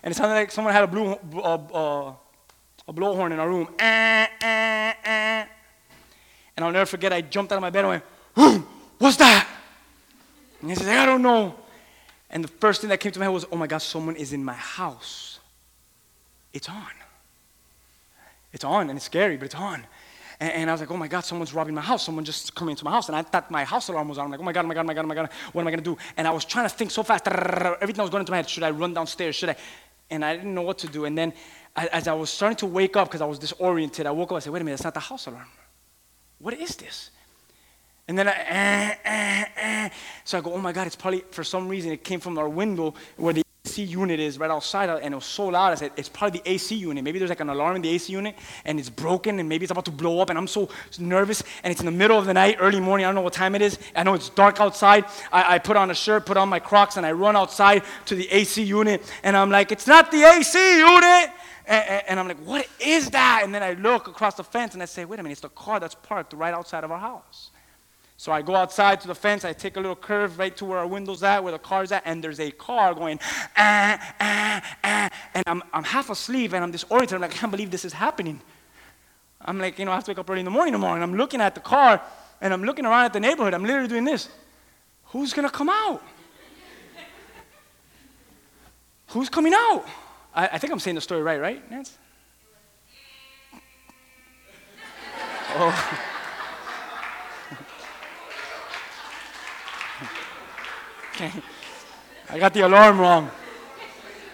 and 0.02 0.10
it 0.10 0.16
sounded 0.16 0.34
like 0.34 0.50
someone 0.50 0.74
had 0.74 0.82
a, 0.82 0.88
blue, 0.88 1.12
uh, 1.12 1.54
uh, 1.54 2.12
a 2.88 2.92
blowhorn 2.92 3.30
in 3.30 3.38
our 3.38 3.48
room. 3.48 3.68
Ah, 3.78 4.28
ah, 4.42 4.94
ah. 5.06 5.48
And 6.58 6.64
I'll 6.64 6.72
never 6.72 6.86
forget, 6.86 7.12
I 7.12 7.20
jumped 7.20 7.52
out 7.52 7.54
of 7.54 7.62
my 7.62 7.70
bed 7.70 7.84
and 7.84 8.02
went, 8.34 8.64
What's 8.98 9.16
that? 9.18 9.48
And 10.60 10.68
he 10.68 10.74
says, 10.74 10.88
I 10.88 11.06
don't 11.06 11.22
know. 11.22 11.54
And 12.30 12.42
the 12.42 12.48
first 12.48 12.80
thing 12.80 12.90
that 12.90 12.98
came 12.98 13.12
to 13.12 13.18
my 13.20 13.26
head 13.26 13.32
was, 13.32 13.46
Oh 13.52 13.56
my 13.56 13.68
God, 13.68 13.78
someone 13.78 14.16
is 14.16 14.32
in 14.32 14.44
my 14.44 14.54
house. 14.54 15.38
It's 16.52 16.68
on. 16.68 16.90
It's 18.52 18.64
on, 18.64 18.90
and 18.90 18.96
it's 18.96 19.06
scary, 19.06 19.36
but 19.36 19.44
it's 19.44 19.54
on. 19.54 19.84
And, 20.40 20.52
and, 20.52 20.70
I 20.70 20.72
was 20.72 20.80
like, 20.80 20.90
oh 20.90 20.96
my 20.96 21.06
God, 21.06 21.20
someone's 21.20 21.54
robbing 21.54 21.76
my 21.76 21.80
house. 21.80 22.04
Someone 22.04 22.24
just 22.24 22.56
coming 22.56 22.72
into 22.72 22.84
my 22.84 22.90
house. 22.90 23.08
And 23.08 23.14
I 23.14 23.22
thought 23.22 23.52
my 23.52 23.62
house 23.62 23.88
alarm 23.88 24.08
was 24.08 24.18
on. 24.18 24.24
I'm 24.24 24.30
like, 24.32 24.40
oh 24.40 24.42
my 24.42 24.52
God, 24.52 24.64
oh 24.64 24.68
my 24.68 24.74
God, 24.74 24.84
oh 24.84 24.86
my 24.86 24.94
God, 24.94 25.04
oh 25.04 25.08
my 25.08 25.14
God. 25.14 25.30
What 25.52 25.62
am 25.62 25.68
I 25.68 25.70
going 25.70 25.84
to 25.84 25.94
do? 25.94 25.98
And 26.16 26.26
I 26.26 26.32
was 26.32 26.44
trying 26.44 26.68
to 26.68 26.74
think 26.74 26.90
so 26.90 27.04
fast. 27.04 27.28
Everything 27.28 28.02
was 28.02 28.10
going 28.10 28.22
into 28.22 28.32
my 28.32 28.38
head. 28.38 28.48
Should 28.48 28.64
I 28.64 28.70
run 28.70 28.94
downstairs? 28.94 29.36
Should 29.36 29.50
I? 29.50 29.56
And 30.10 30.24
I 30.24 30.34
didn't 30.34 30.54
know 30.54 30.62
what 30.62 30.78
to 30.78 30.88
do. 30.88 31.04
And 31.04 31.16
then 31.16 31.32
as 31.76 32.08
I 32.08 32.14
was 32.14 32.30
starting 32.30 32.56
to 32.56 32.66
wake 32.66 32.96
up, 32.96 33.08
because 33.08 33.20
I 33.20 33.26
was 33.26 33.38
disoriented, 33.38 34.06
I 34.06 34.10
woke 34.10 34.32
up. 34.32 34.36
I 34.36 34.40
said, 34.40 34.52
wait 34.52 34.62
a 34.62 34.64
minute, 34.64 34.78
that's 34.78 34.84
not 34.84 34.94
the 34.94 35.00
house 35.00 35.26
alarm. 35.26 35.46
What 36.38 36.54
is 36.54 36.76
this? 36.76 37.10
And 38.06 38.16
then 38.16 38.28
I, 38.28 38.32
eh, 38.32 38.94
eh, 39.04 39.44
eh. 39.56 39.88
so 40.24 40.38
I 40.38 40.40
go, 40.40 40.54
oh 40.54 40.58
my 40.58 40.72
God, 40.72 40.86
it's 40.86 40.96
probably, 40.96 41.24
for 41.30 41.44
some 41.44 41.68
reason, 41.68 41.92
it 41.92 42.02
came 42.02 42.20
from 42.20 42.38
our 42.38 42.48
window 42.48 42.94
where 43.16 43.34
the 43.34 43.42
AC 43.66 43.82
unit 43.82 44.18
is 44.18 44.38
right 44.38 44.50
outside, 44.50 44.88
and 44.88 45.12
it 45.12 45.14
was 45.14 45.26
so 45.26 45.48
loud. 45.48 45.72
I 45.72 45.74
said, 45.74 45.92
it's 45.94 46.08
probably 46.08 46.40
the 46.40 46.50
AC 46.50 46.74
unit. 46.74 47.04
Maybe 47.04 47.18
there's 47.18 47.28
like 47.28 47.40
an 47.40 47.50
alarm 47.50 47.76
in 47.76 47.82
the 47.82 47.90
AC 47.90 48.10
unit, 48.10 48.34
and 48.64 48.80
it's 48.80 48.88
broken, 48.88 49.38
and 49.38 49.46
maybe 49.46 49.64
it's 49.64 49.72
about 49.72 49.84
to 49.84 49.90
blow 49.90 50.20
up, 50.20 50.30
and 50.30 50.38
I'm 50.38 50.46
so 50.46 50.70
nervous, 50.98 51.42
and 51.62 51.70
it's 51.70 51.80
in 51.80 51.86
the 51.86 51.92
middle 51.92 52.18
of 52.18 52.24
the 52.24 52.32
night, 52.32 52.56
early 52.60 52.80
morning. 52.80 53.04
I 53.04 53.08
don't 53.08 53.16
know 53.16 53.20
what 53.20 53.34
time 53.34 53.54
it 53.54 53.60
is. 53.60 53.78
I 53.94 54.04
know 54.04 54.14
it's 54.14 54.30
dark 54.30 54.58
outside. 54.58 55.04
I, 55.30 55.56
I 55.56 55.58
put 55.58 55.76
on 55.76 55.90
a 55.90 55.94
shirt, 55.94 56.24
put 56.24 56.38
on 56.38 56.48
my 56.48 56.60
Crocs, 56.60 56.96
and 56.96 57.04
I 57.04 57.12
run 57.12 57.36
outside 57.36 57.82
to 58.06 58.14
the 58.14 58.28
AC 58.30 58.62
unit, 58.62 59.02
and 59.22 59.36
I'm 59.36 59.50
like, 59.50 59.70
it's 59.70 59.86
not 59.86 60.10
the 60.10 60.22
AC 60.22 60.78
unit. 60.78 61.30
And, 61.68 62.02
and, 62.08 62.20
I'm 62.20 62.26
like, 62.26 62.38
what 62.38 62.66
is 62.80 63.10
that? 63.10 63.42
And 63.44 63.54
then 63.54 63.62
I 63.62 63.74
look 63.74 64.08
across 64.08 64.36
the 64.36 64.42
fence 64.42 64.72
and 64.72 64.82
I 64.82 64.86
say, 64.86 65.04
wait 65.04 65.20
a 65.20 65.22
minute, 65.22 65.32
it's 65.32 65.42
the 65.42 65.50
car 65.50 65.78
that's 65.78 65.94
parked 65.94 66.32
right 66.32 66.54
outside 66.54 66.82
of 66.82 66.90
our 66.90 66.98
house. 66.98 67.50
So 68.16 68.32
I 68.32 68.40
go 68.40 68.56
outside 68.56 69.02
to 69.02 69.06
the 69.06 69.14
fence, 69.14 69.44
I 69.44 69.52
take 69.52 69.76
a 69.76 69.80
little 69.80 69.94
curve 69.94 70.38
right 70.38 70.56
to 70.56 70.64
where 70.64 70.78
our 70.78 70.86
window's 70.86 71.22
at, 71.22 71.44
where 71.44 71.52
the 71.52 71.58
car's 71.58 71.92
at, 71.92 72.02
and 72.06 72.24
there's 72.24 72.40
a 72.40 72.50
car 72.50 72.94
going, 72.94 73.20
ah, 73.56 74.14
ah, 74.18 74.76
ah. 74.82 75.10
And 75.34 75.44
I'm, 75.46 75.62
I'm 75.74 75.84
half 75.84 76.08
asleep 76.08 76.54
and 76.54 76.64
I'm 76.64 76.72
disoriented. 76.72 77.14
I'm 77.14 77.20
like, 77.20 77.34
I 77.34 77.36
can't 77.36 77.52
believe 77.52 77.70
this 77.70 77.84
is 77.84 77.92
happening. 77.92 78.40
I'm 79.42 79.58
like, 79.58 79.78
you 79.78 79.84
know, 79.84 79.92
I 79.92 79.96
have 79.96 80.04
to 80.04 80.10
wake 80.10 80.18
up 80.18 80.28
early 80.30 80.40
in 80.40 80.46
the 80.46 80.50
morning 80.50 80.72
tomorrow, 80.72 80.94
and 80.94 81.02
I'm 81.02 81.14
looking 81.14 81.40
at 81.42 81.54
the 81.54 81.60
car 81.60 82.02
and 82.40 82.52
I'm 82.52 82.64
looking 82.64 82.86
around 82.86 83.04
at 83.04 83.12
the 83.12 83.20
neighborhood. 83.20 83.52
I'm 83.52 83.64
literally 83.64 83.88
doing 83.88 84.04
this. 84.04 84.28
Who's 85.04 85.34
gonna 85.34 85.50
come 85.50 85.68
out? 85.68 86.02
Who's 89.08 89.28
coming 89.28 89.52
out? 89.54 89.84
I, 90.38 90.50
I 90.52 90.58
think 90.58 90.72
I'm 90.72 90.78
saying 90.78 90.94
the 90.94 91.00
story 91.00 91.20
right, 91.20 91.40
right, 91.40 91.68
Nance? 91.68 91.98
Oh. 95.56 96.00
Okay. 101.12 101.32
I 102.30 102.38
got 102.38 102.54
the 102.54 102.60
alarm 102.60 103.00
wrong. 103.00 103.28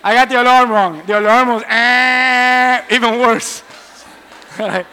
I 0.03 0.13
got 0.13 0.29
the 0.29 0.43
alarm 0.43 0.71
wrong. 0.71 1.03
The 1.07 1.19
alarm 1.19 1.49
was 1.49 1.63
eh, 1.67 2.83
even 2.91 3.19
worse. 3.21 3.63
it 4.59 4.87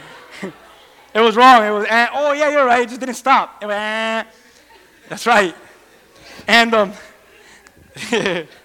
was 1.19 1.35
wrong. 1.35 1.65
It 1.65 1.71
was 1.71 1.85
eh, 1.89 2.07
oh 2.13 2.31
yeah, 2.31 2.51
you're 2.51 2.65
right. 2.65 2.83
It 2.83 2.87
just 2.87 3.01
didn't 3.01 3.15
stop. 3.15 3.61
Eh. 3.61 4.23
That's 5.09 5.27
right. 5.27 5.55
And 6.47 6.73
um, 6.73 6.93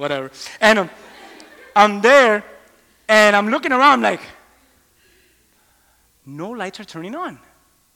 whatever. 0.00 0.30
And 0.60 0.90
I'm 1.76 2.00
there, 2.00 2.42
and 3.08 3.36
I'm 3.36 3.48
looking 3.48 3.72
around 3.72 4.02
like, 4.02 4.20
no 6.26 6.50
lights 6.50 6.80
are 6.80 6.84
turning 6.84 7.14
on, 7.14 7.38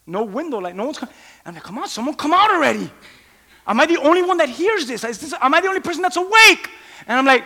no 0.07 0.25
window 0.25 0.59
light, 0.59 0.77
no 0.77 0.85
one's 0.85 0.99
coming. 0.99 1.15
I'm 1.45 1.55
like, 1.55 1.63
come 1.63 1.79
on, 1.79 1.89
someone 1.89 2.15
come 2.15 2.33
out 2.33 2.51
already. 2.51 2.91
Am 3.67 3.81
I 3.81 3.87
the 3.87 3.97
only 3.97 4.23
one 4.23 4.37
that 4.37 4.49
hears 4.49 4.87
this? 4.87 5.01
this? 5.01 5.35
Am 5.41 5.55
I 5.55 5.61
the 5.61 5.69
only 5.69 5.81
person 5.81 6.03
that's 6.03 6.17
awake? 6.17 6.69
And 7.07 7.19
I'm 7.19 7.25
like, 7.25 7.45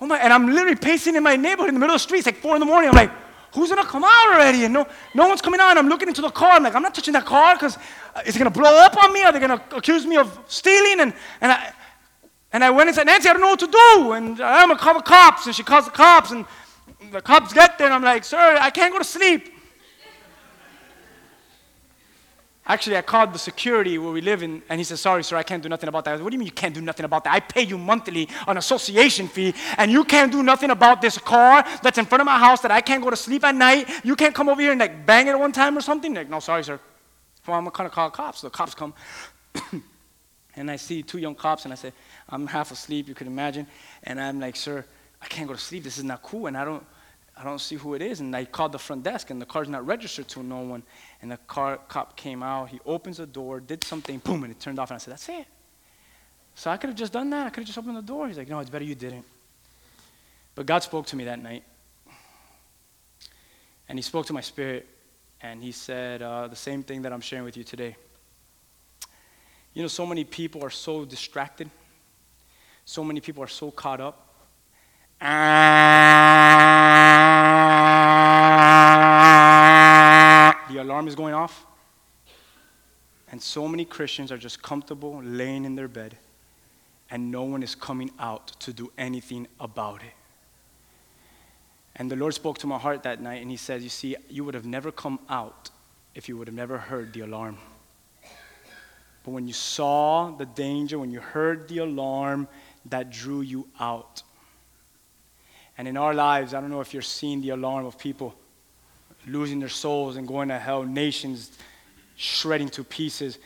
oh 0.00 0.06
my, 0.06 0.18
and 0.18 0.32
I'm 0.32 0.48
literally 0.48 0.76
pacing 0.76 1.14
in 1.14 1.22
my 1.22 1.36
neighborhood 1.36 1.68
in 1.68 1.74
the 1.74 1.80
middle 1.80 1.94
of 1.94 2.00
the 2.00 2.04
street. 2.04 2.18
It's 2.18 2.26
like 2.26 2.36
four 2.36 2.54
in 2.54 2.60
the 2.60 2.66
morning. 2.66 2.90
I'm 2.90 2.96
like, 2.96 3.12
who's 3.54 3.68
gonna 3.68 3.84
come 3.84 4.02
out 4.04 4.32
already? 4.32 4.64
And 4.64 4.74
no, 4.74 4.86
no 5.14 5.28
one's 5.28 5.40
coming 5.40 5.60
out. 5.60 5.76
I'm 5.76 5.88
looking 5.88 6.08
into 6.08 6.22
the 6.22 6.30
car. 6.30 6.52
I'm 6.52 6.64
like, 6.64 6.74
I'm 6.74 6.82
not 6.82 6.94
touching 6.94 7.12
that 7.12 7.24
car 7.24 7.54
because 7.54 7.76
uh, 7.76 8.22
is 8.26 8.34
it 8.34 8.38
gonna 8.38 8.50
blow 8.50 8.76
up 8.78 8.96
on 9.02 9.12
me? 9.12 9.22
Are 9.22 9.30
they 9.30 9.38
gonna 9.38 9.62
accuse 9.72 10.04
me 10.04 10.16
of 10.16 10.36
stealing? 10.48 11.00
And, 11.00 11.14
and, 11.40 11.52
I, 11.52 11.72
and 12.52 12.62
I 12.62 12.70
went 12.70 12.88
and 12.88 12.96
said, 12.96 13.06
Nancy, 13.06 13.28
I 13.28 13.32
don't 13.32 13.42
know 13.42 13.48
what 13.48 13.60
to 13.60 13.66
do. 13.66 14.12
And 14.12 14.40
I'm 14.40 14.68
gonna 14.68 14.78
call 14.78 14.94
the 14.94 15.02
cops. 15.02 15.46
And 15.46 15.54
she 15.54 15.62
calls 15.62 15.86
the 15.86 15.90
cops. 15.90 16.30
And 16.30 16.44
the 17.10 17.22
cops 17.22 17.52
get 17.52 17.78
there. 17.78 17.86
And 17.86 17.94
I'm 17.94 18.02
like, 18.02 18.24
sir, 18.24 18.56
I 18.60 18.70
can't 18.70 18.92
go 18.92 18.98
to 18.98 19.04
sleep. 19.04 19.52
Actually, 22.64 22.96
I 22.96 23.02
called 23.02 23.32
the 23.32 23.40
security 23.40 23.98
where 23.98 24.12
we 24.12 24.20
live 24.20 24.44
in, 24.44 24.62
and 24.68 24.78
he 24.78 24.84
said, 24.84 24.96
Sorry, 24.98 25.24
sir, 25.24 25.36
I 25.36 25.42
can't 25.42 25.62
do 25.62 25.68
nothing 25.68 25.88
about 25.88 26.04
that. 26.04 26.16
Said, 26.16 26.22
what 26.22 26.30
do 26.30 26.34
you 26.34 26.38
mean 26.38 26.46
you 26.46 26.52
can't 26.52 26.72
do 26.72 26.80
nothing 26.80 27.04
about 27.04 27.24
that? 27.24 27.34
I 27.34 27.40
pay 27.40 27.62
you 27.62 27.76
monthly 27.76 28.28
an 28.46 28.56
association 28.56 29.26
fee, 29.26 29.52
and 29.78 29.90
you 29.90 30.04
can't 30.04 30.30
do 30.30 30.44
nothing 30.44 30.70
about 30.70 31.02
this 31.02 31.18
car 31.18 31.64
that's 31.82 31.98
in 31.98 32.06
front 32.06 32.20
of 32.20 32.26
my 32.26 32.38
house 32.38 32.60
that 32.60 32.70
I 32.70 32.80
can't 32.80 33.02
go 33.02 33.10
to 33.10 33.16
sleep 33.16 33.42
at 33.42 33.56
night. 33.56 33.88
You 34.04 34.14
can't 34.14 34.32
come 34.32 34.48
over 34.48 34.60
here 34.60 34.70
and 34.70 34.78
like 34.78 35.04
bang 35.04 35.26
it 35.26 35.36
one 35.36 35.50
time 35.50 35.76
or 35.76 35.80
something? 35.80 36.14
Like, 36.14 36.30
no, 36.30 36.38
sorry, 36.38 36.62
sir. 36.62 36.78
Well, 37.48 37.58
I'm 37.58 37.64
gonna 37.68 37.90
call 37.90 38.08
the 38.08 38.16
cops. 38.16 38.42
The 38.42 38.50
cops 38.50 38.74
come, 38.76 38.94
and 40.56 40.70
I 40.70 40.76
see 40.76 41.02
two 41.02 41.18
young 41.18 41.34
cops, 41.34 41.64
and 41.64 41.72
I 41.72 41.76
say, 41.76 41.92
I'm 42.28 42.46
half 42.46 42.70
asleep, 42.70 43.08
you 43.08 43.14
could 43.14 43.26
imagine. 43.26 43.66
And 44.04 44.20
I'm 44.20 44.40
like, 44.40 44.56
Sir, 44.56 44.84
I 45.20 45.26
can't 45.26 45.48
go 45.48 45.54
to 45.54 45.60
sleep. 45.60 45.84
This 45.84 45.98
is 45.98 46.04
not 46.04 46.22
cool, 46.22 46.46
and 46.46 46.56
I 46.56 46.64
don't, 46.64 46.84
I 47.36 47.44
don't 47.44 47.60
see 47.60 47.76
who 47.76 47.94
it 47.94 48.02
is. 48.02 48.20
And 48.20 48.34
I 48.36 48.44
called 48.44 48.72
the 48.72 48.78
front 48.78 49.02
desk, 49.02 49.30
and 49.30 49.40
the 49.40 49.46
car's 49.46 49.68
not 49.68 49.86
registered 49.86 50.28
to 50.28 50.42
no 50.42 50.60
one. 50.60 50.82
And 51.22 51.30
the 51.30 51.38
car 51.38 51.78
cop 51.88 52.16
came 52.16 52.42
out. 52.42 52.68
He 52.68 52.80
opens 52.84 53.16
the 53.16 53.26
door, 53.26 53.60
did 53.60 53.82
something, 53.84 54.18
boom, 54.18 54.44
and 54.44 54.52
it 54.52 54.60
turned 54.60 54.78
off. 54.78 54.90
And 54.90 54.96
I 54.96 54.98
said, 54.98 55.12
That's 55.12 55.28
it. 55.28 55.46
So 56.54 56.70
I 56.70 56.76
could 56.76 56.90
have 56.90 56.98
just 56.98 57.12
done 57.12 57.30
that. 57.30 57.46
I 57.46 57.50
could 57.50 57.60
have 57.60 57.66
just 57.66 57.78
opened 57.78 57.96
the 57.96 58.02
door. 58.02 58.28
He's 58.28 58.36
like, 58.36 58.48
No, 58.48 58.58
it's 58.58 58.70
better 58.70 58.84
you 58.84 58.94
didn't. 58.94 59.24
But 60.54 60.66
God 60.66 60.82
spoke 60.82 61.06
to 61.06 61.16
me 61.16 61.24
that 61.24 61.42
night. 61.42 61.64
And 63.88 63.98
He 63.98 64.02
spoke 64.02 64.26
to 64.26 64.32
my 64.32 64.42
spirit. 64.42 64.86
And 65.40 65.62
He 65.62 65.72
said 65.72 66.20
uh, 66.20 66.48
the 66.48 66.56
same 66.56 66.82
thing 66.82 67.02
that 67.02 67.12
I'm 67.12 67.22
sharing 67.22 67.44
with 67.44 67.56
you 67.56 67.64
today. 67.64 67.96
You 69.74 69.82
know, 69.82 69.88
so 69.88 70.04
many 70.04 70.24
people 70.24 70.62
are 70.62 70.70
so 70.70 71.04
distracted, 71.04 71.70
so 72.84 73.02
many 73.02 73.20
people 73.20 73.42
are 73.42 73.48
so 73.48 73.70
caught 73.70 74.00
up. 74.00 74.28
the 80.68 80.80
alarm 80.80 81.06
is 81.06 81.14
going 81.14 81.32
off. 81.32 81.64
And 83.30 83.40
so 83.40 83.66
many 83.66 83.84
Christians 83.84 84.30
are 84.30 84.36
just 84.36 84.62
comfortable 84.62 85.22
laying 85.22 85.64
in 85.64 85.74
their 85.74 85.88
bed, 85.88 86.18
and 87.10 87.30
no 87.30 87.44
one 87.44 87.62
is 87.62 87.74
coming 87.74 88.10
out 88.18 88.48
to 88.60 88.72
do 88.72 88.92
anything 88.98 89.46
about 89.58 90.02
it. 90.02 90.12
And 91.96 92.10
the 92.10 92.16
Lord 92.16 92.34
spoke 92.34 92.58
to 92.58 92.66
my 92.66 92.78
heart 92.78 93.04
that 93.04 93.22
night, 93.22 93.40
and 93.40 93.50
He 93.50 93.56
said, 93.56 93.80
You 93.80 93.88
see, 93.88 94.16
you 94.28 94.44
would 94.44 94.54
have 94.54 94.66
never 94.66 94.92
come 94.92 95.18
out 95.30 95.70
if 96.14 96.28
you 96.28 96.36
would 96.36 96.48
have 96.48 96.54
never 96.54 96.76
heard 96.76 97.14
the 97.14 97.20
alarm. 97.20 97.56
But 99.24 99.30
when 99.30 99.46
you 99.46 99.52
saw 99.52 100.30
the 100.30 100.46
danger, 100.46 100.98
when 100.98 101.10
you 101.10 101.20
heard 101.20 101.68
the 101.68 101.78
alarm, 101.78 102.48
that 102.86 103.10
drew 103.10 103.40
you 103.40 103.68
out. 103.78 104.22
And 105.78 105.86
in 105.86 105.96
our 105.96 106.12
lives, 106.12 106.54
I 106.54 106.60
don't 106.60 106.70
know 106.70 106.80
if 106.80 106.92
you're 106.92 107.02
seeing 107.02 107.40
the 107.40 107.50
alarm 107.50 107.86
of 107.86 107.98
people 107.98 108.34
losing 109.26 109.60
their 109.60 109.68
souls 109.68 110.16
and 110.16 110.26
going 110.26 110.48
to 110.48 110.58
hell, 110.58 110.82
nations 110.82 111.56
shredding 112.16 112.68
to 112.70 112.84
pieces. 112.84 113.38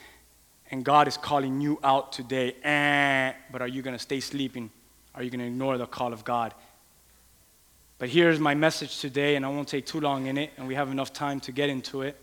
And 0.70 0.84
God 0.84 1.06
is 1.06 1.16
calling 1.16 1.60
you 1.60 1.78
out 1.84 2.12
today. 2.12 2.54
Eh, 2.62 3.32
but 3.52 3.62
are 3.62 3.68
you 3.68 3.82
going 3.82 3.94
to 3.94 4.02
stay 4.02 4.20
sleeping? 4.20 4.70
Are 5.14 5.22
you 5.22 5.30
going 5.30 5.40
to 5.40 5.46
ignore 5.46 5.78
the 5.78 5.86
call 5.86 6.12
of 6.12 6.24
God? 6.24 6.54
But 7.98 8.08
here's 8.08 8.38
my 8.38 8.54
message 8.54 9.00
today, 9.00 9.36
and 9.36 9.46
I 9.46 9.48
won't 9.48 9.68
take 9.68 9.86
too 9.86 10.00
long 10.00 10.26
in 10.26 10.36
it, 10.36 10.52
and 10.58 10.66
we 10.66 10.74
have 10.74 10.90
enough 10.90 11.12
time 11.12 11.40
to 11.40 11.52
get 11.52 11.70
into 11.70 12.02
it. 12.02 12.20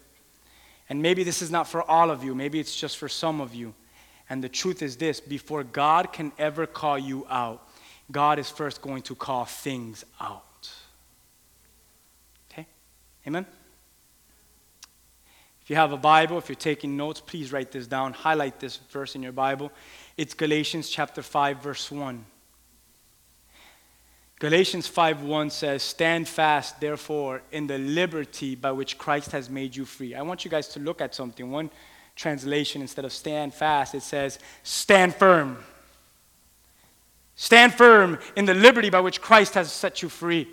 And 0.90 1.02
maybe 1.02 1.24
this 1.24 1.42
is 1.42 1.50
not 1.50 1.68
for 1.68 1.82
all 1.82 2.12
of 2.12 2.24
you, 2.24 2.36
maybe 2.36 2.60
it's 2.60 2.76
just 2.76 2.98
for 2.98 3.08
some 3.10 3.42
of 3.42 3.56
you. 3.56 3.74
And 4.30 4.44
the 4.44 4.50
truth 4.50 4.82
is 4.82 4.98
this 4.98 5.20
before 5.20 5.64
God 5.64 6.14
can 6.14 6.32
ever 6.38 6.66
call 6.66 6.98
you 6.98 7.26
out, 7.30 7.68
God 8.12 8.40
is 8.40 8.50
first 8.50 8.82
going 8.82 9.02
to 9.04 9.16
call 9.16 9.46
things 9.46 10.06
out. 10.20 10.70
Okay? 12.52 12.68
Amen? 13.28 13.46
If 15.62 15.70
you 15.70 15.78
have 15.78 15.94
a 15.94 15.98
Bible, 15.98 16.38
if 16.38 16.50
you're 16.50 16.58
taking 16.58 16.98
notes, 16.98 17.22
please 17.22 17.54
write 17.54 17.72
this 17.72 17.88
down. 17.88 18.12
Highlight 18.12 18.60
this 18.60 18.78
verse 18.90 19.16
in 19.16 19.24
your 19.24 19.32
Bible. 19.32 19.72
It's 20.18 20.34
Galatians 20.34 20.90
chapter 20.90 21.22
5, 21.22 21.64
verse 21.64 21.90
1. 21.90 22.26
Galatians 24.44 24.90
5:1 24.90 25.50
says, 25.50 25.82
"Stand 25.82 26.28
fast, 26.28 26.82
therefore, 26.82 27.44
in 27.54 27.68
the 27.68 27.78
liberty 27.78 28.56
by 28.56 28.74
which 28.74 28.98
Christ 28.98 29.32
has 29.32 29.50
made 29.50 29.74
you 29.74 29.86
free." 29.86 30.14
I 30.14 30.22
want 30.22 30.44
you 30.44 30.52
guys 30.52 30.68
to 30.74 30.82
look 30.82 31.00
at 31.00 31.16
something. 31.16 31.50
One 31.50 31.70
translation 32.18 32.82
instead 32.82 33.06
of 33.06 33.14
stand 33.14 33.54
fast, 33.54 33.96
it 33.96 34.04
says, 34.04 34.40
"Stand 34.62 35.16
firm." 35.16 35.64
Stand 37.38 37.74
firm 37.74 38.20
in 38.36 38.44
the 38.44 38.54
liberty 38.54 38.90
by 38.90 39.00
which 39.00 39.22
Christ 39.22 39.54
has 39.54 39.72
set 39.72 40.02
you 40.02 40.10
free. 40.10 40.50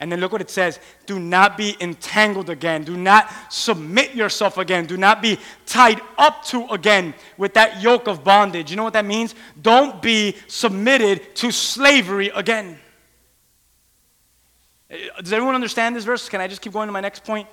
And 0.00 0.10
then 0.10 0.18
look 0.18 0.32
what 0.32 0.40
it 0.40 0.48
says 0.48 0.78
do 1.04 1.20
not 1.20 1.58
be 1.58 1.76
entangled 1.82 2.48
again. 2.48 2.82
Do 2.82 2.96
not 2.96 3.30
submit 3.50 4.14
yourself 4.14 4.56
again. 4.56 4.86
Do 4.86 4.96
not 4.96 5.20
be 5.20 5.38
tied 5.66 6.00
up 6.16 6.46
to 6.46 6.66
again 6.68 7.12
with 7.36 7.52
that 7.52 7.82
yoke 7.82 8.08
of 8.08 8.24
bondage. 8.24 8.70
You 8.70 8.78
know 8.78 8.84
what 8.84 8.94
that 8.94 9.04
means? 9.04 9.34
Don't 9.60 10.00
be 10.00 10.34
submitted 10.46 11.36
to 11.36 11.52
slavery 11.52 12.30
again. 12.34 12.80
Does 15.20 15.32
everyone 15.32 15.54
understand 15.54 15.96
this 15.96 16.04
verse? 16.04 16.28
Can 16.28 16.40
I 16.40 16.48
just 16.48 16.60
keep 16.60 16.72
going 16.72 16.86
to 16.88 16.92
my 16.92 17.00
next 17.00 17.24
point? 17.24 17.48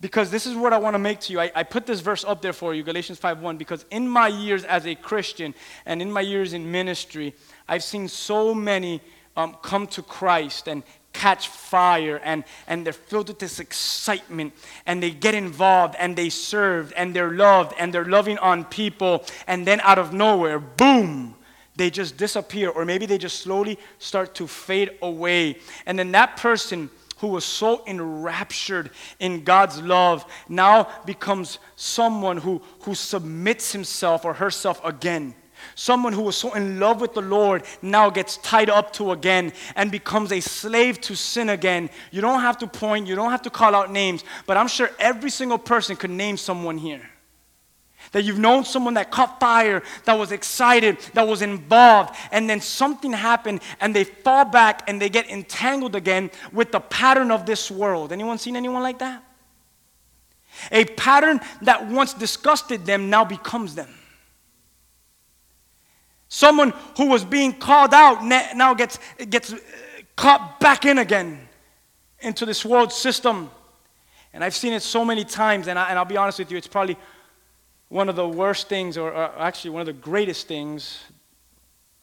Because 0.00 0.30
this 0.30 0.46
is 0.46 0.54
what 0.54 0.72
I 0.72 0.78
want 0.78 0.94
to 0.94 0.98
make 0.98 1.20
to 1.20 1.32
you. 1.32 1.40
I, 1.40 1.50
I 1.54 1.62
put 1.62 1.86
this 1.86 2.00
verse 2.00 2.24
up 2.24 2.42
there 2.42 2.52
for 2.52 2.74
you, 2.74 2.82
Galatians 2.82 3.18
5:1, 3.18 3.58
because 3.58 3.84
in 3.90 4.08
my 4.08 4.28
years 4.28 4.64
as 4.64 4.86
a 4.86 4.94
Christian 4.94 5.54
and 5.84 6.02
in 6.02 6.10
my 6.10 6.20
years 6.20 6.52
in 6.52 6.70
ministry, 6.70 7.34
I've 7.68 7.82
seen 7.82 8.08
so 8.08 8.54
many 8.54 9.00
um, 9.36 9.56
come 9.62 9.86
to 9.88 10.02
Christ 10.02 10.66
and 10.68 10.82
catch 11.12 11.48
fire 11.48 12.20
and, 12.24 12.44
and 12.66 12.84
they're 12.84 12.92
filled 12.92 13.28
with 13.28 13.38
this 13.38 13.58
excitement 13.58 14.52
and 14.84 15.02
they 15.02 15.10
get 15.10 15.34
involved 15.34 15.94
and 15.98 16.14
they 16.14 16.28
serve 16.28 16.92
and 16.94 17.16
they're 17.16 17.32
loved 17.32 17.74
and 17.78 17.92
they're 17.92 18.04
loving 18.04 18.36
on 18.38 18.64
people 18.64 19.24
and 19.46 19.66
then 19.66 19.80
out 19.80 19.98
of 19.98 20.12
nowhere, 20.12 20.58
boom, 20.58 21.35
they 21.76 21.90
just 21.90 22.16
disappear 22.16 22.70
or 22.70 22.84
maybe 22.84 23.06
they 23.06 23.18
just 23.18 23.40
slowly 23.40 23.78
start 23.98 24.34
to 24.36 24.46
fade 24.46 24.90
away. 25.02 25.58
And 25.84 25.98
then 25.98 26.12
that 26.12 26.36
person 26.36 26.90
who 27.18 27.28
was 27.28 27.44
so 27.44 27.82
enraptured 27.86 28.90
in 29.18 29.44
God's 29.44 29.80
love 29.80 30.24
now 30.48 30.88
becomes 31.06 31.58
someone 31.76 32.36
who, 32.36 32.60
who 32.80 32.94
submits 32.94 33.72
himself 33.72 34.24
or 34.24 34.34
herself 34.34 34.84
again. 34.84 35.34
Someone 35.74 36.12
who 36.12 36.22
was 36.22 36.36
so 36.36 36.52
in 36.54 36.78
love 36.78 37.00
with 37.00 37.14
the 37.14 37.22
Lord 37.22 37.64
now 37.80 38.10
gets 38.10 38.36
tied 38.38 38.68
up 38.68 38.92
to 38.94 39.12
again 39.12 39.52
and 39.74 39.90
becomes 39.90 40.30
a 40.30 40.40
slave 40.40 41.00
to 41.02 41.16
sin 41.16 41.48
again. 41.48 41.90
You 42.10 42.20
don't 42.20 42.40
have 42.40 42.58
to 42.58 42.66
point, 42.66 43.06
you 43.06 43.14
don't 43.14 43.30
have 43.30 43.42
to 43.42 43.50
call 43.50 43.74
out 43.74 43.90
names, 43.90 44.22
but 44.46 44.56
I'm 44.56 44.68
sure 44.68 44.90
every 44.98 45.30
single 45.30 45.58
person 45.58 45.96
could 45.96 46.10
name 46.10 46.36
someone 46.36 46.76
here. 46.76 47.08
That 48.16 48.22
you've 48.22 48.38
known 48.38 48.64
someone 48.64 48.94
that 48.94 49.10
caught 49.10 49.38
fire, 49.38 49.82
that 50.06 50.14
was 50.14 50.32
excited, 50.32 50.98
that 51.12 51.28
was 51.28 51.42
involved, 51.42 52.16
and 52.32 52.48
then 52.48 52.62
something 52.62 53.12
happened 53.12 53.60
and 53.78 53.94
they 53.94 54.04
fall 54.04 54.46
back 54.46 54.88
and 54.88 54.98
they 54.98 55.10
get 55.10 55.28
entangled 55.28 55.94
again 55.94 56.30
with 56.50 56.72
the 56.72 56.80
pattern 56.80 57.30
of 57.30 57.44
this 57.44 57.70
world. 57.70 58.12
Anyone 58.12 58.38
seen 58.38 58.56
anyone 58.56 58.82
like 58.82 59.00
that? 59.00 59.22
A 60.72 60.86
pattern 60.86 61.42
that 61.60 61.88
once 61.88 62.14
disgusted 62.14 62.86
them 62.86 63.10
now 63.10 63.22
becomes 63.22 63.74
them. 63.74 63.94
Someone 66.28 66.72
who 66.96 67.10
was 67.10 67.22
being 67.22 67.52
called 67.52 67.92
out 67.92 68.24
now 68.24 68.72
gets, 68.72 68.98
gets 69.28 69.52
uh, 69.52 69.58
caught 70.16 70.58
back 70.58 70.86
in 70.86 70.96
again 70.96 71.46
into 72.20 72.46
this 72.46 72.64
world 72.64 72.94
system. 72.94 73.50
And 74.32 74.42
I've 74.42 74.56
seen 74.56 74.72
it 74.72 74.80
so 74.80 75.04
many 75.04 75.22
times, 75.22 75.68
and, 75.68 75.78
I, 75.78 75.90
and 75.90 75.98
I'll 75.98 76.06
be 76.06 76.16
honest 76.16 76.38
with 76.38 76.50
you, 76.50 76.56
it's 76.56 76.66
probably 76.66 76.96
one 77.88 78.08
of 78.08 78.16
the 78.16 78.28
worst 78.28 78.68
things, 78.68 78.96
or, 78.96 79.12
or 79.12 79.32
actually 79.38 79.70
one 79.70 79.80
of 79.80 79.86
the 79.86 79.92
greatest 79.92 80.48
things, 80.48 81.04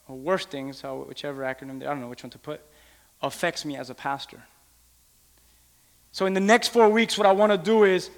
or 0.08 0.16
worst 0.16 0.50
things, 0.50 0.82
whichever 0.82 1.42
acronym, 1.42 1.82
I 1.82 1.86
don't 1.86 2.00
know 2.00 2.08
which 2.08 2.22
one 2.22 2.30
to 2.30 2.38
put, 2.38 2.60
affects 3.22 3.64
me 3.64 3.76
as 3.76 3.90
a 3.90 3.94
pastor. 3.94 4.42
So, 6.12 6.26
in 6.26 6.34
the 6.34 6.40
next 6.40 6.68
four 6.68 6.88
weeks, 6.88 7.18
what 7.18 7.26
I 7.26 7.32
want 7.32 7.52
to 7.52 7.58
do 7.58 7.84
is 7.84 8.08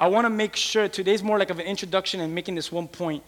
I 0.00 0.08
want 0.08 0.24
to 0.24 0.30
make 0.30 0.56
sure 0.56 0.88
today's 0.88 1.22
more 1.22 1.38
like 1.38 1.50
of 1.50 1.58
an 1.58 1.66
introduction 1.66 2.20
and 2.20 2.34
making 2.34 2.54
this 2.54 2.72
one 2.72 2.88
point. 2.88 3.22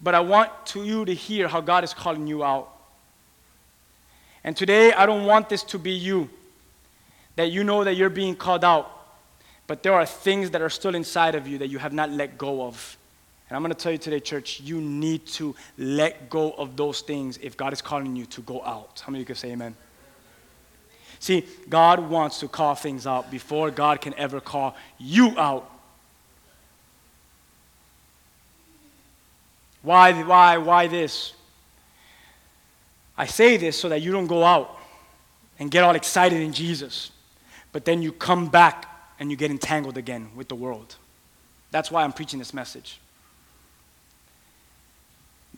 But 0.00 0.14
I 0.14 0.20
want 0.20 0.50
to 0.66 0.84
you 0.84 1.04
to 1.04 1.14
hear 1.14 1.48
how 1.48 1.60
God 1.60 1.84
is 1.84 1.92
calling 1.92 2.26
you 2.26 2.42
out. 2.42 2.68
And 4.42 4.56
today, 4.56 4.92
I 4.92 5.06
don't 5.06 5.24
want 5.26 5.48
this 5.48 5.62
to 5.64 5.78
be 5.78 5.90
you, 5.90 6.30
that 7.36 7.50
you 7.50 7.62
know 7.62 7.84
that 7.84 7.94
you're 7.94 8.08
being 8.08 8.34
called 8.34 8.64
out. 8.64 8.90
But 9.68 9.82
there 9.82 9.92
are 9.92 10.06
things 10.06 10.50
that 10.50 10.62
are 10.62 10.70
still 10.70 10.96
inside 10.96 11.36
of 11.36 11.46
you 11.46 11.58
that 11.58 11.68
you 11.68 11.78
have 11.78 11.92
not 11.92 12.10
let 12.10 12.36
go 12.36 12.62
of. 12.62 12.96
And 13.48 13.56
I'm 13.56 13.62
going 13.62 13.72
to 13.72 13.78
tell 13.78 13.92
you 13.92 13.98
today, 13.98 14.18
church, 14.18 14.60
you 14.60 14.80
need 14.80 15.26
to 15.26 15.54
let 15.76 16.28
go 16.28 16.52
of 16.52 16.76
those 16.76 17.02
things 17.02 17.38
if 17.40 17.56
God 17.56 17.72
is 17.72 17.80
calling 17.80 18.16
you 18.16 18.26
to 18.26 18.40
go 18.40 18.62
out. 18.64 19.02
How 19.04 19.12
many 19.12 19.22
of 19.22 19.28
you 19.28 19.34
can 19.34 19.36
say 19.36 19.52
amen? 19.52 19.76
See, 21.20 21.44
God 21.68 22.00
wants 22.00 22.40
to 22.40 22.48
call 22.48 22.74
things 22.74 23.06
out 23.06 23.30
before 23.30 23.70
God 23.70 24.00
can 24.00 24.14
ever 24.14 24.40
call 24.40 24.74
you 24.98 25.38
out. 25.38 25.70
Why, 29.82 30.12
why, 30.22 30.56
why 30.56 30.86
this? 30.86 31.34
I 33.16 33.26
say 33.26 33.58
this 33.58 33.78
so 33.78 33.88
that 33.90 34.00
you 34.00 34.12
don't 34.12 34.26
go 34.26 34.44
out 34.44 34.78
and 35.58 35.70
get 35.70 35.84
all 35.84 35.94
excited 35.94 36.40
in 36.40 36.52
Jesus, 36.52 37.10
but 37.72 37.84
then 37.84 38.00
you 38.00 38.12
come 38.12 38.48
back 38.48 38.97
and 39.18 39.30
you 39.30 39.36
get 39.36 39.50
entangled 39.50 39.96
again 39.96 40.30
with 40.36 40.48
the 40.48 40.54
world. 40.54 40.96
That's 41.70 41.90
why 41.90 42.04
I'm 42.04 42.12
preaching 42.12 42.38
this 42.38 42.54
message. 42.54 43.00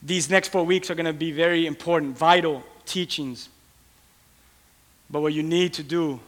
These 0.03 0.31
next 0.31 0.49
four 0.49 0.65
weeks 0.65 0.91
are 0.91 0.95
going 0.95 1.07
to 1.07 1.13
be 1.13 1.31
very 1.31 1.67
important, 1.67 2.17
vital 2.17 2.63
teachings. 2.87 3.49
But 5.11 5.21
what 5.21 5.33
you 5.33 5.43
need 5.43 5.75
to 5.75 5.83
do 5.83 6.21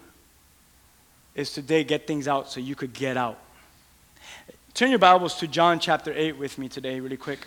is 1.35 1.53
today 1.53 1.83
get 1.83 2.07
things 2.07 2.29
out 2.29 2.51
so 2.51 2.61
you 2.61 2.75
could 2.75 2.93
get 2.93 3.17
out. 3.17 3.39
Turn 4.75 4.91
your 4.91 4.99
Bibles 4.99 5.37
to 5.37 5.47
John 5.47 5.79
chapter 5.79 6.13
8 6.15 6.39
with 6.39 6.59
me 6.59 6.69
today, 6.69 7.01
really 7.01 7.17
quick. 7.17 7.47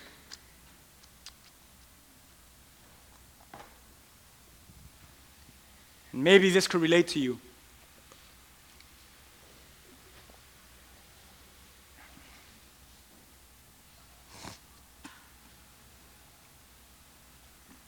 And 6.11 6.23
maybe 6.23 6.49
this 6.49 6.67
could 6.67 6.81
relate 6.81 7.07
to 7.09 7.19
you. 7.19 7.39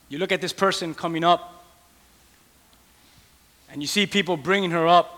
You 0.10 0.18
look 0.20 0.32
at 0.32 0.42
this 0.42 0.54
person 0.54 0.94
coming 0.94 1.24
up, 1.24 1.66
and 3.70 3.82
you 3.82 3.88
see 3.88 4.06
people 4.06 4.38
bringing 4.38 4.72
her 4.72 4.88
up. 4.88 5.14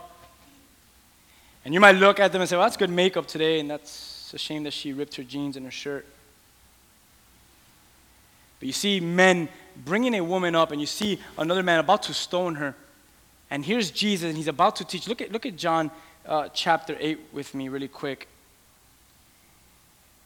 And 1.65 1.73
you 1.73 1.79
might 1.79 1.95
look 1.95 2.19
at 2.19 2.31
them 2.31 2.41
and 2.41 2.49
say, 2.49 2.55
well, 2.55 2.65
that's 2.65 2.77
good 2.77 2.89
makeup 2.89 3.27
today, 3.27 3.59
and 3.59 3.69
that's 3.69 4.33
a 4.33 4.37
shame 4.37 4.63
that 4.63 4.73
she 4.73 4.93
ripped 4.93 5.15
her 5.15 5.23
jeans 5.23 5.55
and 5.57 5.65
her 5.65 5.71
shirt. 5.71 6.05
But 8.59 8.67
you 8.67 8.73
see 8.73 8.99
men 8.99 9.49
bringing 9.85 10.15
a 10.15 10.23
woman 10.23 10.55
up, 10.55 10.71
and 10.71 10.81
you 10.81 10.87
see 10.87 11.19
another 11.37 11.63
man 11.63 11.79
about 11.79 12.03
to 12.03 12.13
stone 12.13 12.55
her. 12.55 12.75
And 13.51 13.63
here's 13.63 13.91
Jesus, 13.91 14.27
and 14.27 14.37
he's 14.37 14.47
about 14.47 14.77
to 14.77 14.85
teach. 14.85 15.07
Look 15.07 15.21
at, 15.21 15.31
look 15.31 15.45
at 15.45 15.55
John 15.55 15.91
uh, 16.25 16.49
chapter 16.53 16.95
8 16.99 17.19
with 17.31 17.53
me, 17.53 17.69
really 17.69 17.87
quick. 17.87 18.27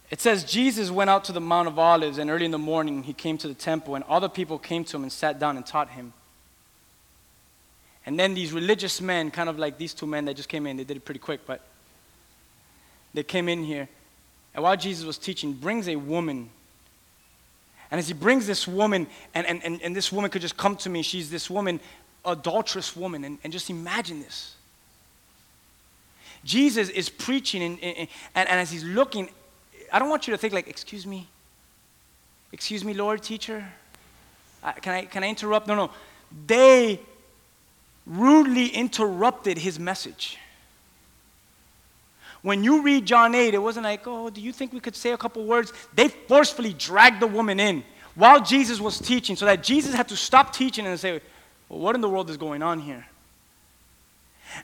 It 0.09 0.21
says, 0.21 0.43
Jesus 0.43 0.91
went 0.91 1.09
out 1.09 1.23
to 1.25 1.31
the 1.31 1.41
Mount 1.41 1.67
of 1.67 1.79
Olives, 1.79 2.17
and 2.17 2.29
early 2.29 2.45
in 2.45 2.51
the 2.51 2.57
morning 2.57 3.03
he 3.03 3.13
came 3.13 3.37
to 3.39 3.47
the 3.47 3.53
temple, 3.53 3.95
and 3.95 4.03
all 4.05 4.19
the 4.19 4.29
people 4.29 4.59
came 4.59 4.83
to 4.85 4.97
him 4.97 5.03
and 5.03 5.11
sat 5.11 5.39
down 5.39 5.57
and 5.57 5.65
taught 5.65 5.89
him. 5.89 6.13
And 8.05 8.19
then 8.19 8.33
these 8.33 8.51
religious 8.51 8.99
men, 9.01 9.31
kind 9.31 9.49
of 9.49 9.57
like 9.57 9.77
these 9.77 9.93
two 9.93 10.05
men 10.05 10.25
that 10.25 10.35
just 10.35 10.49
came 10.49 10.67
in, 10.67 10.77
they 10.77 10.83
did 10.83 10.97
it 10.97 11.05
pretty 11.05 11.19
quick, 11.19 11.41
but 11.47 11.61
they 13.13 13.23
came 13.23 13.47
in 13.47 13.63
here. 13.63 13.87
And 14.53 14.63
while 14.63 14.75
Jesus 14.75 15.05
was 15.05 15.17
teaching, 15.17 15.53
brings 15.53 15.87
a 15.87 15.95
woman. 15.95 16.49
And 17.89 17.99
as 17.99 18.07
he 18.07 18.13
brings 18.13 18.45
this 18.45 18.67
woman, 18.67 19.07
and, 19.33 19.47
and, 19.47 19.63
and, 19.63 19.81
and 19.81 19.95
this 19.95 20.11
woman 20.11 20.29
could 20.29 20.41
just 20.41 20.57
come 20.57 20.75
to 20.77 20.89
me, 20.89 21.01
she's 21.01 21.29
this 21.29 21.49
woman 21.49 21.79
adulterous 22.25 22.95
woman. 22.95 23.23
And, 23.23 23.37
and 23.43 23.53
just 23.53 23.69
imagine 23.69 24.19
this. 24.19 24.55
Jesus 26.43 26.89
is 26.89 27.07
preaching, 27.09 27.61
and, 27.61 27.79
and, 27.81 28.07
and, 28.35 28.49
as 28.49 28.69
he's 28.69 28.83
looking, 28.83 29.29
I 29.93 29.99
don't 29.99 30.09
want 30.09 30.27
you 30.27 30.33
to 30.33 30.37
think 30.39 30.53
like, 30.55 30.67
excuse 30.67 31.05
me, 31.05 31.27
excuse 32.51 32.83
me, 32.83 32.95
Lord, 32.95 33.21
teacher. 33.21 33.63
can, 34.81 34.93
I, 34.93 35.05
can 35.05 35.23
I 35.23 35.29
interrupt? 35.29 35.67
No, 35.67 35.75
no. 35.75 35.91
They 36.47 36.99
rudely 38.07 38.67
interrupted 38.67 39.59
his 39.59 39.79
message. 39.79 40.39
When 42.41 42.63
you 42.63 42.81
read 42.81 43.05
John 43.05 43.35
8, 43.35 43.53
it 43.53 43.59
wasn't 43.59 43.85
like, 43.85 44.01
oh, 44.07 44.31
do 44.31 44.41
you 44.41 44.51
think 44.51 44.73
we 44.73 44.79
could 44.79 44.95
say 44.95 45.11
a 45.11 45.17
couple 45.17 45.45
words? 45.45 45.71
They 45.93 46.07
forcefully 46.07 46.73
dragged 46.73 47.21
the 47.21 47.27
woman 47.27 47.59
in 47.59 47.83
while 48.15 48.41
Jesus 48.41 48.81
was 48.81 48.99
teaching 48.99 49.35
so 49.35 49.45
that 49.45 49.63
Jesus 49.63 49.93
had 49.93 50.09
to 50.09 50.17
stop 50.17 50.53
teaching 50.53 50.87
and 50.87 50.99
say, 50.99 51.21
well, 51.69 51.79
what 51.79 51.95
in 51.95 52.01
the 52.01 52.09
world 52.09 52.31
is 52.31 52.37
going 52.37 52.63
on 52.63 52.79
here? 52.79 53.05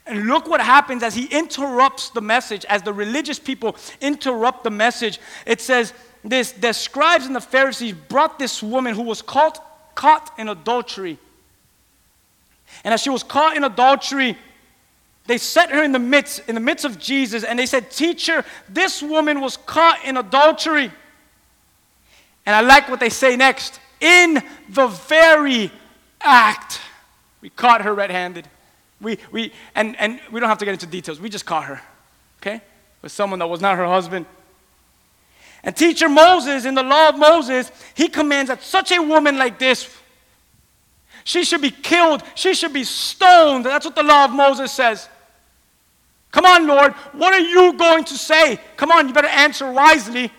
And 0.06 0.28
look 0.28 0.48
what 0.48 0.62
happens 0.62 1.04
as 1.04 1.16
he 1.16 1.26
interrupts 1.26 2.10
the 2.10 2.22
message, 2.22 2.66
as 2.66 2.82
the 2.82 2.94
religious 2.94 3.40
people 3.40 3.76
interrupt 4.02 4.64
the 4.64 4.70
message. 4.70 5.20
It 5.46 5.62
says, 5.62 5.94
this, 6.24 6.52
the 6.52 6.74
scribes 6.74 7.26
and 7.26 7.36
the 7.36 7.42
Pharisees 7.42 7.94
brought 7.94 8.40
this 8.40 8.62
woman 8.62 8.94
who 8.94 9.04
was 9.04 9.22
caught, 9.22 9.96
caught 9.96 10.32
in 10.38 10.50
adultery. 10.50 11.18
And 12.84 12.94
as 12.94 13.02
she 13.02 13.10
was 13.10 13.24
caught 13.24 13.56
in 13.56 13.64
adultery, 13.64 14.38
they 15.26 15.38
set 15.38 15.70
her 15.70 15.84
in 15.84 15.92
the 15.92 16.00
midst, 16.00 16.42
in 16.48 16.56
the 16.56 16.62
midst 16.62 16.86
of 16.86 17.00
Jesus, 17.00 17.44
and 17.44 17.58
they 17.58 17.66
said, 17.66 17.92
Teacher, 17.92 18.44
this 18.68 19.02
woman 19.02 19.42
was 19.42 19.58
caught 19.58 20.04
in 20.04 20.18
adultery. 20.18 20.92
And 22.46 22.56
I 22.56 22.62
like 22.62 22.90
what 22.90 23.00
they 23.00 23.10
say 23.10 23.36
next. 23.36 23.80
In 24.02 24.42
the 24.70 24.88
very 24.88 25.72
act, 26.22 26.80
we 27.42 27.50
caught 27.50 27.84
her 27.84 27.94
red 27.94 28.10
handed. 28.10 28.48
We, 29.02 29.18
we, 29.32 29.54
and, 29.76 29.96
and 30.00 30.20
we 30.32 30.40
don't 30.40 30.50
have 30.50 30.58
to 30.60 30.66
get 30.66 30.74
into 30.74 30.86
details. 30.86 31.20
We 31.20 31.30
just 31.30 31.46
caught 31.46 31.66
her, 31.66 31.82
okay? 32.42 32.62
With 33.02 33.12
someone 33.12 33.40
that 33.40 33.48
was 33.48 33.62
not 33.62 33.78
her 33.78 33.86
husband. 33.86 34.26
And 35.64 35.76
teacher 35.76 36.10
Moses, 36.10 36.66
in 36.66 36.76
the 36.76 36.84
law 36.84 37.10
of 37.10 37.18
Moses, 37.18 37.72
he 37.96 38.08
commands 38.10 38.50
that 38.50 38.64
such 38.64 38.92
a 38.92 39.02
woman 39.02 39.38
like 39.38 39.60
this, 39.60 39.96
she 41.24 41.44
should 41.44 41.62
be 41.62 41.72
killed, 41.72 42.24
she 42.36 42.54
should 42.54 42.74
be 42.74 42.84
stoned. 42.84 43.66
That's 43.66 43.86
what 43.86 43.96
the 43.96 44.04
law 44.04 44.26
of 44.26 44.32
Moses 44.32 44.72
says. 44.72 45.08
Come 46.32 46.46
on, 46.46 46.68
Lord, 46.68 46.94
what 47.14 47.34
are 47.34 47.40
you 47.40 47.74
going 47.74 48.04
to 48.06 48.14
say? 48.14 48.60
Come 48.78 48.92
on, 48.92 49.08
you 49.08 49.14
better 49.14 49.28
answer 49.28 49.72
wisely. 49.72 50.32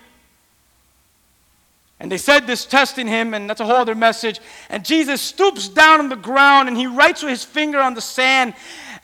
And 2.01 2.11
they 2.11 2.17
said 2.17 2.47
this, 2.47 2.65
testing 2.65 3.05
him, 3.05 3.35
and 3.35 3.47
that's 3.47 3.61
a 3.61 3.65
whole 3.65 3.75
other 3.75 3.93
message. 3.93 4.41
And 4.69 4.83
Jesus 4.83 5.21
stoops 5.21 5.69
down 5.69 5.99
on 5.99 6.09
the 6.09 6.15
ground 6.15 6.67
and 6.67 6.75
he 6.75 6.87
writes 6.87 7.21
with 7.21 7.29
his 7.29 7.43
finger 7.43 7.79
on 7.79 7.93
the 7.93 8.01
sand. 8.01 8.55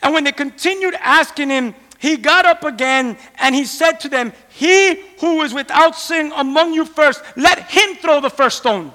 And 0.02 0.12
when 0.12 0.24
they 0.24 0.32
continued 0.32 0.96
asking 0.98 1.48
him, 1.48 1.76
he 2.00 2.16
got 2.16 2.44
up 2.44 2.64
again 2.64 3.16
and 3.38 3.54
he 3.54 3.66
said 3.66 4.00
to 4.00 4.08
them, 4.08 4.32
He 4.48 4.96
who 5.20 5.42
is 5.42 5.54
without 5.54 5.94
sin 5.94 6.32
among 6.34 6.74
you 6.74 6.84
first, 6.84 7.22
let 7.36 7.70
him 7.70 7.94
throw 7.94 8.20
the 8.20 8.30
first 8.30 8.58
stone. 8.58 8.92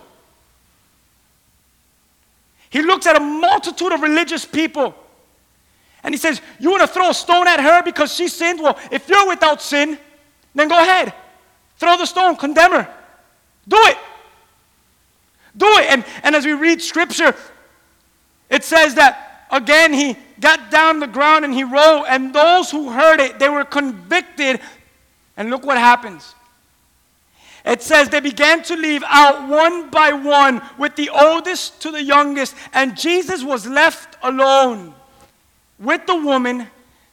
He 2.70 2.82
looks 2.82 3.08
at 3.08 3.16
a 3.16 3.22
multitude 3.22 3.94
of 3.94 4.02
religious 4.02 4.44
people 4.44 4.96
and 6.04 6.14
he 6.14 6.18
says, 6.20 6.42
You 6.60 6.72
want 6.72 6.82
to 6.82 6.88
throw 6.88 7.10
a 7.10 7.14
stone 7.14 7.48
at 7.48 7.62
her 7.62 7.82
because 7.84 8.14
she 8.14 8.28
sinned? 8.28 8.60
Well, 8.62 8.78
if 8.92 9.08
you're 9.08 9.30
without 9.30 9.62
sin, 9.62 9.98
then 10.54 10.68
go 10.68 10.78
ahead. 10.78 11.14
Throw 11.78 11.96
the 11.96 12.06
stone, 12.06 12.36
condemn 12.36 12.72
her. 12.72 12.94
Do 13.68 13.78
it. 13.80 13.98
Do 15.56 15.68
it. 15.68 15.90
And, 15.90 16.06
and 16.24 16.36
as 16.36 16.46
we 16.46 16.54
read 16.54 16.82
scripture, 16.82 17.36
it 18.50 18.64
says 18.64 18.96
that 18.96 19.48
again 19.52 19.94
he 19.94 20.18
got 20.40 20.72
down 20.72 21.00
the 21.00 21.08
ground 21.08 21.46
and 21.46 21.54
he 21.54 21.64
rolled, 21.64 22.06
and 22.10 22.34
those 22.34 22.72
who 22.72 22.90
heard 22.90 23.20
it, 23.20 23.40
they 23.40 23.50
were 23.50 23.66
convicted. 23.66 24.60
And 25.38 25.50
look 25.50 25.66
what 25.66 25.78
happens. 25.78 26.36
It 27.66 27.82
says 27.82 28.10
they 28.10 28.20
began 28.20 28.62
to 28.64 28.76
leave 28.76 29.04
out 29.08 29.48
one 29.48 29.90
by 29.90 30.12
one, 30.12 30.62
with 30.78 30.96
the 30.96 31.10
oldest 31.10 31.82
to 31.84 31.92
the 31.92 32.04
youngest, 32.04 32.56
and 32.74 32.98
Jesus 32.98 33.44
was 33.44 33.66
left 33.66 34.18
alone 34.22 34.94
with 35.80 36.06
the 36.06 36.16
woman 36.16 36.68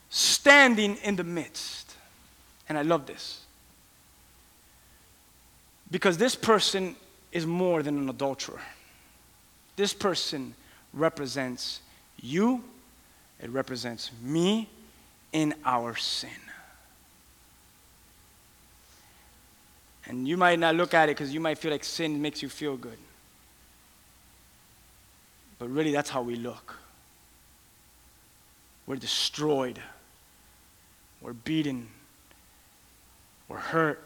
standing 0.09 0.97
in 1.05 1.17
the 1.17 1.25
midst. 1.25 1.95
And 2.69 2.77
I 2.77 2.83
love 2.83 3.07
this. 3.07 3.40
Because 5.91 6.19
this 6.19 6.35
person 6.35 6.97
is 7.33 7.47
more 7.47 7.83
than 7.83 7.99
an 7.99 8.09
adulterer. 8.09 8.61
This 9.77 9.93
person 9.93 10.55
represents 10.93 11.81
you, 12.21 12.63
it 13.41 13.51
represents 13.51 14.11
me 14.23 14.69
in 15.33 15.55
our 15.65 15.97
sin. 15.97 16.31
And 20.07 20.27
you 20.27 20.37
might 20.37 20.59
not 20.59 20.75
look 20.75 20.93
at 20.93 21.09
it 21.09 21.17
because 21.17 21.33
you 21.33 21.41
might 21.41 21.59
feel 21.59 21.71
like 21.71 21.85
sin 21.85 22.21
makes 22.21 22.43
you 22.43 22.49
feel 22.49 22.77
good. 22.77 22.99
But 25.59 25.69
really, 25.69 25.93
that's 25.93 26.11
how 26.11 26.23
we 26.23 26.37
look. 26.37 26.77
We're 28.87 28.97
destroyed. 28.97 29.81
We're 31.21 31.35
beaten. 31.35 31.89
We're 33.49 33.59
hurt. 33.59 34.03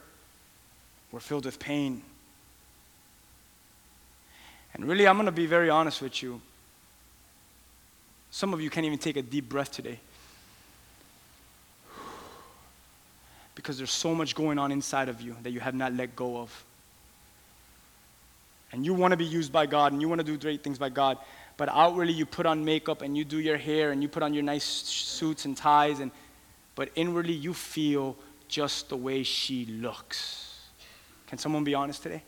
We're 1.15 1.21
filled 1.21 1.45
with 1.45 1.61
pain. 1.61 2.03
And 4.75 4.85
really, 4.85 5.07
I'm 5.07 5.15
going 5.15 5.27
to 5.27 5.33
be 5.33 5.47
very 5.47 5.71
honest 5.71 6.03
with 6.03 6.21
you. 6.21 6.41
Some 8.33 8.53
of 8.53 8.61
you 8.61 8.69
can't 8.69 8.85
even 8.85 8.99
take 8.99 9.17
a 9.17 9.23
deep 9.23 9.49
breath 9.49 9.71
today. 9.71 10.01
Because 13.55 13.79
there's 13.79 13.93
so 13.93 14.13
much 14.13 14.35
going 14.35 14.59
on 14.59 14.73
inside 14.73 15.09
of 15.09 15.21
you 15.21 15.37
that 15.45 15.53
you 15.53 15.61
have 15.61 15.77
not 15.77 15.93
let 15.93 16.17
go 16.17 16.39
of. 16.39 16.65
And 18.73 18.85
you 18.85 18.93
want 18.93 19.13
to 19.13 19.17
be 19.17 19.25
used 19.25 19.53
by 19.53 19.67
God 19.67 19.93
and 19.93 20.03
you 20.03 20.09
want 20.09 20.19
to 20.19 20.27
do 20.27 20.37
great 20.37 20.65
things 20.65 20.81
by 20.81 20.89
God, 20.89 21.19
but 21.57 21.69
outwardly 21.69 22.13
you 22.13 22.27
put 22.27 22.45
on 22.45 22.65
makeup 22.65 23.03
and 23.03 23.17
you 23.17 23.25
do 23.25 23.39
your 23.39 23.57
hair 23.57 23.93
and 23.93 24.03
you 24.03 24.09
put 24.09 24.25
on 24.25 24.35
your 24.35 24.43
nice 24.43 24.65
suits 24.65 25.45
and 25.45 25.57
ties 25.57 26.01
and 26.01 26.11
but 26.75 26.89
inwardly 26.97 27.35
you 27.35 27.55
feel 27.55 28.17
just 28.49 28.89
the 28.89 28.97
way 28.97 29.23
she 29.23 29.65
looks. 29.67 30.44
Can 31.35 31.39
someone 31.41 31.65
be 31.65 31.75
honest 31.75 32.01
today? 32.01 32.23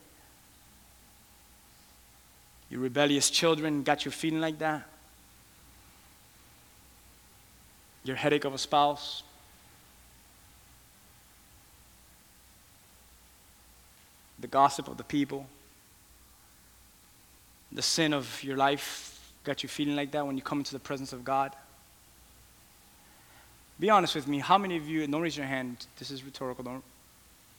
Your 2.69 2.81
rebellious 2.81 3.29
children 3.29 3.81
got 3.81 4.03
you 4.03 4.11
feeling 4.11 4.41
like 4.41 4.59
that? 4.59 4.83
Your 8.03 8.17
headache 8.17 8.43
of 8.43 8.53
a 8.53 8.57
spouse? 8.57 9.23
The 14.41 14.47
gossip 14.47 14.89
of 14.89 14.97
the 14.97 15.05
people? 15.05 15.47
The 17.71 17.81
sin 17.81 18.13
of 18.13 18.43
your 18.43 18.57
life 18.57 19.31
got 19.45 19.63
you 19.63 19.69
feeling 19.69 19.95
like 19.95 20.11
that 20.11 20.27
when 20.27 20.35
you 20.35 20.43
come 20.43 20.57
into 20.57 20.73
the 20.73 20.79
presence 20.79 21.13
of 21.13 21.23
God? 21.23 21.55
Be 23.79 23.89
honest 23.89 24.15
with 24.15 24.27
me. 24.27 24.39
How 24.39 24.57
many 24.57 24.75
of 24.75 24.85
you, 24.85 25.07
don't 25.07 25.21
raise 25.21 25.37
your 25.37 25.45
hand, 25.45 25.87
this 25.97 26.11
is 26.11 26.25
rhetorical, 26.25 26.65
don't, 26.65 26.83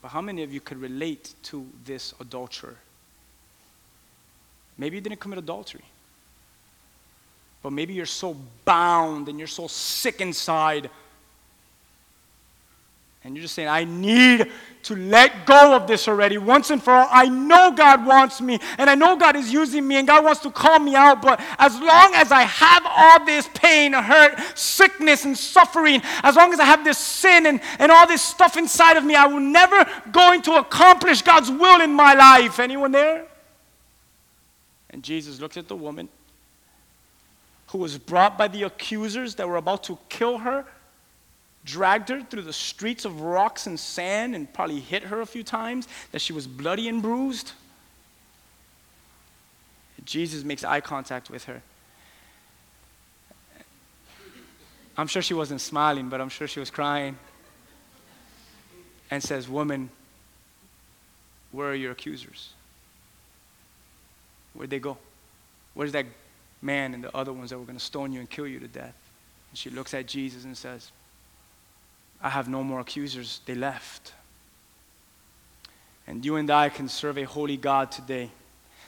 but 0.01 0.09
how 0.09 0.21
many 0.21 0.43
of 0.43 0.53
you 0.53 0.61
could 0.61 0.81
relate 0.81 1.35
to 1.45 1.67
this 1.85 2.15
adulterer? 2.21 2.77
Maybe 4.77 4.97
you 4.97 5.01
didn't 5.01 5.21
commit 5.21 5.39
adultery, 5.39 5.85
but 7.63 7.71
maybe 7.71 7.95
you're 7.95 8.07
so 8.07 8.37
bound 8.65 9.29
and 9.29 9.39
you're 9.39 9.49
so 9.49 9.67
sick 9.67 10.21
inside 10.21 10.89
and 13.25 13.35
you're 13.35 13.43
just 13.43 13.55
saying, 13.55 13.69
I 13.69 13.83
need 13.85 14.51
to 14.85 14.97
let 14.97 15.45
go 15.45 15.75
of 15.75 15.89
this 15.89 16.07
already 16.07 16.39
once 16.39 16.71
and 16.71 16.83
for 16.83 16.93
all. 16.93 17.09
I 17.11 17.29
know 17.29 17.73
God 17.73 18.07
wants 18.07 18.41
me, 18.41 18.61
and 18.79 18.89
I 18.89 18.95
know 18.95 19.17
God 19.17 19.35
is 19.35 19.53
using 19.53 19.87
me, 19.87 19.97
and 19.97 20.07
God 20.07 20.25
wants 20.25 20.41
to 20.43 20.51
call 20.53 20.79
me 20.79 20.95
out. 20.95 21.21
But 21.21 21.41
as 21.59 21.75
long 21.81 22.15
as 22.15 22.31
I 22.31 22.43
have 22.43 22.85
all 22.87 23.27
this 23.27 23.49
pain, 23.55 23.93
hurt, 23.93 24.39
sickness, 24.57 25.25
and 25.25 25.37
suffering, 25.37 26.01
as 26.23 26.37
long 26.37 26.53
as 26.53 26.61
I 26.61 26.65
have 26.65 26.85
this 26.85 26.97
sin 26.97 27.47
and, 27.47 27.61
and 27.81 27.91
all 27.91 28.07
this 28.07 28.23
stuff 28.23 28.57
inside 28.57 28.97
of 28.97 29.05
me, 29.05 29.17
I 29.17 29.27
will 29.27 29.41
never 29.41 29.85
going 30.13 30.41
to 30.43 30.55
accomplish 30.55 31.23
God's 31.23 31.51
will 31.51 31.81
in 31.81 31.93
my 31.93 32.15
life. 32.15 32.61
Anyone 32.61 32.93
there? 32.93 33.27
And 34.91 35.03
Jesus 35.03 35.41
looked 35.41 35.57
at 35.57 35.67
the 35.67 35.77
woman 35.77 36.09
who 37.67 37.79
was 37.79 37.99
brought 37.99 38.39
by 38.39 38.49
the 38.49 38.63
accusers 38.63 39.35
that 39.35 39.47
were 39.47 39.57
about 39.57 39.85
to 39.85 39.99
kill 40.09 40.39
her 40.39 40.65
dragged 41.69 42.09
her 42.09 42.23
through 42.23 42.43
the 42.43 42.53
streets 42.53 43.05
of 43.05 43.21
rocks 43.21 43.67
and 43.67 43.79
sand 43.79 44.35
and 44.35 44.53
probably 44.53 44.81
hit 44.81 45.03
her 45.05 45.21
a 45.21 45.27
few 45.27 45.45
times, 45.45 45.87
that 46.13 46.21
she 46.21 46.33
was 46.33 46.47
bloody 46.47 46.89
and 46.89 47.03
bruised. 47.03 47.53
Jesus 50.05 50.45
makes 50.45 50.65
eye 50.65 50.81
contact 50.81 51.29
with 51.29 51.45
her. 51.45 51.61
I'm 54.97 55.07
sure 55.07 55.21
she 55.21 55.35
wasn't 55.35 55.61
smiling, 55.61 56.09
but 56.09 56.21
I'm 56.21 56.31
sure 56.31 56.49
she 56.49 56.59
was 56.59 56.71
crying. 56.71 57.17
And 59.11 59.23
says, 59.23 59.49
Woman, 59.49 59.91
where 61.53 61.71
are 61.71 61.75
your 61.75 61.93
accusers? 61.93 62.51
Where'd 64.55 64.71
they 64.71 64.81
go? 64.81 64.97
Where's 65.75 65.93
that 65.93 66.07
man 66.63 66.95
and 66.95 67.05
the 67.05 67.15
other 67.15 67.33
ones 67.33 67.51
that 67.51 67.59
were 67.59 67.65
going 67.65 67.79
to 67.79 67.85
stone 67.85 68.13
you 68.13 68.21
and 68.21 68.29
kill 68.29 68.47
you 68.47 68.59
to 68.59 68.69
death? 68.69 68.97
And 69.51 69.59
she 69.59 69.71
looks 69.71 69.95
at 69.95 70.07
Jesus 70.07 70.45
and 70.45 70.57
says, 70.57 70.91
I 72.23 72.31
have 72.31 72.49
no 72.49 72.65
more 72.65 72.81
accusers. 72.81 73.41
They 73.47 73.55
left. 73.55 74.13
And 76.07 76.25
you 76.25 76.37
and 76.37 76.51
I 76.51 76.69
can 76.69 76.89
serve 76.89 77.19
a 77.19 77.25
holy 77.25 77.57
God 77.57 77.93
today, 77.93 78.31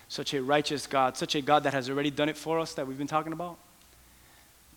such 0.08 0.34
a 0.34 0.42
righteous 0.42 0.86
God, 0.86 1.16
such 1.16 1.34
a 1.34 1.40
God 1.40 1.64
that 1.64 1.74
has 1.74 1.90
already 1.90 2.10
done 2.10 2.28
it 2.28 2.36
for 2.36 2.58
us 2.58 2.74
that 2.74 2.86
we've 2.86 2.98
been 2.98 3.06
talking 3.06 3.32
about, 3.32 3.58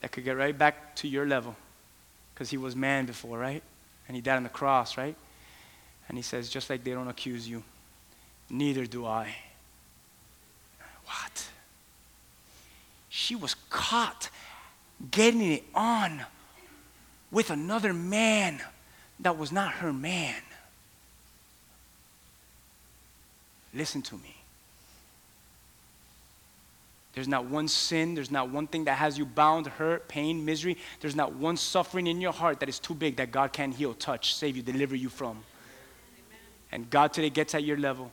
that 0.02 0.12
could 0.12 0.26
get 0.26 0.38
right 0.38 0.58
back 0.58 0.96
to 0.98 1.08
your 1.08 1.26
level. 1.26 1.56
Because 2.34 2.50
he 2.50 2.58
was 2.58 2.76
man 2.76 3.06
before, 3.06 3.38
right? 3.38 3.64
And 4.08 4.16
he 4.16 4.22
died 4.22 4.38
on 4.38 4.44
the 4.44 4.50
cross, 4.50 4.98
right? 4.98 5.16
And 6.10 6.18
he 6.18 6.22
says, 6.22 6.50
just 6.50 6.70
like 6.70 6.84
they 6.84 6.92
don't 6.92 7.08
accuse 7.08 7.48
you, 7.48 7.64
neither 8.50 8.86
do 8.86 9.06
I. 9.06 9.36
What? 11.06 11.48
She 13.10 13.36
was 13.36 13.56
caught 13.70 14.30
getting 15.12 15.42
it 15.42 15.64
on 15.74 16.24
with 17.34 17.50
another 17.50 17.94
man 17.94 18.62
that 19.20 19.38
was 19.38 19.52
not 19.52 19.74
her 19.74 19.92
man. 19.92 20.42
Listen 23.74 24.02
to 24.04 24.16
me. 24.16 24.38
There's 27.14 27.28
not 27.28 27.46
one 27.46 27.68
sin, 27.68 28.16
there's 28.16 28.32
not 28.32 28.50
one 28.50 28.66
thing 28.66 28.86
that 28.86 28.98
has 28.98 29.18
you 29.18 29.26
bound, 29.26 29.68
hurt, 29.68 30.08
pain, 30.08 30.46
misery. 30.46 30.78
There's 31.00 31.16
not 31.16 31.34
one 31.34 31.58
suffering 31.58 32.08
in 32.08 32.22
your 32.22 32.34
heart 32.34 32.60
that 32.62 32.70
is 32.70 32.80
too 32.80 32.96
big 32.96 33.18
that 33.18 33.32
God 33.32 33.54
can't 33.54 33.74
heal, 33.74 33.94
touch, 33.94 34.34
save 34.34 34.56
you, 34.56 34.64
deliver 34.64 34.96
you 34.96 35.10
from. 35.10 35.44
And 36.72 36.90
God 36.90 37.14
today 37.14 37.30
gets 37.30 37.54
at 37.54 37.64
your 37.64 37.78
level. 37.78 38.12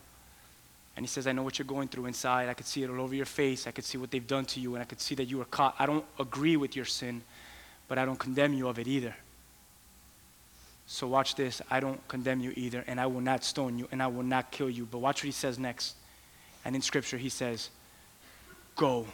And 0.97 1.05
He 1.05 1.09
says, 1.09 1.27
I 1.27 1.33
know 1.33 1.43
what 1.43 1.59
you're 1.59 1.67
going 1.67 1.89
through 1.89 2.07
inside. 2.07 2.51
I 2.51 2.55
could 2.55 2.67
see 2.67 2.83
it 2.83 2.91
all 2.91 3.01
over 3.01 3.15
your 3.15 3.25
face. 3.25 3.67
I 3.67 3.71
could 3.71 3.85
see 3.85 3.97
what 3.97 4.11
they've 4.11 4.27
done 4.27 4.45
to 4.47 4.61
you, 4.61 4.75
and 4.75 4.83
I 4.83 4.85
could 4.85 5.01
see 5.01 5.15
that 5.15 5.25
you 5.25 5.39
were 5.39 5.47
caught. 5.47 5.75
I 5.79 5.87
don't 5.87 6.05
agree 6.19 6.59
with 6.59 6.77
your 6.77 6.85
sin, 6.85 7.23
but 7.91 7.99
I 7.99 8.05
don't 8.05 8.21
condemn 8.21 8.55
you 8.55 8.69
of 8.69 8.79
it 8.79 8.87
either. 8.87 9.17
So 10.87 11.09
watch 11.09 11.35
this. 11.35 11.61
I 11.69 11.81
don't 11.81 12.07
condemn 12.07 12.39
you 12.39 12.53
either, 12.55 12.85
and 12.87 13.01
I 13.01 13.07
will 13.07 13.21
not 13.21 13.43
stone 13.43 13.81
you, 13.81 13.89
and 13.91 14.01
I 14.01 14.07
will 14.07 14.23
not 14.23 14.53
kill 14.53 14.71
you. 14.71 14.87
But 14.89 14.99
watch 14.99 15.23
what 15.23 15.27
He 15.27 15.33
says 15.33 15.59
next. 15.59 15.97
And 16.65 16.77
in 16.77 16.83
Scripture, 16.83 17.19
He 17.19 17.29
says, 17.29 17.69
Go 18.77 19.07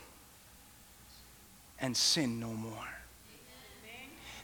and 1.81 1.97
sin 1.97 2.39
no 2.39 2.49
more. 2.49 2.87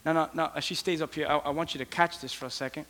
Now, 0.02 0.14
now, 0.14 0.30
now, 0.32 0.52
as 0.56 0.64
she 0.64 0.76
stays 0.76 1.02
up 1.02 1.14
here, 1.14 1.26
I, 1.26 1.36
I 1.36 1.50
want 1.50 1.74
you 1.74 1.78
to 1.78 1.84
catch 1.84 2.18
this 2.18 2.32
for 2.32 2.46
a 2.46 2.50
second. 2.50 2.86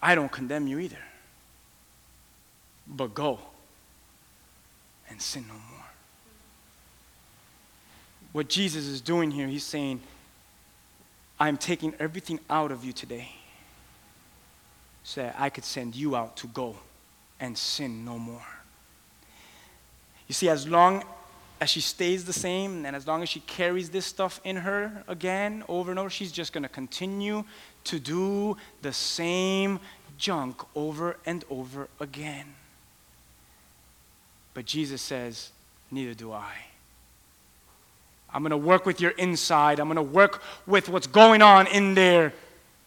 I 0.00 0.14
don't 0.14 0.30
condemn 0.30 0.68
you 0.68 0.78
either. 0.78 1.02
But 2.86 3.12
go 3.12 3.40
and 5.10 5.20
sin 5.20 5.46
no 5.48 5.54
more. 5.54 5.73
What 8.34 8.48
Jesus 8.48 8.88
is 8.88 9.00
doing 9.00 9.30
here, 9.30 9.46
he's 9.46 9.62
saying, 9.62 10.00
I'm 11.38 11.56
taking 11.56 11.94
everything 12.00 12.40
out 12.50 12.72
of 12.72 12.84
you 12.84 12.92
today 12.92 13.28
so 15.04 15.22
that 15.22 15.36
I 15.38 15.50
could 15.50 15.62
send 15.64 15.94
you 15.94 16.16
out 16.16 16.36
to 16.38 16.48
go 16.48 16.74
and 17.38 17.56
sin 17.56 18.04
no 18.04 18.18
more. 18.18 18.44
You 20.26 20.34
see, 20.34 20.48
as 20.48 20.66
long 20.66 21.04
as 21.60 21.70
she 21.70 21.80
stays 21.80 22.24
the 22.24 22.32
same 22.32 22.84
and 22.84 22.96
as 22.96 23.06
long 23.06 23.22
as 23.22 23.28
she 23.28 23.38
carries 23.38 23.90
this 23.90 24.04
stuff 24.04 24.40
in 24.42 24.56
her 24.56 25.04
again 25.06 25.62
over 25.68 25.92
and 25.92 26.00
over, 26.00 26.10
she's 26.10 26.32
just 26.32 26.52
going 26.52 26.64
to 26.64 26.68
continue 26.68 27.44
to 27.84 28.00
do 28.00 28.56
the 28.82 28.92
same 28.92 29.78
junk 30.18 30.60
over 30.74 31.18
and 31.24 31.44
over 31.50 31.86
again. 32.00 32.46
But 34.54 34.66
Jesus 34.66 35.02
says, 35.02 35.52
Neither 35.92 36.14
do 36.14 36.32
I. 36.32 36.73
I'm 38.34 38.42
going 38.42 38.50
to 38.50 38.56
work 38.56 38.84
with 38.84 39.00
your 39.00 39.12
inside. 39.12 39.78
I'm 39.78 39.86
going 39.86 39.96
to 39.96 40.02
work 40.02 40.42
with 40.66 40.88
what's 40.88 41.06
going 41.06 41.40
on 41.40 41.68
in 41.68 41.94
there 41.94 42.32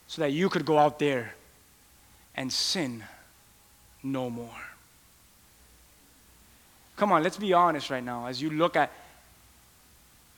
so 0.07 0.21
that 0.21 0.33
you 0.33 0.49
could 0.49 0.65
go 0.65 0.77
out 0.77 0.99
there 0.99 1.33
and 2.35 2.51
sin 2.51 3.03
no 4.03 4.29
more. 4.29 4.49
Come 6.97 7.13
on, 7.13 7.23
let's 7.23 7.37
be 7.37 7.53
honest 7.53 7.89
right 7.89 8.03
now. 8.03 8.25
As 8.25 8.41
you 8.41 8.49
look 8.49 8.75
at 8.75 8.91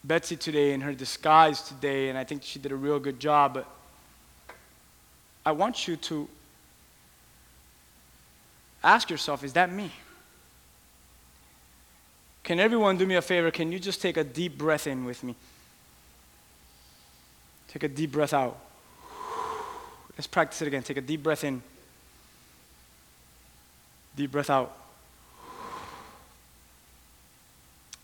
Betsy 0.03 0.35
today 0.35 0.73
in 0.73 0.81
her 0.81 0.93
disguise 0.93 1.61
today, 1.61 2.09
and 2.09 2.17
I 2.17 2.23
think 2.23 2.43
she 2.43 2.59
did 2.59 2.71
a 2.71 2.75
real 2.75 2.99
good 2.99 3.19
job, 3.19 3.55
but 3.55 3.67
I 5.45 5.51
want 5.53 5.87
you 5.87 5.95
to 5.95 6.27
ask 8.83 9.09
yourself 9.09 9.43
is 9.43 9.53
that 9.53 9.71
me? 9.71 9.91
Can 12.43 12.59
everyone 12.59 12.97
do 12.97 13.05
me 13.05 13.15
a 13.15 13.21
favor? 13.21 13.51
Can 13.51 13.71
you 13.71 13.79
just 13.79 14.01
take 14.01 14.17
a 14.17 14.23
deep 14.23 14.57
breath 14.57 14.87
in 14.87 15.05
with 15.05 15.23
me? 15.23 15.35
Take 17.67 17.83
a 17.83 17.87
deep 17.87 18.11
breath 18.11 18.33
out. 18.33 18.57
Let's 20.17 20.27
practice 20.27 20.61
it 20.61 20.67
again. 20.67 20.83
Take 20.83 20.97
a 20.97 21.01
deep 21.01 21.23
breath 21.23 21.43
in. 21.43 21.61
Deep 24.15 24.31
breath 24.31 24.49
out. 24.49 24.75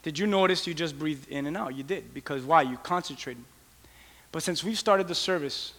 Did 0.04 0.20
you 0.20 0.28
notice 0.28 0.68
you 0.68 0.76
just 0.76 0.98
breathed 1.00 1.28
in 1.30 1.48
and 1.48 1.58
out? 1.58 1.76
You 1.76 1.82
did. 1.82 2.14
Because 2.14 2.44
why? 2.44 2.62
You 2.62 2.78
concentrated. 2.78 3.44
But 4.32 4.44
since 4.44 4.64
we've 4.64 4.78
started 4.78 5.08
the 5.08 5.16
service, 5.16 5.74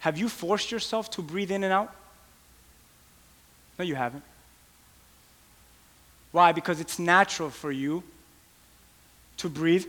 have 0.00 0.18
you 0.18 0.28
forced 0.28 0.70
yourself 0.70 1.10
to 1.12 1.22
breathe 1.22 1.50
in 1.50 1.64
and 1.64 1.72
out? 1.72 1.94
No, 3.78 3.84
you 3.84 3.94
haven't. 3.94 4.22
Why? 6.34 6.50
Because 6.50 6.80
it's 6.80 6.98
natural 6.98 7.48
for 7.48 7.70
you 7.70 8.02
to 9.36 9.48
breathe 9.48 9.86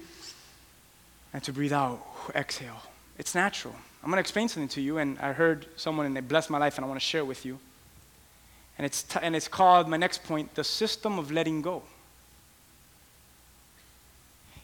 and 1.33 1.41
to 1.41 1.51
breathe 1.51 1.73
out, 1.73 2.05
exhale. 2.35 2.83
It's 3.17 3.33
natural. 3.33 3.73
I'm 4.03 4.11
going 4.11 4.17
to 4.17 4.19
explain 4.19 4.47
something 4.47 4.67
to 4.67 4.81
you, 4.81 4.99
and 4.99 5.17
I 5.17 5.33
heard 5.33 5.65
someone 5.75 6.05
and 6.05 6.15
it 6.15 6.27
blessed 6.27 6.51
my 6.51 6.59
life, 6.59 6.77
and 6.77 6.85
I 6.85 6.87
want 6.87 7.01
to 7.01 7.05
share 7.05 7.21
it 7.21 7.25
with 7.25 7.47
you. 7.47 7.57
And 8.77 8.85
it's, 8.85 9.01
t- 9.01 9.17
and 9.23 9.35
it's 9.35 9.47
called, 9.47 9.89
my 9.89 9.97
next 9.97 10.23
point, 10.23 10.53
the 10.53 10.63
system 10.63 11.17
of 11.17 11.31
letting 11.31 11.63
go. 11.63 11.81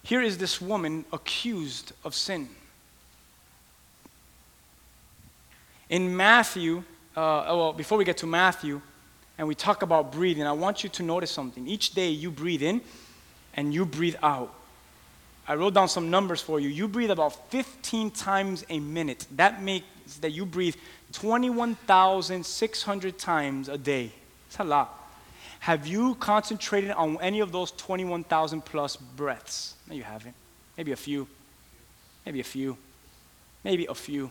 Here 0.04 0.22
is 0.22 0.38
this 0.38 0.62
woman 0.62 1.04
accused 1.12 1.94
of 2.04 2.14
sin. 2.14 2.48
In 5.90 6.16
Matthew, 6.16 6.84
uh, 7.18 7.46
oh, 7.48 7.58
well, 7.58 7.74
before 7.74 7.98
we 7.98 8.06
get 8.06 8.18
to 8.18 8.28
Matthew, 8.28 8.82
and 9.42 9.48
we 9.48 9.56
talk 9.56 9.82
about 9.82 10.12
breathing, 10.12 10.46
I 10.46 10.52
want 10.52 10.84
you 10.84 10.90
to 10.92 11.02
notice 11.02 11.32
something. 11.32 11.68
Each 11.68 11.96
day 11.96 12.10
you 12.10 12.30
breathe 12.30 12.62
in 12.62 12.80
and 13.56 13.74
you 13.74 13.88
breathe 13.88 14.18
out. 14.22 14.54
I 15.48 15.56
wrote 15.56 15.74
down 15.74 15.90
some 15.90 16.12
numbers 16.12 16.40
for 16.40 16.60
you. 16.60 16.70
You 16.70 16.88
breathe 16.88 17.10
about 17.10 17.50
15 17.50 18.12
times 18.12 18.64
a 18.70 18.80
minute. 18.80 19.26
That 19.38 19.64
makes 19.64 19.88
that 20.20 20.30
you 20.30 20.46
breathe 20.46 20.76
21,600 21.14 23.18
times 23.18 23.68
a 23.68 23.80
day. 23.80 24.12
It's 24.46 24.60
a 24.60 24.64
lot. 24.64 25.12
Have 25.62 25.88
you 25.88 26.14
concentrated 26.20 26.92
on 26.92 27.18
any 27.20 27.40
of 27.40 27.52
those 27.52 27.72
21,000 27.72 28.64
plus 28.64 28.96
breaths? 28.96 29.74
No, 29.88 29.96
you 29.96 30.04
haven't. 30.04 30.36
Maybe 30.78 30.92
a 30.92 30.96
few. 30.96 31.28
Maybe 32.28 32.42
a 32.42 32.44
few. 32.44 32.78
Maybe 33.64 33.88
a 33.88 33.96
few. 33.96 34.30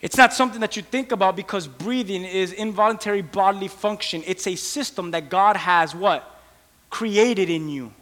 It's 0.00 0.16
not 0.16 0.32
something 0.32 0.60
that 0.60 0.76
you 0.76 0.82
think 0.82 1.12
about 1.12 1.36
because 1.36 1.66
breathing 1.66 2.24
is 2.24 2.52
involuntary 2.52 3.22
bodily 3.22 3.68
function. 3.68 4.22
It's 4.26 4.46
a 4.46 4.56
system 4.56 5.10
that 5.10 5.28
God 5.28 5.56
has 5.56 5.94
what? 5.94 6.40
Created 6.88 7.50
in 7.50 7.68
you. 7.68 7.92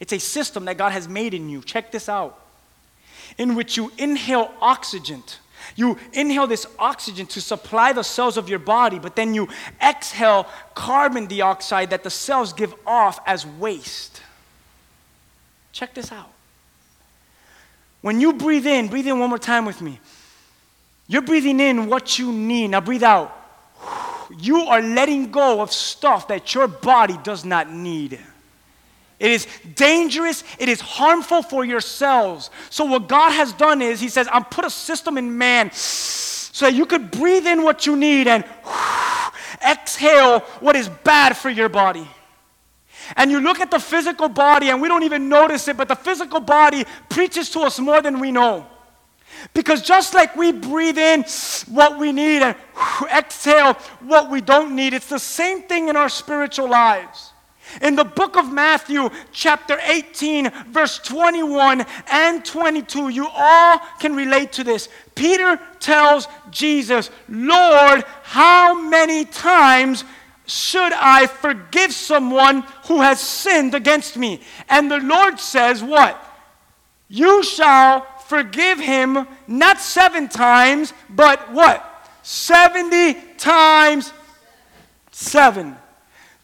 It's 0.00 0.12
a 0.12 0.18
system 0.18 0.64
that 0.64 0.76
God 0.76 0.92
has 0.92 1.08
made 1.08 1.34
in 1.34 1.48
you. 1.48 1.62
Check 1.62 1.92
this 1.92 2.08
out. 2.08 2.38
In 3.38 3.54
which 3.54 3.76
you 3.76 3.92
inhale 3.96 4.52
oxygen 4.60 5.22
you 5.76 5.98
inhale 6.12 6.46
this 6.46 6.66
oxygen 6.78 7.26
to 7.26 7.40
supply 7.40 7.92
the 7.92 8.02
cells 8.02 8.36
of 8.36 8.48
your 8.48 8.58
body, 8.58 8.98
but 8.98 9.16
then 9.16 9.34
you 9.34 9.48
exhale 9.82 10.46
carbon 10.74 11.26
dioxide 11.26 11.90
that 11.90 12.02
the 12.02 12.10
cells 12.10 12.52
give 12.52 12.74
off 12.86 13.20
as 13.26 13.46
waste. 13.46 14.22
Check 15.72 15.94
this 15.94 16.10
out. 16.12 16.30
When 18.00 18.20
you 18.20 18.32
breathe 18.32 18.66
in, 18.66 18.88
breathe 18.88 19.06
in 19.06 19.18
one 19.18 19.28
more 19.28 19.38
time 19.38 19.64
with 19.64 19.80
me. 19.80 20.00
You're 21.10 21.22
breathing 21.22 21.58
in 21.58 21.88
what 21.88 22.20
you 22.20 22.30
need. 22.30 22.68
Now 22.68 22.80
breathe 22.80 23.02
out. 23.02 23.36
You 24.38 24.60
are 24.60 24.80
letting 24.80 25.32
go 25.32 25.60
of 25.60 25.72
stuff 25.72 26.28
that 26.28 26.54
your 26.54 26.68
body 26.68 27.18
does 27.24 27.44
not 27.44 27.68
need. 27.68 28.12
It 29.18 29.30
is 29.32 29.48
dangerous. 29.74 30.44
It 30.56 30.68
is 30.68 30.80
harmful 30.80 31.42
for 31.42 31.64
yourselves. 31.64 32.50
So, 32.70 32.84
what 32.84 33.08
God 33.08 33.32
has 33.32 33.52
done 33.52 33.82
is, 33.82 33.98
He 34.00 34.08
says, 34.08 34.28
I'm 34.30 34.44
put 34.44 34.64
a 34.64 34.70
system 34.70 35.18
in 35.18 35.36
man 35.36 35.72
so 35.72 36.66
that 36.66 36.74
you 36.74 36.86
could 36.86 37.10
breathe 37.10 37.44
in 37.44 37.64
what 37.64 37.86
you 37.86 37.96
need 37.96 38.28
and 38.28 38.44
exhale 39.68 40.38
what 40.60 40.76
is 40.76 40.88
bad 40.88 41.36
for 41.36 41.50
your 41.50 41.68
body. 41.68 42.06
And 43.16 43.32
you 43.32 43.40
look 43.40 43.58
at 43.58 43.72
the 43.72 43.80
physical 43.80 44.28
body, 44.28 44.70
and 44.70 44.80
we 44.80 44.86
don't 44.86 45.02
even 45.02 45.28
notice 45.28 45.66
it, 45.66 45.76
but 45.76 45.88
the 45.88 45.96
physical 45.96 46.38
body 46.38 46.84
preaches 47.08 47.50
to 47.50 47.62
us 47.62 47.80
more 47.80 48.00
than 48.00 48.20
we 48.20 48.30
know. 48.30 48.64
Because 49.54 49.82
just 49.82 50.14
like 50.14 50.36
we 50.36 50.52
breathe 50.52 50.98
in 50.98 51.24
what 51.68 51.98
we 51.98 52.12
need 52.12 52.42
and 52.42 52.56
exhale 53.12 53.74
what 54.00 54.30
we 54.30 54.40
don't 54.40 54.76
need, 54.76 54.92
it's 54.92 55.08
the 55.08 55.18
same 55.18 55.62
thing 55.62 55.88
in 55.88 55.96
our 55.96 56.08
spiritual 56.08 56.68
lives. 56.68 57.32
In 57.80 57.94
the 57.94 58.04
book 58.04 58.36
of 58.36 58.52
Matthew, 58.52 59.08
chapter 59.32 59.78
18, 59.82 60.50
verse 60.68 60.98
21 60.98 61.86
and 62.10 62.44
22, 62.44 63.10
you 63.10 63.28
all 63.32 63.80
can 64.00 64.14
relate 64.16 64.52
to 64.52 64.64
this. 64.64 64.88
Peter 65.14 65.60
tells 65.78 66.26
Jesus, 66.50 67.10
Lord, 67.28 68.04
how 68.24 68.74
many 68.74 69.24
times 69.24 70.04
should 70.46 70.92
I 70.92 71.26
forgive 71.26 71.92
someone 71.92 72.64
who 72.86 73.00
has 73.00 73.20
sinned 73.20 73.74
against 73.74 74.16
me? 74.16 74.40
And 74.68 74.90
the 74.90 74.98
Lord 74.98 75.38
says, 75.38 75.82
What? 75.82 76.20
You 77.08 77.42
shall 77.44 78.06
forgive 78.30 78.78
him 78.78 79.26
not 79.48 79.80
seven 79.80 80.28
times, 80.28 80.94
but 81.10 81.50
what? 81.52 81.84
70 82.22 83.14
times 83.36 84.12
seven. 85.10 85.76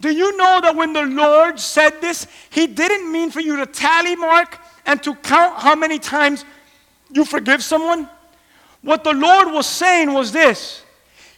Do 0.01 0.11
you 0.11 0.37
know 0.37 0.61
that 0.62 0.74
when 0.74 0.93
the 0.93 1.05
Lord 1.05 1.61
said 1.61 2.01
this, 2.01 2.26
He 2.51 2.66
didn't 2.66 3.11
mean 3.11 3.30
for 3.30 3.41
you 3.41 3.57
to 3.59 3.66
tally 3.66 4.16
mark 4.16 4.59
and 4.84 5.01
to 5.05 5.14
count 5.14 5.61
how 5.61 5.76
many 5.76 6.01
times 6.01 6.45
you 7.12 7.24
forgive 7.24 7.62
someone? 7.62 8.09
What 8.82 9.05
the 9.05 9.14
Lord 9.14 9.53
was 9.53 9.66
saying 9.66 10.12
was 10.12 10.32
this 10.32 10.82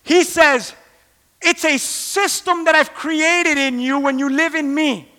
He 0.02 0.24
says, 0.24 0.72
It's 1.42 1.64
a 1.66 1.76
system 1.76 2.64
that 2.64 2.74
I've 2.74 2.94
created 2.94 3.58
in 3.58 3.80
you 3.80 3.98
when 4.00 4.18
you 4.18 4.30
live 4.30 4.54
in 4.54 4.74
me. 4.74 5.12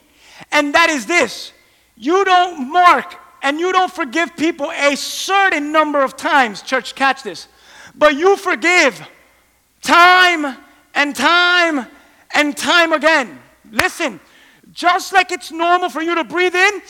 And 0.51 0.73
that 0.73 0.89
is 0.89 1.05
this 1.05 1.53
you 1.95 2.25
don't 2.25 2.71
mark 2.71 3.28
and 3.41 3.59
you 3.59 3.71
don't 3.71 3.91
forgive 3.91 4.35
people 4.35 4.71
a 4.71 4.95
certain 4.95 5.71
number 5.71 6.01
of 6.01 6.15
times. 6.17 6.61
Church, 6.61 6.95
catch 6.95 7.23
this. 7.23 7.47
But 7.95 8.15
you 8.15 8.35
forgive 8.37 9.01
time 9.81 10.57
and 10.93 11.15
time 11.15 11.87
and 12.33 12.55
time 12.55 12.93
again. 12.93 13.39
Listen, 13.71 14.19
just 14.73 15.13
like 15.13 15.31
it's 15.31 15.51
normal 15.51 15.89
for 15.89 16.01
you 16.01 16.15
to 16.15 16.23
breathe 16.23 16.55
in 16.55 16.81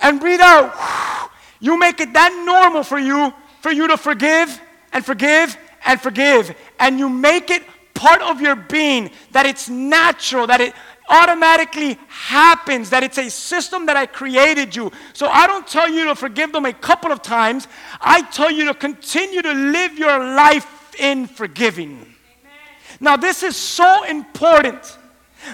and 0.00 0.20
breathe 0.20 0.40
out, 0.40 1.30
you 1.60 1.78
make 1.78 2.00
it 2.00 2.12
that 2.12 2.42
normal 2.44 2.82
for 2.82 2.98
you 2.98 3.32
for 3.60 3.70
you 3.70 3.86
to 3.88 3.96
forgive 3.96 4.60
and 4.92 5.04
forgive 5.04 5.56
and 5.84 6.00
forgive. 6.00 6.56
And 6.78 6.98
you 6.98 7.08
make 7.08 7.50
it 7.50 7.62
part 7.94 8.22
of 8.22 8.40
your 8.40 8.56
being, 8.56 9.10
that 9.32 9.46
it's 9.46 9.68
natural, 9.68 10.46
that 10.46 10.60
it 10.60 10.74
automatically 11.10 11.98
happens, 12.08 12.90
that 12.90 13.02
it's 13.02 13.18
a 13.18 13.28
system 13.28 13.86
that 13.86 13.96
I 13.96 14.06
created 14.06 14.74
you. 14.74 14.92
So 15.12 15.26
I 15.28 15.46
don't 15.46 15.66
tell 15.66 15.88
you 15.88 16.04
to 16.04 16.14
forgive 16.14 16.52
them 16.52 16.64
a 16.64 16.72
couple 16.72 17.10
of 17.12 17.20
times, 17.20 17.68
I 18.00 18.22
tell 18.22 18.50
you 18.50 18.64
to 18.66 18.74
continue 18.74 19.42
to 19.42 19.52
live 19.52 19.98
your 19.98 20.18
life 20.18 20.94
in 20.98 21.26
forgiving. 21.26 21.98
Amen. 21.98 22.14
Now, 23.00 23.16
this 23.16 23.42
is 23.42 23.56
so 23.56 24.04
important. 24.04 24.98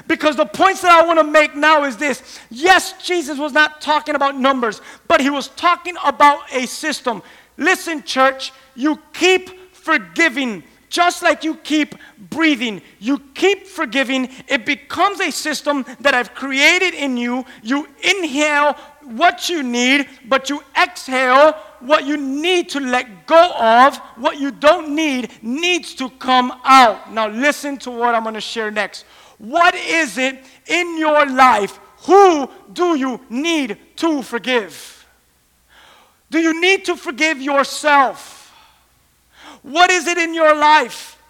Because 0.09 0.35
the 0.35 0.47
points 0.47 0.81
that 0.81 0.91
I 0.91 1.07
want 1.07 1.21
to 1.21 1.25
make 1.25 1.55
now 1.55 1.85
is 1.85 1.97
this. 1.97 2.41
Yes, 2.51 2.95
Jesus 3.05 3.39
was 3.39 3.53
not 3.53 3.81
talking 3.81 4.17
about 4.17 4.37
numbers, 4.37 4.81
but 5.07 5.21
he 5.21 5.31
was 5.31 5.49
talking 5.49 5.95
about 6.05 6.41
a 6.53 6.67
system. 6.67 7.23
Listen, 7.57 8.03
church, 8.03 8.53
you 8.75 8.99
keep 9.13 9.73
forgiving 9.73 10.65
just 10.89 11.23
like 11.23 11.45
you 11.45 11.57
keep 11.57 11.95
breathing, 12.31 12.83
you 12.99 13.19
keep 13.35 13.67
forgiving, 13.67 14.29
it 14.49 14.65
becomes 14.65 15.21
a 15.21 15.31
system 15.31 15.85
that 16.01 16.15
I've 16.15 16.35
created 16.35 16.95
in 16.95 17.17
you. 17.17 17.45
You 17.63 17.89
inhale 18.03 18.75
what 19.03 19.49
you 19.49 19.63
need, 19.63 20.09
but 20.29 20.51
you 20.51 20.63
exhale 20.81 21.53
what 21.81 22.05
you 22.05 22.17
need 22.17 22.69
to 22.71 22.81
let 22.81 23.27
go 23.27 23.53
of. 23.59 23.97
What 24.17 24.39
you 24.39 24.51
don't 24.51 24.95
need 24.95 25.31
needs 25.43 25.95
to 25.97 26.11
come 26.11 26.53
out. 26.65 27.13
Now, 27.13 27.29
listen 27.29 27.77
to 27.79 27.91
what 27.91 28.15
I'm 28.15 28.23
going 28.23 28.35
to 28.35 28.41
share 28.41 28.71
next. 28.71 29.05
What 29.39 29.75
is 29.75 30.19
it 30.19 30.45
in 30.67 30.99
your 30.99 31.27
life? 31.27 31.79
Who 32.07 32.51
do 32.73 32.97
you 32.97 33.21
need 33.29 33.79
to 33.97 34.23
forgive? 34.23 35.07
Do 36.31 36.39
you 36.39 36.61
need 36.61 36.85
to 36.87 36.97
forgive 36.97 37.41
yourself? 37.41 38.36
What 39.67 39.91
is 39.91 40.07
it 40.07 40.17
in 40.17 40.33
your 40.33 40.55
life? 40.55 41.21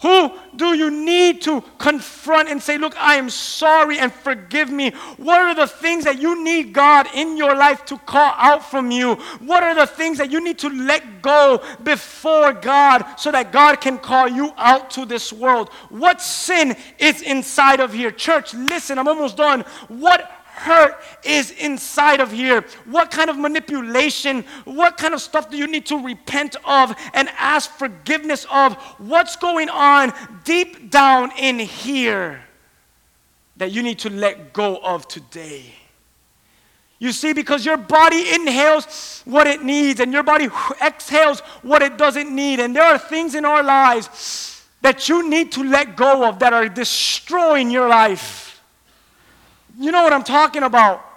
Who 0.00 0.32
do 0.56 0.74
you 0.74 0.90
need 0.90 1.42
to 1.42 1.62
confront 1.78 2.48
and 2.48 2.60
say, 2.60 2.78
Look, 2.78 2.96
I 2.96 3.16
am 3.16 3.28
sorry 3.28 3.98
and 3.98 4.12
forgive 4.12 4.70
me? 4.70 4.90
What 5.18 5.40
are 5.40 5.54
the 5.54 5.66
things 5.66 6.04
that 6.04 6.20
you 6.20 6.42
need 6.42 6.72
God 6.72 7.06
in 7.14 7.36
your 7.36 7.54
life 7.54 7.84
to 7.84 7.98
call 7.98 8.34
out 8.36 8.68
from 8.68 8.90
you? 8.90 9.14
What 9.40 9.62
are 9.62 9.74
the 9.74 9.86
things 9.86 10.18
that 10.18 10.32
you 10.32 10.42
need 10.42 10.58
to 10.60 10.70
let 10.70 11.22
go 11.22 11.62
before 11.84 12.54
God 12.54 13.04
so 13.16 13.30
that 13.30 13.52
God 13.52 13.80
can 13.80 13.98
call 13.98 14.26
you 14.26 14.52
out 14.56 14.90
to 14.92 15.04
this 15.04 15.32
world? 15.32 15.68
What 15.90 16.22
sin 16.22 16.74
is 16.98 17.20
inside 17.20 17.78
of 17.78 17.92
here? 17.92 18.10
Church, 18.10 18.54
listen, 18.54 18.98
I'm 18.98 19.06
almost 19.06 19.36
done. 19.36 19.60
What 19.86 20.28
hurt 20.62 20.96
is 21.24 21.50
inside 21.50 22.20
of 22.20 22.32
here? 22.32 22.64
What 22.84 23.10
kind 23.10 23.28
of 23.28 23.38
manipulation, 23.38 24.44
what 24.64 24.96
kind 24.96 25.12
of 25.14 25.20
stuff 25.20 25.50
do 25.50 25.56
you 25.56 25.66
need 25.66 25.86
to 25.86 26.02
repent 26.02 26.56
of 26.64 26.94
and 27.14 27.28
ask 27.38 27.70
forgiveness 27.70 28.46
of? 28.50 28.74
What's 28.98 29.36
going 29.36 29.68
on 29.68 30.12
deep 30.44 30.90
down 30.90 31.32
in 31.38 31.58
here 31.58 32.42
that 33.56 33.72
you 33.72 33.82
need 33.82 33.98
to 34.00 34.10
let 34.10 34.52
go 34.52 34.78
of 34.82 35.08
today? 35.08 35.74
You 36.98 37.10
see, 37.10 37.32
because 37.32 37.66
your 37.66 37.76
body 37.76 38.32
inhales 38.32 39.22
what 39.24 39.48
it 39.48 39.64
needs 39.64 39.98
and 39.98 40.12
your 40.12 40.22
body 40.22 40.48
exhales 40.80 41.40
what 41.62 41.82
it 41.82 41.98
doesn't 41.98 42.32
need. 42.32 42.60
And 42.60 42.76
there 42.76 42.84
are 42.84 42.96
things 42.96 43.34
in 43.34 43.44
our 43.44 43.62
lives 43.64 44.64
that 44.82 45.08
you 45.08 45.28
need 45.28 45.50
to 45.52 45.64
let 45.64 45.96
go 45.96 46.28
of 46.28 46.38
that 46.38 46.52
are 46.52 46.68
destroying 46.68 47.72
your 47.72 47.88
life. 47.88 48.51
You 49.78 49.92
know 49.92 50.02
what 50.02 50.12
I'm 50.12 50.24
talking 50.24 50.62
about. 50.62 51.08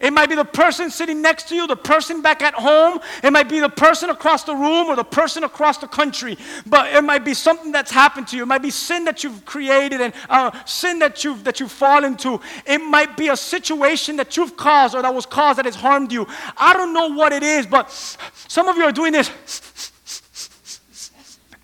It 0.00 0.12
might 0.12 0.28
be 0.28 0.36
the 0.36 0.44
person 0.44 0.90
sitting 0.90 1.20
next 1.20 1.48
to 1.48 1.56
you, 1.56 1.66
the 1.66 1.74
person 1.74 2.22
back 2.22 2.40
at 2.40 2.54
home. 2.54 3.00
It 3.24 3.32
might 3.32 3.48
be 3.48 3.58
the 3.58 3.68
person 3.68 4.10
across 4.10 4.44
the 4.44 4.54
room 4.54 4.86
or 4.86 4.94
the 4.94 5.04
person 5.04 5.42
across 5.42 5.78
the 5.78 5.88
country. 5.88 6.38
But 6.66 6.94
it 6.94 7.02
might 7.02 7.24
be 7.24 7.34
something 7.34 7.72
that's 7.72 7.90
happened 7.90 8.28
to 8.28 8.36
you. 8.36 8.44
It 8.44 8.46
might 8.46 8.62
be 8.62 8.70
sin 8.70 9.04
that 9.04 9.24
you've 9.24 9.44
created 9.44 10.00
and 10.00 10.14
uh, 10.28 10.52
sin 10.64 11.00
that 11.00 11.24
you've, 11.24 11.42
that 11.42 11.58
you've 11.58 11.72
fallen 11.72 12.16
to. 12.18 12.40
It 12.64 12.78
might 12.78 13.16
be 13.16 13.28
a 13.28 13.36
situation 13.36 14.16
that 14.16 14.36
you've 14.36 14.56
caused 14.56 14.94
or 14.94 15.02
that 15.02 15.12
was 15.12 15.26
caused 15.26 15.58
that 15.58 15.64
has 15.64 15.74
harmed 15.74 16.12
you. 16.12 16.28
I 16.56 16.74
don't 16.74 16.94
know 16.94 17.08
what 17.08 17.32
it 17.32 17.42
is, 17.42 17.66
but 17.66 17.90
some 17.90 18.68
of 18.68 18.76
you 18.76 18.84
are 18.84 18.92
doing 18.92 19.12
this. 19.12 19.32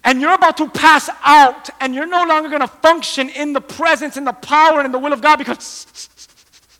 And 0.02 0.20
you're 0.20 0.34
about 0.34 0.58
to 0.58 0.68
pass 0.68 1.08
out, 1.24 1.70
and 1.80 1.94
you're 1.94 2.06
no 2.06 2.24
longer 2.24 2.50
going 2.50 2.60
to 2.60 2.68
function 2.68 3.30
in 3.30 3.54
the 3.54 3.60
presence 3.60 4.18
and 4.18 4.26
the 4.26 4.34
power 4.34 4.80
and 4.80 4.92
the 4.92 4.98
will 4.98 5.14
of 5.14 5.22
God 5.22 5.36
because 5.36 6.10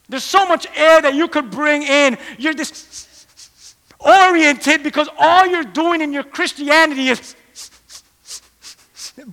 there's 0.09 0.25
so 0.25 0.47
much 0.47 0.67
air 0.75 1.01
that 1.01 1.15
you 1.15 1.29
could 1.29 1.51
bring 1.51 1.83
in. 1.83 2.19
You're 2.39 2.55
disoriented 2.55 4.83
because 4.83 5.09
all 5.19 5.47
you're 5.47 5.65
doing 5.65 6.03
in 6.03 6.13
your 6.13 6.25
Christianity 6.25 7.09
is 7.09 7.35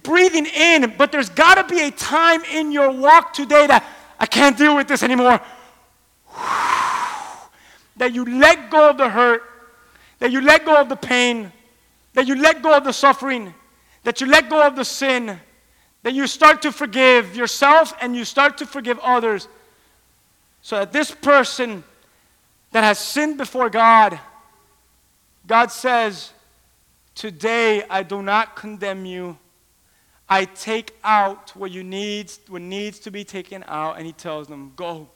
breathing 0.03 0.45
in. 0.45 0.93
But 0.97 1.11
there's 1.11 1.29
got 1.29 1.55
to 1.55 1.65
be 1.73 1.81
a 1.81 1.91
time 1.91 2.43
in 2.45 2.71
your 2.71 2.91
walk 2.91 3.33
today 3.33 3.67
that 3.67 3.85
I 4.19 4.25
can't 4.25 4.57
deal 4.57 4.75
with 4.75 4.87
this 4.87 5.03
anymore. 5.03 5.39
That 7.97 8.15
you 8.15 8.23
let 8.25 8.71
go 8.71 8.89
of 8.89 8.97
the 8.97 9.09
hurt, 9.09 9.43
that 10.17 10.31
you 10.31 10.41
let 10.41 10.65
go 10.65 10.79
of 10.79 10.89
the 10.89 10.95
pain, 10.95 11.51
that 12.13 12.27
you 12.27 12.35
let 12.35 12.63
go 12.63 12.75
of 12.75 12.83
the 12.83 12.93
suffering, 12.93 13.53
that 14.03 14.21
you 14.21 14.27
let 14.27 14.49
go 14.49 14.65
of 14.65 14.75
the 14.75 14.85
sin, 14.85 15.39
that 16.01 16.13
you 16.13 16.25
start 16.25 16.63
to 16.63 16.71
forgive 16.71 17.35
yourself 17.35 17.93
and 18.01 18.15
you 18.15 18.25
start 18.25 18.57
to 18.57 18.65
forgive 18.65 18.97
others. 18.99 19.47
So 20.61 20.77
that 20.77 20.91
this 20.91 21.11
person 21.11 21.83
that 22.71 22.83
has 22.83 22.99
sinned 22.99 23.37
before 23.37 23.69
God, 23.69 24.19
God 25.47 25.71
says, 25.71 26.31
Today 27.15 27.83
I 27.89 28.03
do 28.03 28.21
not 28.21 28.55
condemn 28.55 29.05
you. 29.05 29.37
I 30.29 30.45
take 30.45 30.95
out 31.03 31.53
what 31.55 31.71
you 31.71 31.83
need, 31.83 32.31
what 32.47 32.61
needs 32.61 32.99
to 32.99 33.11
be 33.11 33.25
taken 33.25 33.65
out, 33.67 33.97
and 33.97 34.05
he 34.05 34.13
tells 34.13 34.47
them, 34.47 34.73
Go. 34.75 35.09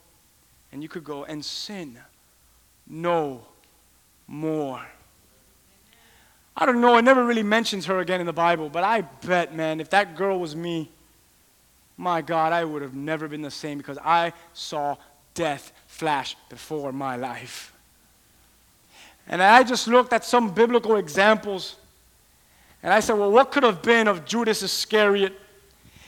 And 0.71 0.83
you 0.83 0.89
could 0.89 1.05
go 1.05 1.23
and 1.23 1.43
sin 1.43 1.97
no 2.87 3.45
more. 4.27 4.85
I 6.57 6.65
don't 6.65 6.79
know, 6.79 6.97
it 6.97 7.01
never 7.01 7.25
really 7.25 7.43
mentions 7.43 7.85
her 7.85 7.99
again 7.99 8.19
in 8.19 8.25
the 8.25 8.33
Bible, 8.33 8.69
but 8.69 8.83
I 8.83 9.01
bet, 9.01 9.53
man, 9.53 9.81
if 9.81 9.89
that 9.89 10.15
girl 10.15 10.39
was 10.39 10.55
me, 10.55 10.89
my 11.97 12.21
God, 12.21 12.53
I 12.53 12.63
would 12.63 12.81
have 12.81 12.93
never 12.93 13.27
been 13.27 13.41
the 13.41 13.51
same 13.51 13.77
because 13.77 13.97
I 14.03 14.33
saw 14.53 14.95
death 15.35 15.71
flash 15.85 16.35
before 16.49 16.91
my 16.91 17.15
life. 17.15 17.71
And 19.27 19.41
I 19.41 19.63
just 19.63 19.87
looked 19.87 20.11
at 20.13 20.25
some 20.25 20.53
biblical 20.53 20.95
examples 20.97 21.75
and 22.83 22.93
I 22.93 22.99
said, 22.99 23.13
well, 23.13 23.31
what 23.31 23.51
could 23.51 23.63
have 23.63 23.81
been 23.81 24.07
of 24.07 24.25
Judas 24.25 24.61
Iscariot 24.61 25.33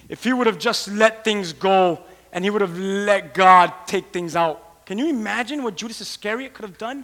if 0.09 0.23
he 0.23 0.34
would 0.34 0.45
have 0.45 0.59
just 0.59 0.88
let 0.88 1.23
things 1.23 1.53
go 1.53 1.99
and 2.32 2.43
he 2.43 2.49
would 2.49 2.61
have 2.61 2.78
let 2.78 3.34
God 3.34 3.73
take 3.88 4.07
things 4.07 4.36
out? 4.36 4.86
Can 4.86 4.97
you 4.97 5.09
imagine 5.09 5.63
what 5.63 5.75
Judas 5.75 6.01
Iscariot 6.01 6.53
could 6.53 6.63
have 6.63 6.78
done? 6.78 7.03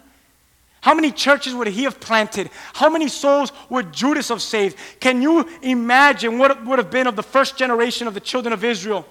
How 0.80 0.94
many 0.94 1.10
churches 1.10 1.54
would 1.54 1.66
he 1.66 1.84
have 1.84 1.98
planted? 1.98 2.50
How 2.74 2.88
many 2.88 3.08
souls 3.08 3.50
would 3.68 3.92
Judas 3.92 4.28
have 4.28 4.42
saved? 4.42 4.76
Can 5.00 5.22
you 5.22 5.48
imagine 5.62 6.38
what 6.38 6.64
would 6.64 6.78
have 6.78 6.90
been 6.90 7.06
of 7.06 7.16
the 7.16 7.22
first 7.22 7.56
generation 7.56 8.06
of 8.06 8.14
the 8.14 8.20
children 8.20 8.52
of 8.52 8.62
Israel? 8.62 9.06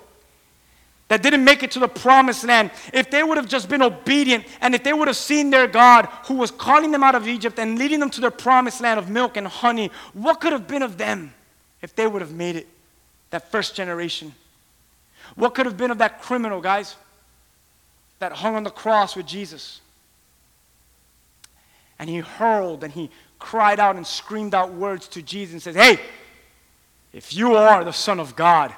That 1.10 1.22
didn't 1.22 1.44
make 1.44 1.64
it 1.64 1.72
to 1.72 1.80
the 1.80 1.88
promised 1.88 2.44
land, 2.44 2.72
if 2.94 3.12
they 3.12 3.24
would 3.24 3.38
have 3.38 3.48
just 3.48 3.70
been 3.70 3.82
obedient 3.82 4.46
and 4.62 4.74
if 4.74 4.84
they 4.84 4.94
would 4.94 5.08
have 5.08 5.18
seen 5.18 5.50
their 5.50 5.68
God 5.68 6.08
who 6.26 6.36
was 6.36 6.50
calling 6.50 6.92
them 6.92 7.04
out 7.04 7.16
of 7.16 7.28
Egypt 7.28 7.60
and 7.60 7.78
leading 7.78 8.00
them 8.00 8.10
to 8.12 8.22
their 8.22 8.32
promised 8.32 8.82
land 8.82 9.00
of 9.00 9.10
milk 9.10 9.38
and 9.38 9.46
honey, 9.46 9.92
what 10.14 10.40
could 10.40 10.54
have 10.54 10.68
been 10.68 10.82
of 10.82 10.98
them 10.98 11.34
if 11.82 11.96
they 11.96 12.08
would 12.08 12.22
have 12.22 12.32
made 12.32 12.56
it, 12.56 12.68
that 13.30 13.52
first 13.52 13.76
generation? 13.76 14.34
What 15.36 15.56
could 15.56 15.66
have 15.66 15.78
been 15.78 15.92
of 15.92 15.98
that 15.98 16.22
criminal, 16.22 16.62
guys, 16.62 16.96
that 18.20 18.32
hung 18.32 18.56
on 18.56 18.64
the 18.64 18.70
cross 18.70 19.16
with 19.16 19.26
Jesus? 19.26 19.82
And 22.00 22.10
he 22.10 22.20
hurled 22.20 22.84
and 22.84 22.94
he 22.94 23.10
cried 23.40 23.80
out 23.80 23.98
and 23.98 24.08
screamed 24.08 24.56
out 24.56 24.74
words 24.74 25.08
to 25.10 25.22
Jesus 25.22 25.54
and 25.54 25.62
says, 25.62 25.76
Hey, 25.76 26.00
if 27.12 27.36
you 27.36 27.56
are 27.56 27.84
the 27.84 27.94
Son 27.94 28.20
of 28.20 28.36
God, 28.36 28.74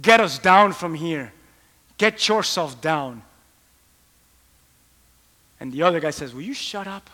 get 0.00 0.20
us 0.20 0.38
down 0.38 0.72
from 0.72 0.94
here. 0.94 1.32
Get 1.98 2.28
yourself 2.28 2.80
down. 2.80 3.22
And 5.60 5.72
the 5.72 5.82
other 5.82 6.00
guy 6.00 6.10
says, 6.10 6.32
Will 6.32 6.42
you 6.42 6.54
shut 6.54 6.86
up? 6.86 7.10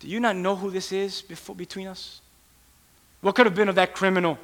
Do 0.00 0.08
you 0.08 0.18
not 0.20 0.36
know 0.36 0.56
who 0.56 0.70
this 0.70 0.90
is 0.92 1.22
before, 1.22 1.54
between 1.54 1.86
us? 1.86 2.20
What 3.20 3.34
could 3.34 3.46
have 3.46 3.54
been 3.54 3.68
of 3.68 3.76
that 3.76 3.94
criminal 3.94 4.38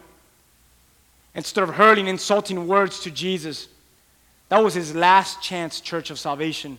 instead 1.34 1.62
of 1.62 1.74
hurling 1.74 2.08
insulting 2.08 2.66
words 2.66 3.00
to 3.00 3.10
Jesus. 3.10 3.68
That 4.48 4.62
was 4.64 4.74
his 4.74 4.94
last 4.94 5.42
chance, 5.42 5.80
church 5.80 6.10
of 6.10 6.18
salvation. 6.18 6.78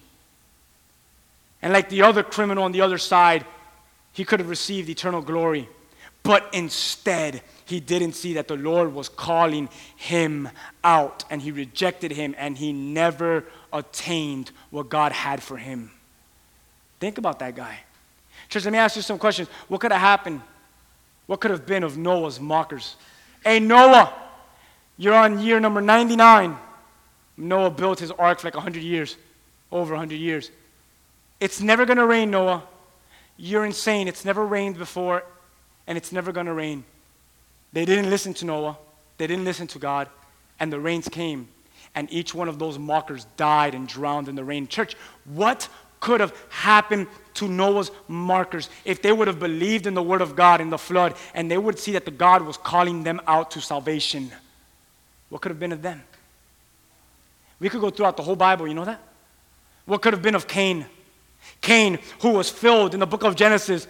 And 1.62 1.72
like 1.72 1.90
the 1.90 2.02
other 2.02 2.24
criminal 2.24 2.64
on 2.64 2.72
the 2.72 2.82
other 2.82 2.98
side, 2.98 3.46
he 4.14 4.26
could 4.26 4.40
have 4.40 4.50
received 4.50 4.90
eternal 4.90 5.22
glory. 5.22 5.70
But 6.24 6.48
instead, 6.54 7.42
he 7.66 7.80
didn't 7.80 8.14
see 8.14 8.34
that 8.34 8.48
the 8.48 8.58
Lord 8.58 8.94
was 8.94 9.10
calling 9.10 9.70
him 9.96 10.50
out 10.84 11.24
and 11.30 11.42
he 11.42 11.52
rejected 11.52 12.12
him 12.12 12.36
and 12.38 12.58
he 12.58 12.74
never 12.74 13.46
attained 13.74 14.52
what 14.70 14.90
God 14.90 15.12
had 15.12 15.42
for 15.42 15.58
him. 15.58 15.92
Think 17.00 17.18
about 17.18 17.40
that 17.40 17.56
guy. 17.56 17.80
Church, 18.50 18.66
let 18.66 18.74
me 18.74 18.78
ask 18.78 18.96
you 18.96 19.02
some 19.02 19.18
questions. 19.18 19.48
What 19.68 19.82
could 19.82 19.92
have 19.92 20.02
happened? 20.02 20.42
What 21.26 21.40
could 21.40 21.52
have 21.52 21.66
been 21.66 21.84
of 21.84 21.98
Noah's 21.98 22.40
mockers? 22.40 22.98
Hey, 23.44 23.60
Noah, 23.60 24.14
you're 24.98 25.16
on 25.16 25.40
year 25.40 25.60
number 25.60 25.82
99. 25.82 26.58
Noah 27.38 27.72
built 27.72 28.00
his 28.00 28.12
ark 28.12 28.40
for 28.40 28.48
like 28.48 28.56
100 28.56 28.84
years, 28.84 29.18
over 29.72 29.94
100 29.94 30.16
years. 30.16 30.52
It's 31.40 31.62
never 31.62 31.86
going 31.86 31.98
to 31.98 32.06
rain, 32.06 32.30
Noah. 32.30 32.64
You're 33.38 33.66
insane. 33.66 34.08
It's 34.08 34.26
never 34.26 34.46
rained 34.46 34.78
before, 34.78 35.24
and 35.88 35.98
it's 35.98 36.12
never 36.12 36.32
going 36.32 36.46
to 36.46 36.54
rain. 36.54 36.84
They 37.74 37.86
didn't 37.86 38.10
listen 38.10 38.34
to 38.36 38.46
Noah, 38.46 38.78
they 39.18 39.28
didn't 39.28 39.46
listen 39.46 39.68
to 39.68 39.80
God, 39.80 40.10
and 40.60 40.72
the 40.72 40.80
rains 40.80 41.08
came, 41.08 41.48
and 41.96 42.12
each 42.12 42.34
one 42.34 42.48
of 42.48 42.60
those 42.60 42.78
mockers 42.78 43.26
died 43.38 43.76
and 43.76 43.88
drowned 43.88 44.28
in 44.28 44.36
the 44.36 44.44
rain. 44.44 44.68
Church, 44.68 44.96
what 45.26 45.68
could 46.02 46.20
have 46.20 46.34
happened 46.50 47.08
to 47.36 47.48
Noah's 47.48 47.92
markers 48.08 48.70
if 48.84 49.02
they 49.02 49.12
would 49.12 49.28
have 49.28 49.40
believed 49.40 49.88
in 49.88 49.94
the 49.94 50.04
word 50.04 50.22
of 50.22 50.36
God 50.36 50.60
in 50.60 50.70
the 50.70 50.78
flood 50.78 51.16
and 51.34 51.50
they 51.50 51.58
would 51.58 51.80
see 51.80 51.94
that 51.94 52.06
the 52.06 52.12
God 52.12 52.42
was 52.42 52.58
calling 52.58 53.04
them 53.04 53.22
out 53.28 53.52
to 53.52 53.62
salvation? 53.62 54.32
What 55.30 55.42
could 55.42 55.52
have 55.52 55.60
been 55.60 55.72
of 55.72 55.82
them? 55.82 56.04
We 57.60 57.70
could 57.70 57.80
go 57.80 57.92
throughout 57.92 58.18
the 58.18 58.24
whole 58.24 58.36
Bible, 58.36 58.68
you 58.68 58.74
know 58.74 58.86
that? 58.86 59.00
What 59.86 60.02
could 60.02 60.14
have 60.14 60.22
been 60.22 60.36
of 60.36 60.48
Cain? 60.48 60.86
Cain, 61.62 62.00
who 62.22 62.32
was 62.32 62.50
filled 62.50 62.94
in 62.94 63.00
the 63.00 63.06
book 63.06 63.24
of 63.24 63.36
Genesis 63.36 63.88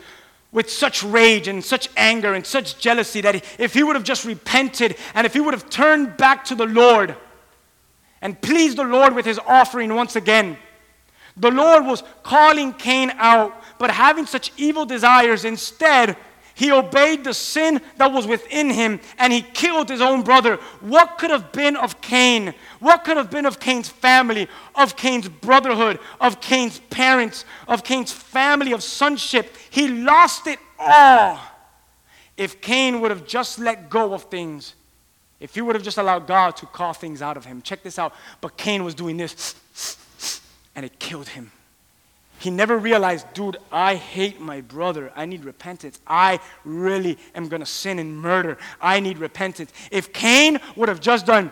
with 0.52 0.70
such 0.70 1.04
rage 1.04 1.48
and 1.48 1.64
such 1.64 1.90
anger 1.96 2.34
and 2.34 2.46
such 2.46 2.78
jealousy 2.78 3.22
that 3.22 3.36
if 3.58 3.74
he 3.74 3.84
would 3.84 3.96
have 3.96 4.04
just 4.04 4.26
repented 4.26 4.98
and 5.14 5.26
if 5.26 5.34
he 5.34 5.40
would 5.40 5.54
have 5.54 5.70
turned 5.70 6.18
back 6.18 6.44
to 6.46 6.56
the 6.56 6.66
Lord 6.66 7.16
and 8.22 8.40
pleased 8.42 8.78
the 8.78 8.84
Lord 8.84 9.16
with 9.16 9.26
his 9.26 9.40
offering 9.48 9.94
once 9.96 10.16
again, 10.16 10.58
the 11.38 11.52
Lord 11.52 11.86
was 11.86 12.04
calling 12.24 12.74
Cain 12.74 13.12
out, 13.16 13.64
but 13.80 13.90
having 13.90 14.26
such 14.26 14.52
evil 14.58 14.86
desires, 14.86 15.46
instead, 15.46 16.18
he 16.62 16.72
obeyed 16.72 17.24
the 17.24 17.34
sin 17.34 17.82
that 17.98 18.12
was 18.12 18.28
within 18.28 18.70
him 18.70 19.00
and 19.18 19.34
he 19.34 19.42
killed 19.42 19.90
his 19.90 20.00
own 20.00 20.22
brother. 20.22 20.58
What 20.80 21.18
could 21.18 21.32
have 21.32 21.52
been 21.52 21.76
of 21.76 22.02
Cain? 22.02 22.54
What 22.80 23.04
could 23.04 23.18
have 23.18 23.32
been 23.32 23.48
of 23.48 23.60
Cain's 23.60 23.90
family, 23.90 24.48
of 24.76 24.96
Cain's 24.96 25.28
brotherhood, 25.28 25.98
of 26.20 26.40
Cain's 26.40 26.78
parents, 26.78 27.46
of 27.68 27.84
Cain's 27.84 28.12
family, 28.12 28.74
of 28.74 28.84
sonship? 28.84 29.58
He 29.72 29.88
lost 29.88 30.46
it 30.46 30.60
all. 30.78 31.40
If 32.38 32.62
Cain 32.62 33.02
would 33.02 33.10
have 33.10 33.26
just 33.26 33.58
let 33.58 33.90
go 33.90 34.14
of 34.14 34.26
things, 34.26 34.76
if 35.40 35.56
he 35.56 35.62
would 35.62 35.74
have 35.74 35.84
just 35.84 35.98
allowed 35.98 36.28
God 36.28 36.56
to 36.58 36.68
call 36.68 36.94
things 36.94 37.24
out 37.24 37.38
of 37.38 37.46
him. 37.46 37.64
Check 37.64 37.82
this 37.82 37.98
out. 37.98 38.14
But 38.40 38.56
Cain 38.56 38.84
was 38.84 38.94
doing 38.94 39.18
this, 39.18 39.56
and 40.76 40.86
it 40.86 41.00
killed 41.00 41.30
him. 41.30 41.52
He 42.42 42.50
never 42.50 42.76
realized, 42.80 43.32
dude, 43.36 43.58
I 43.72 43.94
hate 43.94 44.42
my 44.42 44.62
brother. 44.62 45.12
I 45.16 45.28
need 45.28 45.46
repentance. 45.46 46.02
I 46.08 46.40
really 46.66 47.20
am 47.36 47.48
going 47.48 47.60
to 47.60 47.68
sin 47.68 48.00
and 48.00 48.18
murder. 48.18 48.58
I 48.82 49.00
need 49.00 49.20
repentance. 49.20 49.72
If 49.92 50.12
Cain 50.12 50.60
would 50.76 50.90
have 50.90 51.00
just 51.00 51.28
done 51.28 51.52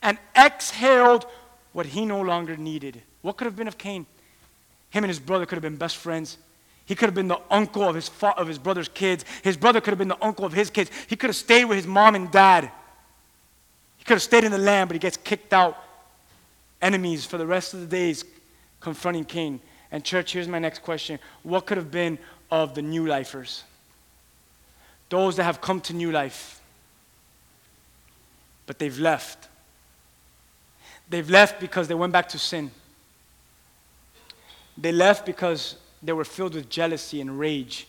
and 0.00 0.16
exhaled 0.34 1.26
what 1.74 1.84
he 1.84 2.06
no 2.06 2.22
longer 2.22 2.56
needed, 2.56 3.02
what 3.20 3.36
could 3.36 3.44
have 3.44 3.56
been 3.56 3.68
of 3.68 3.76
Cain? 3.76 4.06
Him 4.88 5.04
and 5.04 5.10
his 5.10 5.20
brother 5.20 5.44
could 5.44 5.56
have 5.56 5.62
been 5.62 5.76
best 5.76 5.98
friends. 5.98 6.38
He 6.86 6.94
could 6.94 7.08
have 7.08 7.14
been 7.14 7.28
the 7.28 7.40
uncle 7.50 7.86
of 7.86 7.94
his, 7.94 8.08
fa- 8.08 8.34
of 8.38 8.48
his 8.48 8.58
brother's 8.58 8.88
kids. 8.88 9.26
His 9.42 9.58
brother 9.58 9.82
could 9.82 9.90
have 9.90 9.98
been 9.98 10.08
the 10.08 10.24
uncle 10.24 10.46
of 10.46 10.54
his 10.54 10.70
kids. 10.70 10.90
He 11.08 11.16
could 11.16 11.28
have 11.28 11.36
stayed 11.36 11.66
with 11.66 11.76
his 11.76 11.86
mom 11.86 12.14
and 12.14 12.30
dad. 12.30 12.70
He 13.98 14.04
could 14.04 14.14
have 14.14 14.22
stayed 14.22 14.44
in 14.44 14.50
the 14.50 14.56
land, 14.56 14.88
but 14.88 14.94
he 14.94 14.98
gets 14.98 15.18
kicked 15.18 15.52
out 15.52 15.76
enemies 16.82 17.24
for 17.24 17.38
the 17.38 17.46
rest 17.46 17.72
of 17.72 17.80
the 17.80 17.86
days 17.86 18.24
confronting 18.80 19.24
Cain. 19.24 19.60
And, 19.90 20.04
church, 20.04 20.32
here's 20.32 20.48
my 20.48 20.58
next 20.58 20.80
question 20.80 21.18
What 21.42 21.66
could 21.66 21.78
have 21.78 21.90
been 21.90 22.18
of 22.50 22.74
the 22.74 22.82
new 22.82 23.06
lifers? 23.06 23.64
Those 25.08 25.36
that 25.36 25.44
have 25.44 25.60
come 25.60 25.80
to 25.82 25.94
new 25.94 26.10
life, 26.10 26.60
but 28.66 28.78
they've 28.78 28.98
left. 28.98 29.48
They've 31.08 31.28
left 31.28 31.60
because 31.60 31.88
they 31.88 31.94
went 31.94 32.12
back 32.12 32.28
to 32.30 32.38
sin. 32.38 32.70
They 34.78 34.92
left 34.92 35.26
because 35.26 35.76
they 36.02 36.12
were 36.12 36.24
filled 36.24 36.54
with 36.54 36.70
jealousy 36.70 37.20
and 37.20 37.38
rage. 37.38 37.86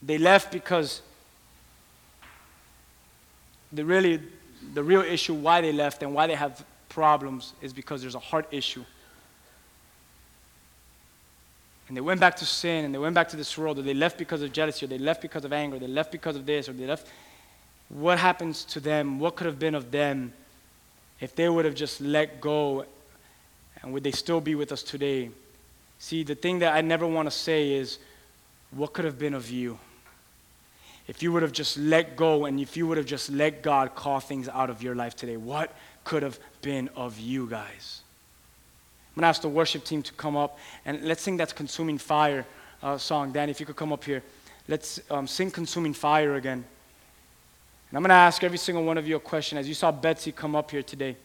They 0.00 0.16
left 0.16 0.52
because 0.52 1.02
they 3.72 3.82
really 3.82 4.20
the 4.74 4.82
real 4.82 5.00
issue 5.00 5.34
why 5.34 5.60
they 5.60 5.72
left 5.72 6.02
and 6.02 6.14
why 6.14 6.26
they 6.26 6.34
have 6.34 6.64
problems 6.88 7.54
is 7.62 7.72
because 7.72 8.02
there's 8.02 8.14
a 8.14 8.20
heart 8.20 8.46
issue. 8.50 8.84
And 11.88 11.96
they 11.96 12.00
went 12.00 12.20
back 12.20 12.36
to 12.36 12.46
sin 12.46 12.84
and 12.84 12.94
they 12.94 12.98
went 12.98 13.14
back 13.14 13.28
to 13.30 13.36
this 13.36 13.58
world, 13.58 13.78
or 13.78 13.82
they 13.82 13.94
left 13.94 14.16
because 14.16 14.42
of 14.42 14.52
jealousy, 14.52 14.86
or 14.86 14.88
they 14.88 14.98
left 14.98 15.20
because 15.20 15.44
of 15.44 15.52
anger, 15.52 15.76
or 15.76 15.78
they 15.80 15.88
left 15.88 16.12
because 16.12 16.36
of 16.36 16.46
this, 16.46 16.68
or 16.68 16.72
they 16.72 16.86
left. 16.86 17.08
What 17.88 18.18
happens 18.18 18.64
to 18.66 18.80
them? 18.80 19.18
What 19.18 19.34
could 19.34 19.46
have 19.46 19.58
been 19.58 19.74
of 19.74 19.90
them 19.90 20.32
if 21.20 21.34
they 21.34 21.48
would 21.48 21.64
have 21.64 21.74
just 21.74 22.00
let 22.00 22.40
go? 22.40 22.84
And 23.82 23.92
would 23.92 24.04
they 24.04 24.12
still 24.12 24.40
be 24.40 24.54
with 24.54 24.70
us 24.70 24.84
today? 24.84 25.30
See, 25.98 26.22
the 26.22 26.36
thing 26.36 26.60
that 26.60 26.74
I 26.74 26.80
never 26.80 27.06
want 27.06 27.26
to 27.26 27.30
say 27.30 27.72
is, 27.72 27.98
what 28.70 28.92
could 28.92 29.04
have 29.04 29.18
been 29.18 29.34
of 29.34 29.50
you? 29.50 29.78
If 31.10 31.24
you 31.24 31.32
would 31.32 31.42
have 31.42 31.50
just 31.50 31.76
let 31.76 32.14
go 32.14 32.44
and 32.44 32.60
if 32.60 32.76
you 32.76 32.86
would 32.86 32.96
have 32.96 33.04
just 33.04 33.30
let 33.30 33.62
God 33.62 33.96
call 33.96 34.20
things 34.20 34.48
out 34.48 34.70
of 34.70 34.80
your 34.80 34.94
life 34.94 35.16
today, 35.16 35.36
what 35.36 35.74
could 36.04 36.22
have 36.22 36.38
been 36.62 36.88
of 36.94 37.18
you 37.18 37.48
guys? 37.48 38.02
I'm 39.08 39.16
going 39.16 39.22
to 39.22 39.26
ask 39.26 39.42
the 39.42 39.48
worship 39.48 39.82
team 39.84 40.04
to 40.04 40.12
come 40.12 40.36
up 40.36 40.56
and 40.84 41.02
let's 41.02 41.20
sing 41.20 41.36
that 41.38 41.56
Consuming 41.56 41.98
Fire 41.98 42.46
uh, 42.80 42.96
song. 42.96 43.32
Dan, 43.32 43.48
if 43.48 43.58
you 43.58 43.66
could 43.66 43.74
come 43.74 43.92
up 43.92 44.04
here. 44.04 44.22
Let's 44.68 45.00
um, 45.10 45.26
sing 45.26 45.50
Consuming 45.50 45.94
Fire 45.94 46.36
again. 46.36 46.64
And 47.90 47.96
I'm 47.96 48.02
going 48.02 48.10
to 48.10 48.14
ask 48.14 48.44
every 48.44 48.58
single 48.58 48.84
one 48.84 48.96
of 48.96 49.08
you 49.08 49.16
a 49.16 49.20
question 49.20 49.58
as 49.58 49.66
you 49.66 49.74
saw 49.74 49.90
Betsy 49.90 50.30
come 50.30 50.54
up 50.54 50.70
here 50.70 50.84
today. 50.84 51.16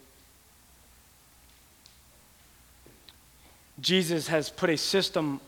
Jesus 3.79 4.29
has 4.29 4.49
put 4.49 4.71
a 4.71 4.77
system 4.77 5.39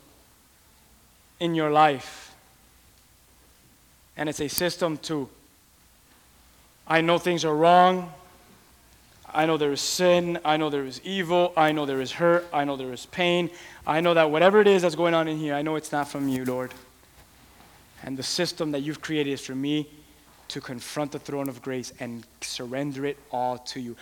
in 1.40 1.56
your 1.56 1.72
life 1.72 2.27
and 4.18 4.28
it's 4.28 4.40
a 4.40 4.48
system 4.48 4.98
to 4.98 5.30
I 6.86 7.02
know 7.02 7.18
things 7.18 7.44
are 7.44 7.54
wrong. 7.54 8.12
I 9.32 9.44
know 9.44 9.58
there 9.58 9.72
is 9.72 9.82
sin. 9.82 10.38
I 10.42 10.56
know 10.56 10.70
there 10.70 10.86
is 10.86 11.02
evil. 11.04 11.52
I 11.54 11.70
know 11.70 11.84
there 11.84 12.00
is 12.00 12.12
hurt. 12.12 12.46
I 12.50 12.64
know 12.64 12.76
there 12.76 12.94
is 12.94 13.04
pain. 13.06 13.50
I 13.86 14.00
know 14.00 14.14
that 14.14 14.30
whatever 14.30 14.60
it 14.60 14.66
is 14.66 14.82
that's 14.82 14.94
going 14.94 15.12
on 15.12 15.28
in 15.28 15.36
here, 15.36 15.54
I 15.54 15.60
know 15.60 15.76
it's 15.76 15.92
not 15.92 16.08
from 16.08 16.28
you, 16.28 16.46
Lord. 16.46 16.72
And 18.02 18.16
the 18.16 18.22
system 18.22 18.72
that 18.72 18.80
you've 18.80 19.02
created 19.02 19.32
is 19.32 19.44
for 19.44 19.54
me 19.54 19.90
to 20.48 20.62
confront 20.62 21.12
the 21.12 21.18
throne 21.18 21.50
of 21.50 21.60
grace 21.60 21.92
and 22.00 22.26
surrender 22.40 23.04
it 23.04 23.18
all 23.30 23.58
to 23.58 23.80
you. 23.80 23.96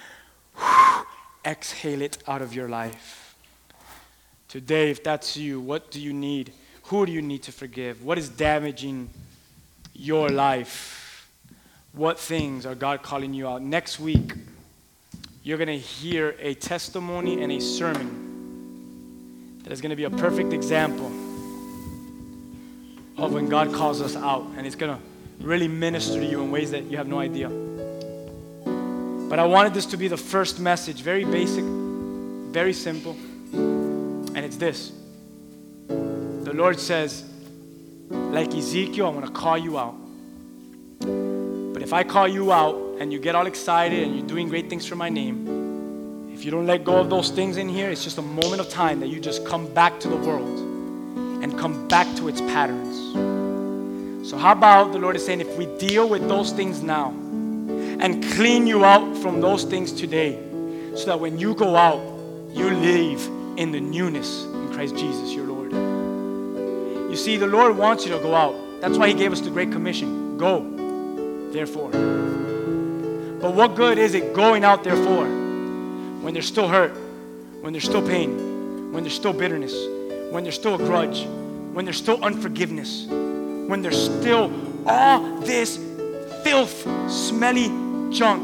Exhale 1.44 2.02
it 2.02 2.18
out 2.28 2.40
of 2.40 2.54
your 2.54 2.68
life. 2.68 3.34
Today, 4.46 4.90
if 4.92 5.02
that's 5.02 5.36
you, 5.36 5.60
what 5.60 5.90
do 5.90 6.00
you 6.00 6.12
need? 6.12 6.52
Who 6.84 7.04
do 7.04 7.10
you 7.10 7.20
need 7.20 7.42
to 7.42 7.52
forgive? 7.52 8.04
What 8.04 8.16
is 8.16 8.28
damaging 8.28 9.10
your 9.98 10.28
life. 10.28 11.28
What 11.92 12.18
things 12.18 12.66
are 12.66 12.74
God 12.74 13.02
calling 13.02 13.32
you 13.32 13.48
out? 13.48 13.62
Next 13.62 13.98
week, 13.98 14.34
you're 15.42 15.58
going 15.58 15.68
to 15.68 15.78
hear 15.78 16.36
a 16.40 16.54
testimony 16.54 17.42
and 17.42 17.52
a 17.52 17.60
sermon 17.60 19.60
that 19.62 19.72
is 19.72 19.80
going 19.80 19.90
to 19.90 19.96
be 19.96 20.04
a 20.04 20.10
perfect 20.10 20.52
example 20.52 21.06
of 23.16 23.32
when 23.32 23.48
God 23.48 23.72
calls 23.72 24.02
us 24.02 24.16
out. 24.16 24.46
And 24.56 24.66
it's 24.66 24.76
going 24.76 24.96
to 24.96 25.02
really 25.44 25.68
minister 25.68 26.20
to 26.20 26.26
you 26.26 26.42
in 26.42 26.50
ways 26.50 26.70
that 26.72 26.84
you 26.84 26.96
have 26.96 27.08
no 27.08 27.18
idea. 27.18 27.48
But 29.28 29.38
I 29.38 29.44
wanted 29.44 29.74
this 29.74 29.86
to 29.86 29.96
be 29.96 30.08
the 30.08 30.16
first 30.16 30.60
message, 30.60 31.00
very 31.00 31.24
basic, 31.24 31.64
very 31.64 32.72
simple. 32.72 33.16
And 33.52 34.38
it's 34.38 34.56
this 34.56 34.92
The 35.88 36.52
Lord 36.52 36.78
says, 36.78 37.24
like 38.10 38.54
Ezekiel, 38.54 39.08
I'm 39.08 39.14
going 39.14 39.26
to 39.26 39.32
call 39.32 39.58
you 39.58 39.78
out. 39.78 39.96
But 41.00 41.82
if 41.82 41.92
I 41.92 42.04
call 42.04 42.28
you 42.28 42.52
out 42.52 42.96
and 43.00 43.12
you 43.12 43.18
get 43.18 43.34
all 43.34 43.46
excited 43.46 44.02
and 44.02 44.16
you're 44.16 44.26
doing 44.26 44.48
great 44.48 44.70
things 44.70 44.86
for 44.86 44.96
my 44.96 45.08
name, 45.08 46.30
if 46.32 46.44
you 46.44 46.50
don't 46.50 46.66
let 46.66 46.84
go 46.84 46.96
of 46.96 47.08
those 47.08 47.30
things 47.30 47.56
in 47.56 47.68
here, 47.68 47.90
it's 47.90 48.04
just 48.04 48.18
a 48.18 48.22
moment 48.22 48.60
of 48.60 48.68
time 48.68 49.00
that 49.00 49.08
you 49.08 49.20
just 49.20 49.46
come 49.46 49.72
back 49.72 49.98
to 50.00 50.08
the 50.08 50.16
world 50.16 50.58
and 51.42 51.58
come 51.58 51.88
back 51.88 52.06
to 52.16 52.28
its 52.28 52.40
patterns. 52.42 52.96
So, 54.28 54.36
how 54.36 54.52
about 54.52 54.92
the 54.92 54.98
Lord 54.98 55.16
is 55.16 55.24
saying, 55.24 55.40
if 55.40 55.56
we 55.56 55.66
deal 55.78 56.08
with 56.08 56.28
those 56.28 56.52
things 56.52 56.82
now 56.82 57.10
and 57.10 58.22
clean 58.32 58.66
you 58.66 58.84
out 58.84 59.16
from 59.16 59.40
those 59.40 59.64
things 59.64 59.92
today, 59.92 60.38
so 60.94 61.06
that 61.06 61.20
when 61.20 61.38
you 61.38 61.54
go 61.54 61.76
out, 61.76 62.00
you 62.52 62.70
live 62.70 63.26
in 63.58 63.70
the 63.70 63.80
newness 63.80 64.44
in 64.44 64.72
Christ 64.72 64.96
Jesus, 64.96 65.32
your 65.32 65.45
Lord. 65.45 65.45
You 67.16 67.22
see, 67.22 67.38
the 67.38 67.46
Lord 67.46 67.78
wants 67.78 68.04
you 68.04 68.12
to 68.12 68.18
go 68.18 68.34
out. 68.34 68.54
That's 68.82 68.98
why 68.98 69.08
He 69.08 69.14
gave 69.14 69.32
us 69.32 69.40
the 69.40 69.48
Great 69.48 69.72
Commission 69.72 70.36
go, 70.36 70.60
therefore. 71.50 71.88
But 71.90 73.54
what 73.54 73.74
good 73.74 73.96
is 73.96 74.12
it 74.12 74.34
going 74.34 74.64
out, 74.64 74.84
therefore, 74.84 75.24
when 75.24 76.34
there's 76.34 76.46
still 76.46 76.68
hurt, 76.68 76.92
when 77.62 77.72
there's 77.72 77.84
still 77.84 78.06
pain, 78.06 78.92
when 78.92 79.02
there's 79.02 79.14
still 79.14 79.32
bitterness, 79.32 79.72
when 80.30 80.42
there's 80.42 80.56
still 80.56 80.74
a 80.74 80.78
grudge, 80.78 81.24
when 81.72 81.86
there's 81.86 81.96
still 81.96 82.22
unforgiveness? 82.22 83.06
when 83.06 83.80
there's 83.80 84.04
still 84.04 84.52
all 84.86 85.40
this 85.40 85.78
filth, 86.44 86.86
smelly 87.10 87.68
junk 88.12 88.42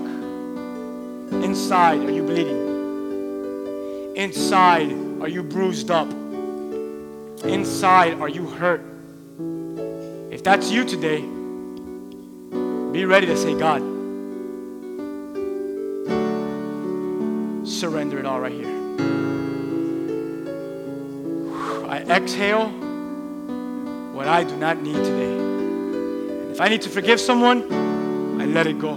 inside? 1.45 2.01
Are 2.01 2.11
you 2.11 2.23
bleeding? 2.23 4.17
Inside, 4.17 4.93
are 5.21 5.29
you 5.29 5.43
bruised 5.43 5.91
up? 5.91 6.22
Inside, 7.45 8.21
are 8.21 8.29
you 8.29 8.47
hurt? 8.47 8.81
If 10.31 10.45
that's 10.45 10.71
you 10.71 10.85
today, 10.85 11.21
be 12.93 13.05
ready 13.05 13.27
to 13.27 13.37
say, 13.37 13.59
God, 13.59 13.81
surrender 17.67 18.21
it 18.21 18.27
all 18.27 18.39
right 18.39 18.53
here. 18.53 18.69
I 21.89 21.99
exhale 22.09 22.69
what 24.13 24.29
I 24.29 24.45
do 24.45 24.57
not 24.57 24.81
need 24.81 24.95
today. 24.95 25.33
And 25.33 26.53
if 26.53 26.61
I 26.61 26.69
need 26.69 26.83
to 26.83 26.91
forgive 26.91 27.21
someone, 27.21 28.41
I 28.41 28.47
let 28.47 28.69
it 28.69 28.79
go. 28.79 28.93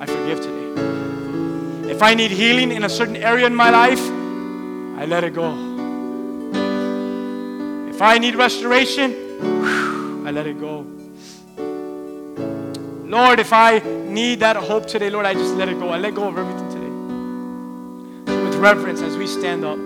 I 0.00 0.06
forgive 0.06 0.40
today. 0.40 1.90
If 1.90 2.02
I 2.02 2.14
need 2.14 2.30
healing 2.30 2.72
in 2.72 2.84
a 2.84 2.88
certain 2.88 3.16
area 3.16 3.46
in 3.46 3.54
my 3.54 3.68
life, 3.68 4.00
I 4.98 5.04
let 5.04 5.22
it 5.22 5.34
go. 5.34 5.67
If 7.98 8.02
I 8.02 8.16
need 8.18 8.36
restoration, 8.36 9.10
I 10.24 10.30
let 10.30 10.46
it 10.46 10.60
go. 10.60 10.86
Lord, 13.04 13.40
if 13.40 13.52
I 13.52 13.80
need 13.80 14.38
that 14.38 14.54
hope 14.54 14.86
today, 14.86 15.10
Lord, 15.10 15.26
I 15.26 15.34
just 15.34 15.56
let 15.56 15.68
it 15.68 15.80
go. 15.80 15.88
I 15.88 15.98
let 15.98 16.14
go 16.14 16.28
of 16.28 16.38
everything 16.38 16.68
today. 16.68 18.32
So 18.32 18.44
with 18.44 18.54
reverence, 18.54 19.00
as 19.00 19.16
we 19.16 19.26
stand 19.26 19.64
up, 19.64 19.78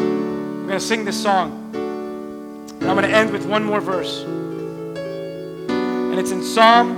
we're 0.00 0.66
going 0.66 0.70
to 0.70 0.80
sing 0.80 1.04
this 1.04 1.22
song. 1.22 1.70
And 1.74 2.90
I'm 2.90 2.96
going 2.96 3.08
to 3.08 3.16
end 3.16 3.30
with 3.30 3.46
one 3.46 3.62
more 3.62 3.80
verse. 3.80 4.24
And 4.24 6.18
it's 6.18 6.32
in 6.32 6.42
Psalm 6.42 6.96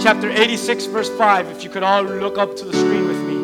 chapter 0.00 0.30
86, 0.30 0.86
verse 0.86 1.10
5. 1.10 1.48
If 1.48 1.64
you 1.64 1.70
could 1.70 1.82
all 1.82 2.04
look 2.04 2.38
up 2.38 2.54
to 2.54 2.64
the 2.64 2.72
screen 2.72 3.08
with 3.08 3.18
me. 3.18 3.34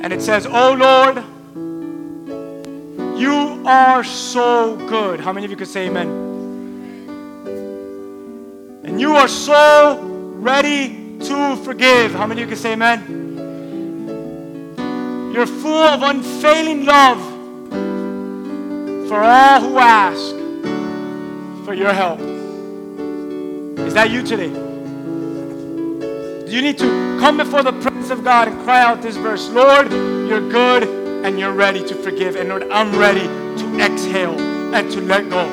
And 0.00 0.12
it 0.12 0.20
says, 0.20 0.44
Oh 0.44 0.72
Lord, 0.72 1.24
you 3.16 3.62
are 3.64 4.02
so 4.02 4.76
good. 4.88 5.20
How 5.20 5.32
many 5.32 5.44
of 5.44 5.50
you 5.50 5.56
could 5.56 5.68
say 5.68 5.86
amen? 5.86 6.08
And 8.84 9.00
you 9.00 9.14
are 9.14 9.28
so 9.28 10.00
ready 10.34 11.18
to 11.20 11.56
forgive. 11.64 12.12
How 12.12 12.26
many 12.26 12.42
of 12.42 12.48
you 12.48 12.54
could 12.54 12.62
say 12.62 12.72
amen? 12.72 13.32
You're 15.32 15.46
full 15.46 15.72
of 15.72 16.02
unfailing 16.02 16.84
love 16.84 17.18
for 19.08 19.22
all 19.22 19.60
who 19.60 19.78
ask 19.78 20.34
for 21.64 21.74
your 21.74 21.92
help. 21.92 22.20
Is 23.86 23.94
that 23.94 24.10
you 24.10 24.22
today? 24.22 24.52
Do 26.46 26.50
you 26.50 26.62
need 26.62 26.78
to 26.78 27.18
come 27.20 27.36
before 27.36 27.62
the 27.62 27.72
presence 27.72 28.10
of 28.10 28.24
God 28.24 28.48
and 28.48 28.62
cry 28.64 28.82
out 28.82 29.02
this 29.02 29.16
verse 29.16 29.48
Lord, 29.50 29.90
you're 29.92 30.48
good 30.50 31.03
and 31.24 31.40
you're 31.40 31.52
ready 31.52 31.82
to 31.82 31.94
forgive. 31.94 32.36
And 32.36 32.50
Lord, 32.50 32.64
I'm 32.70 32.94
ready 32.96 33.26
to 33.26 33.80
exhale 33.80 34.38
and 34.74 34.92
to 34.92 35.00
let 35.00 35.30
go. 35.30 35.48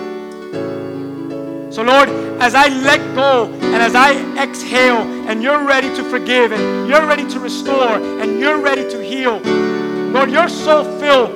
So, 1.72 1.82
Lord, 1.84 2.10
as 2.42 2.54
I 2.54 2.68
let 2.68 3.00
go 3.16 3.46
and 3.46 3.76
as 3.76 3.96
I 3.96 4.12
exhale, 4.38 5.08
and 5.30 5.42
you're 5.42 5.64
ready 5.64 5.88
to 5.96 6.04
forgive, 6.04 6.52
and 6.52 6.90
you're 6.90 7.06
ready 7.08 7.26
to 7.30 7.40
restore, 7.40 7.96
and 8.22 8.38
you're 8.38 8.60
ready 8.60 8.90
to 8.90 9.02
heal, 9.02 9.40
Lord, 10.12 10.30
you're 10.30 10.50
so 10.50 10.84
filled 11.00 11.32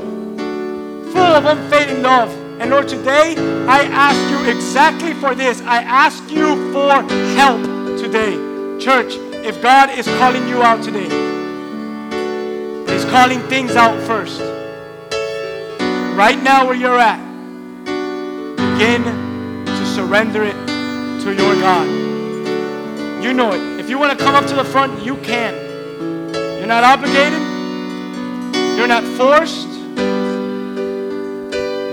full 1.14 1.22
of 1.22 1.46
unfailing 1.46 2.02
love. 2.04 2.30
And 2.60 2.70
Lord, 2.72 2.90
today 2.90 3.36
I 3.68 3.84
ask 3.84 4.20
you 4.30 4.52
exactly 4.52 5.14
for 5.14 5.34
this. 5.34 5.62
I 5.62 5.82
ask 5.84 6.30
you 6.30 6.74
for 6.74 7.02
help 7.38 7.62
today. 7.98 8.36
Church, 8.84 9.16
if 9.46 9.62
God 9.62 9.90
is 9.92 10.06
calling 10.20 10.46
you 10.50 10.62
out 10.62 10.84
today, 10.84 11.25
calling 13.16 13.40
things 13.44 13.78
out 13.78 13.98
first. 14.06 14.42
Right 16.18 16.38
now, 16.44 16.66
where 16.68 16.76
you're 16.76 17.00
at, 17.00 17.18
begin 18.58 19.06
to 19.66 19.86
surrender 19.86 20.44
it 20.44 20.58
to 21.24 21.34
your 21.34 21.56
God. 21.56 21.88
You 23.24 23.34
know 23.34 23.54
it. 23.54 23.80
If 23.80 23.90
you 23.90 23.98
want 23.98 24.20
to 24.20 24.22
come 24.22 24.36
up 24.36 24.46
to 24.48 24.54
the 24.54 24.66
front, 24.66 25.06
you 25.06 25.16
can. 25.22 25.54
You're 26.58 26.68
not 26.68 26.84
obligated, 26.84 27.40
you're 28.78 28.86
not 28.86 29.06
forced. 29.16 29.70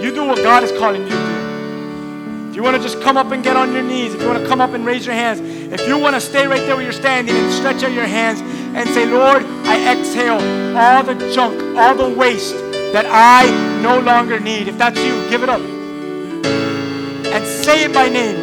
You 0.02 0.10
do 0.12 0.26
what 0.26 0.38
God 0.38 0.64
is 0.64 0.72
calling 0.72 1.02
you 1.02 1.08
to 1.08 1.14
do. 1.14 2.48
If 2.50 2.56
you 2.56 2.64
want 2.64 2.76
to 2.78 2.82
just 2.82 3.00
come 3.00 3.16
up 3.16 3.30
and 3.30 3.44
get 3.44 3.56
on 3.56 3.72
your 3.72 3.84
knees, 3.84 4.12
if 4.12 4.20
you 4.20 4.26
want 4.26 4.42
to 4.42 4.48
come 4.48 4.60
up 4.60 4.70
and 4.70 4.84
raise 4.84 5.06
your 5.06 5.14
hands, 5.14 5.40
if 5.72 5.88
you 5.88 5.96
want 5.96 6.14
to 6.14 6.20
stay 6.20 6.46
right 6.46 6.60
there 6.60 6.76
where 6.76 6.84
you're 6.84 6.92
standing 6.92 7.34
and 7.34 7.50
stretch 7.50 7.82
out 7.82 7.92
your 7.92 8.06
hands 8.06 8.42
and 8.76 8.86
say, 8.90 9.06
Lord, 9.06 9.42
I 9.64 9.96
exhale 9.96 10.36
all 10.76 11.02
the 11.02 11.14
junk, 11.32 11.78
all 11.78 11.94
the 11.94 12.10
waste 12.10 12.54
that 12.92 13.06
I 13.08 13.48
no 13.80 13.98
longer 13.98 14.38
need. 14.38 14.68
If 14.68 14.76
that's 14.76 14.98
you, 14.98 15.26
give 15.30 15.42
it 15.42 15.48
up. 15.48 15.62
And 15.62 17.46
say 17.46 17.84
it 17.84 17.94
by 17.94 18.10
name. 18.10 18.36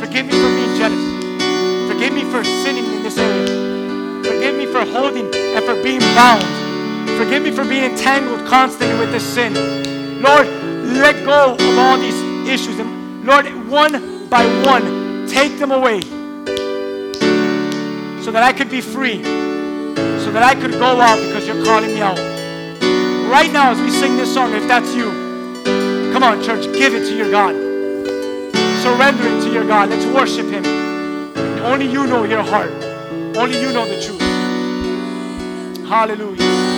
Forgive 0.00 0.26
me 0.26 0.32
for 0.32 0.48
being 0.52 0.76
jealous. 0.76 1.90
Forgive 1.90 2.12
me 2.12 2.24
for 2.24 2.44
sinning 2.44 2.84
in 2.92 3.02
this 3.04 3.16
area. 3.16 4.22
Forgive 4.22 4.54
me 4.54 4.66
for 4.66 4.84
holding 4.84 5.34
and 5.34 5.64
for 5.64 5.82
being 5.82 6.00
bound. 6.12 6.44
Forgive 7.16 7.42
me 7.42 7.52
for 7.52 7.64
being 7.64 7.84
entangled 7.84 8.46
constantly 8.46 8.98
with 8.98 9.10
this 9.12 9.24
sin. 9.24 9.54
Lord, 10.20 10.46
let 10.92 11.24
go 11.24 11.54
of 11.54 11.78
all 11.78 11.96
these 11.96 12.20
issues. 12.46 12.78
And 12.78 13.24
Lord, 13.24 13.46
one 13.66 14.28
by 14.28 14.44
one, 14.66 15.26
take 15.26 15.58
them 15.58 15.72
away 15.72 16.19
so 18.22 18.30
that 18.30 18.42
I 18.42 18.52
could 18.52 18.70
be 18.70 18.80
free, 18.80 19.22
so 19.22 20.30
that 20.32 20.42
I 20.42 20.54
could 20.54 20.72
go 20.72 21.00
out 21.00 21.18
because 21.26 21.46
you're 21.46 21.64
calling 21.64 21.94
me 21.94 22.00
out. 22.00 22.18
Right 23.30 23.50
now, 23.52 23.70
as 23.70 23.80
we 23.80 23.90
sing 23.90 24.16
this 24.16 24.32
song, 24.32 24.52
if 24.54 24.66
that's 24.68 24.94
you, 24.94 25.10
come 26.12 26.22
on, 26.22 26.42
church, 26.42 26.64
give 26.76 26.94
it 26.94 27.08
to 27.08 27.16
your 27.16 27.30
God. 27.30 27.54
Surrender 28.82 29.24
it 29.26 29.42
to 29.44 29.52
your 29.52 29.66
God. 29.66 29.90
Let's 29.90 30.06
worship 30.06 30.46
Him. 30.46 30.64
Only 31.62 31.86
you 31.86 32.06
know 32.06 32.24
your 32.24 32.42
heart. 32.42 32.72
Only 33.36 33.60
you 33.60 33.72
know 33.72 33.86
the 33.86 34.00
truth. 34.02 34.20
Hallelujah. 35.88 36.69